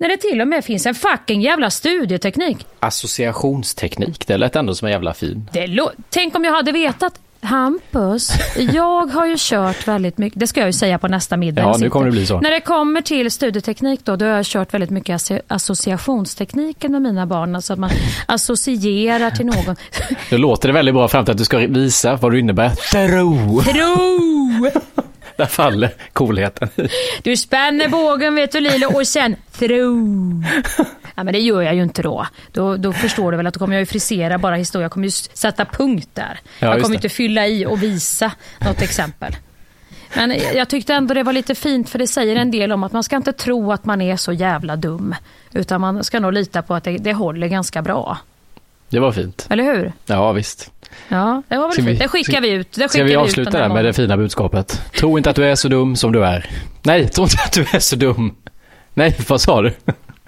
när 0.00 0.08
det 0.08 0.16
till 0.16 0.40
och 0.40 0.48
med 0.48 0.64
finns 0.64 0.86
en 0.86 0.94
fucking 0.94 1.40
jävla 1.42 1.70
studieteknik. 1.70 2.66
Associationsteknik, 2.80 4.26
det 4.26 4.36
lät 4.36 4.56
ändå 4.56 4.74
som 4.74 4.86
en 4.86 4.92
jävla 4.92 5.14
fin. 5.14 5.48
Det 5.52 5.80
Tänk 6.10 6.34
om 6.36 6.44
jag 6.44 6.52
hade 6.52 6.72
vetat 6.72 7.20
Hampus, 7.42 8.32
jag 8.72 9.06
har 9.06 9.26
ju 9.26 9.34
kört 9.38 9.88
väldigt 9.88 10.18
mycket, 10.18 10.40
det 10.40 10.46
ska 10.46 10.60
jag 10.60 10.66
ju 10.68 10.72
säga 10.72 10.98
på 10.98 11.08
nästa 11.08 11.36
middag. 11.36 11.62
Ja, 11.62 11.76
nu 11.80 11.90
kommer 11.90 12.06
det 12.06 12.12
bli 12.12 12.26
så. 12.26 12.40
När 12.40 12.50
det 12.50 12.60
kommer 12.60 13.00
till 13.00 13.30
studieteknik 13.30 14.00
då, 14.04 14.16
då 14.16 14.24
har 14.24 14.32
jag 14.32 14.44
kört 14.46 14.74
väldigt 14.74 14.90
mycket 14.90 15.14
asso- 15.16 15.40
associationstekniken 15.48 16.92
med 16.92 17.02
mina 17.02 17.26
barn. 17.26 17.56
Alltså 17.56 17.72
att 17.72 17.78
man 17.78 17.90
associerar 18.26 19.30
till 19.30 19.46
någon. 19.46 19.76
Nu 20.30 20.38
låter 20.38 20.68
det 20.68 20.72
väldigt 20.74 20.94
bra 20.94 21.08
fram 21.08 21.24
till 21.24 21.32
att 21.32 21.38
du 21.38 21.44
ska 21.44 21.58
visa 21.58 22.16
vad 22.16 22.32
du 22.32 22.38
innebär. 22.38 22.68
Tro! 22.70 23.62
Tro! 23.62 24.70
Där 25.40 25.46
faller 25.46 25.90
coolheten. 26.12 26.68
Du 27.22 27.36
spänner 27.36 27.88
bågen 27.88 28.34
vet 28.34 28.52
du 28.52 28.60
Lilo 28.60 28.86
och 28.86 29.06
sen 29.06 29.36
tro. 29.52 30.42
Ja 31.14 31.24
men 31.24 31.32
det 31.32 31.38
gör 31.38 31.62
jag 31.62 31.74
ju 31.74 31.82
inte 31.82 32.02
då. 32.02 32.26
Då, 32.52 32.76
då 32.76 32.92
förstår 32.92 33.30
du 33.30 33.36
väl 33.36 33.46
att 33.46 33.54
då 33.54 33.58
kommer 33.58 33.74
jag 33.74 33.80
ju 33.80 33.86
frisera 33.86 34.38
bara 34.38 34.54
historia. 34.54 34.84
Jag 34.84 34.92
kommer 34.92 35.06
ju 35.06 35.10
sätta 35.10 35.64
punkt 35.64 36.08
där. 36.14 36.40
Ja, 36.58 36.68
jag 36.68 36.82
kommer 36.82 36.96
inte 36.96 37.08
fylla 37.08 37.46
i 37.46 37.66
och 37.66 37.82
visa 37.82 38.32
något 38.60 38.82
exempel. 38.82 39.36
Men 40.14 40.34
jag 40.54 40.68
tyckte 40.68 40.94
ändå 40.94 41.14
det 41.14 41.22
var 41.22 41.32
lite 41.32 41.54
fint 41.54 41.90
för 41.90 41.98
det 41.98 42.06
säger 42.06 42.36
en 42.36 42.50
del 42.50 42.72
om 42.72 42.84
att 42.84 42.92
man 42.92 43.02
ska 43.02 43.16
inte 43.16 43.32
tro 43.32 43.72
att 43.72 43.84
man 43.84 44.00
är 44.00 44.16
så 44.16 44.32
jävla 44.32 44.76
dum. 44.76 45.14
Utan 45.52 45.80
man 45.80 46.04
ska 46.04 46.20
nog 46.20 46.32
lita 46.32 46.62
på 46.62 46.74
att 46.74 46.84
det, 46.84 46.96
det 46.98 47.12
håller 47.12 47.46
ganska 47.46 47.82
bra. 47.82 48.18
Det 48.90 49.00
var 49.00 49.12
fint. 49.12 49.46
Eller 49.50 49.64
hur? 49.64 49.92
Ja, 50.06 50.32
visst. 50.32 50.70
Ja, 51.08 51.42
det 51.48 51.56
var 51.56 51.64
väl 51.64 51.72
Ska 51.72 51.82
vi- 51.82 51.88
fint. 51.88 51.98
Det 52.00 52.08
skickar 52.08 52.40
vi 52.40 52.50
ut. 52.50 52.72
Det 52.72 52.88
Ska 52.88 53.04
vi 53.04 53.12
ut 53.12 53.18
avsluta 53.18 53.50
där 53.50 53.58
med 53.60 53.68
gången. 53.68 53.84
det 53.84 53.92
fina 53.92 54.16
budskapet? 54.16 54.82
Tro 54.98 55.18
inte 55.18 55.30
att 55.30 55.36
du 55.36 55.44
är 55.44 55.54
så 55.54 55.68
dum 55.68 55.96
som 55.96 56.12
du 56.12 56.24
är. 56.24 56.50
Nej, 56.82 57.08
tro 57.08 57.24
inte 57.24 57.36
att 57.44 57.52
du 57.52 57.60
är 57.72 57.78
så 57.78 57.96
dum. 57.96 58.34
Nej, 58.94 59.16
vad 59.28 59.40
sa 59.40 59.62
du? 59.62 59.72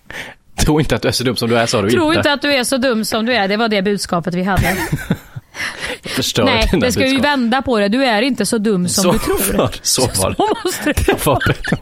Tro 0.64 0.80
inte 0.80 0.96
att 0.96 1.02
du 1.02 1.08
är 1.08 1.12
så 1.12 1.24
dum 1.24 1.36
som 1.36 1.50
du 1.50 1.58
är, 1.58 1.66
sa 1.66 1.82
du 1.82 1.90
Tro 1.90 2.06
inte. 2.06 2.18
inte 2.18 2.32
att 2.32 2.42
du 2.42 2.54
är 2.54 2.64
så 2.64 2.76
dum 2.76 3.04
som 3.04 3.26
du 3.26 3.34
är. 3.34 3.48
Det 3.48 3.56
var 3.56 3.68
det 3.68 3.82
budskapet 3.82 4.34
vi 4.34 4.42
hade. 4.42 4.76
Förstör 6.04 6.44
Nej, 6.44 6.70
det 6.80 6.92
ska 6.92 7.00
ju 7.00 7.06
budskap. 7.06 7.24
vända 7.32 7.62
på 7.62 7.78
det. 7.78 7.88
Du 7.88 8.04
är 8.04 8.22
inte 8.22 8.46
så 8.46 8.58
dum 8.58 8.88
som 8.88 9.02
så 9.04 9.12
du 9.12 9.18
tror. 9.18 9.58
Var, 9.58 9.70
så 9.82 10.02
var 10.02 10.30
det. 10.30 10.36
Så 10.36 10.48
måste 10.64 10.92
det 10.92 11.06
Det 11.06 11.26
var 11.26 11.42
det. 11.46 11.76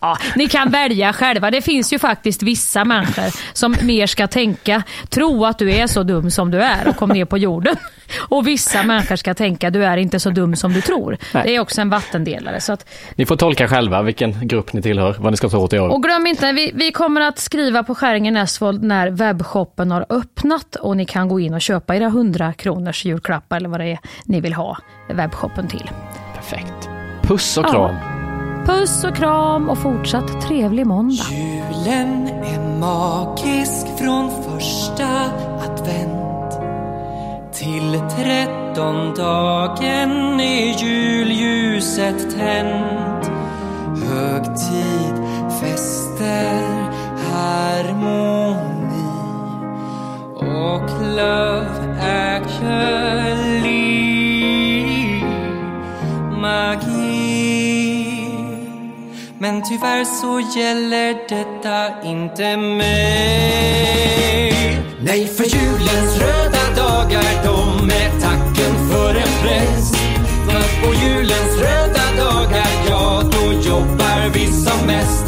Ja, 0.00 0.18
ni 0.36 0.48
kan 0.48 0.70
välja 0.70 1.12
själva. 1.12 1.50
Det 1.50 1.62
finns 1.62 1.92
ju 1.92 1.98
faktiskt 1.98 2.42
vissa 2.42 2.84
människor 2.84 3.34
som 3.52 3.74
mer 3.82 4.06
ska 4.06 4.26
tänka, 4.26 4.82
tro 5.08 5.44
att 5.44 5.58
du 5.58 5.72
är 5.72 5.86
så 5.86 6.02
dum 6.02 6.30
som 6.30 6.50
du 6.50 6.62
är 6.62 6.88
och 6.88 6.96
kom 6.96 7.08
ner 7.10 7.24
på 7.24 7.38
jorden. 7.38 7.76
Och 8.18 8.46
vissa 8.46 8.82
människor 8.82 9.16
ska 9.16 9.34
tänka, 9.34 9.70
du 9.70 9.84
är 9.84 9.96
inte 9.96 10.20
så 10.20 10.30
dum 10.30 10.56
som 10.56 10.72
du 10.72 10.80
tror. 10.80 11.16
Nej. 11.34 11.42
Det 11.46 11.56
är 11.56 11.60
också 11.60 11.80
en 11.80 11.90
vattendelare. 11.90 12.60
Så 12.60 12.72
att, 12.72 12.86
Ni 13.16 13.26
får 13.26 13.36
tolka 13.36 13.68
själva 13.68 14.02
vilken 14.02 14.48
grupp 14.48 14.72
ni 14.72 14.82
tillhör, 14.82 15.16
vad 15.18 15.32
ni 15.32 15.36
ska 15.36 15.48
ta 15.48 15.58
åt 15.58 15.72
er 15.72 15.80
och 15.80 16.02
glöm 16.02 16.26
inte, 16.26 16.52
vi, 16.52 16.72
vi 16.74 16.92
kommer 16.92 17.20
att 17.20 17.38
skriva 17.38 17.82
på 17.82 17.94
Skäringen 17.94 18.36
Esvold 18.36 18.82
när 18.82 19.10
webbshoppen 19.10 19.90
har 19.90 20.06
öppnat 20.08 20.76
och 20.76 20.96
ni 20.96 21.04
kan 21.06 21.28
gå 21.28 21.40
in 21.40 21.54
och 21.54 21.60
köpa 21.60 21.96
era 21.96 22.06
100 22.06 22.52
kronors 22.52 23.04
julklappar 23.04 23.56
eller 23.56 23.68
vad 23.68 23.80
det 23.80 23.86
är 23.92 23.98
ni 24.24 24.40
vill 24.40 24.54
ha 24.54 24.78
webbshoppen 25.12 25.68
till. 25.68 25.90
Perfekt. 26.34 26.88
Puss 27.22 27.56
och 27.58 27.64
Ja. 27.72 28.17
Puss 28.68 29.04
och 29.04 29.16
kram 29.16 29.68
och 29.68 29.78
fortsatt 29.78 30.40
trevlig 30.40 30.86
måndag. 30.86 31.24
Julen 31.30 32.28
är 32.28 32.78
magisk 32.78 33.86
från 33.98 34.30
första 34.30 35.08
advent 35.60 36.52
till 37.52 38.00
trettondagen 38.16 40.40
är 40.40 40.84
julljuset 40.84 42.36
tänt 42.36 43.30
Högtid, 44.08 45.14
fester, 45.60 46.67
men 59.58 59.68
tyvärr 59.68 60.04
så 60.04 60.40
gäller 60.58 61.14
detta 61.28 62.02
inte 62.02 62.56
mig. 62.56 62.88
Nej, 65.00 65.26
för 65.26 65.44
julens 65.44 66.18
röda 66.18 66.74
dagar, 66.76 67.24
de 67.44 67.90
är 67.90 68.10
tacken 68.20 68.88
för 68.90 69.14
en 69.14 69.34
präst. 69.42 69.96
För 70.46 70.62
på 70.82 70.94
julens 70.94 71.56
röda 71.60 72.24
dagar, 72.24 72.68
ja, 72.90 73.22
då 73.32 73.52
jobbar 73.52 74.28
vi 74.34 74.46
som 74.46 74.86
mest. 74.86 75.26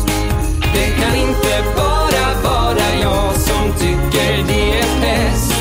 Det 0.74 0.90
kan 1.02 1.14
inte 1.16 1.62
bara 1.76 2.34
vara 2.44 2.88
jag 3.02 3.34
som 3.34 3.72
tycker 3.78 4.44
det 4.48 4.78
är 4.78 5.00
bäst. 5.00 5.54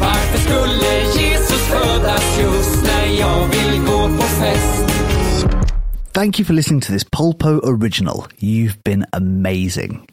Varför 0.00 0.38
skulle 0.38 0.92
Jesus 1.20 1.62
födas 1.68 2.38
just 2.40 2.82
när 2.84 3.06
jag 3.20 3.46
vill 3.48 3.80
gå 3.80 4.08
på 4.16 4.22
fest? 4.22 4.85
Thank 6.16 6.38
you 6.38 6.46
for 6.46 6.54
listening 6.54 6.80
to 6.80 6.92
this 6.92 7.04
Polpo 7.04 7.60
original. 7.62 8.26
You've 8.38 8.82
been 8.82 9.04
amazing. 9.12 10.08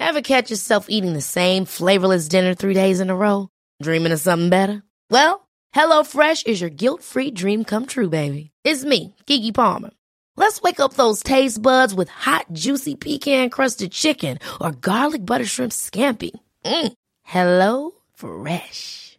Ever 0.00 0.22
catch 0.22 0.50
yourself 0.50 0.86
eating 0.88 1.12
the 1.12 1.20
same 1.20 1.66
flavorless 1.66 2.26
dinner 2.26 2.54
three 2.54 2.72
days 2.72 3.00
in 3.00 3.10
a 3.10 3.14
row? 3.14 3.50
Dreaming 3.82 4.12
of 4.12 4.20
something 4.20 4.48
better? 4.48 4.82
Well, 5.10 5.46
HelloFresh 5.74 6.46
is 6.46 6.62
your 6.62 6.70
guilt-free 6.70 7.32
dream 7.32 7.64
come 7.64 7.84
true, 7.84 8.08
baby. 8.08 8.50
It's 8.64 8.86
me, 8.86 9.14
Kiki 9.26 9.52
Palmer. 9.52 9.90
Let's 10.36 10.62
wake 10.62 10.80
up 10.80 10.94
those 10.94 11.22
taste 11.22 11.60
buds 11.60 11.92
with 11.92 12.08
hot, 12.08 12.46
juicy 12.54 12.94
pecan-crusted 12.94 13.92
chicken 13.92 14.38
or 14.58 14.72
garlic 14.72 15.26
butter 15.26 15.44
shrimp 15.44 15.72
scampi. 15.72 16.30
Mm. 16.64 16.92
Hello 17.24 17.90
Fresh. 18.14 19.07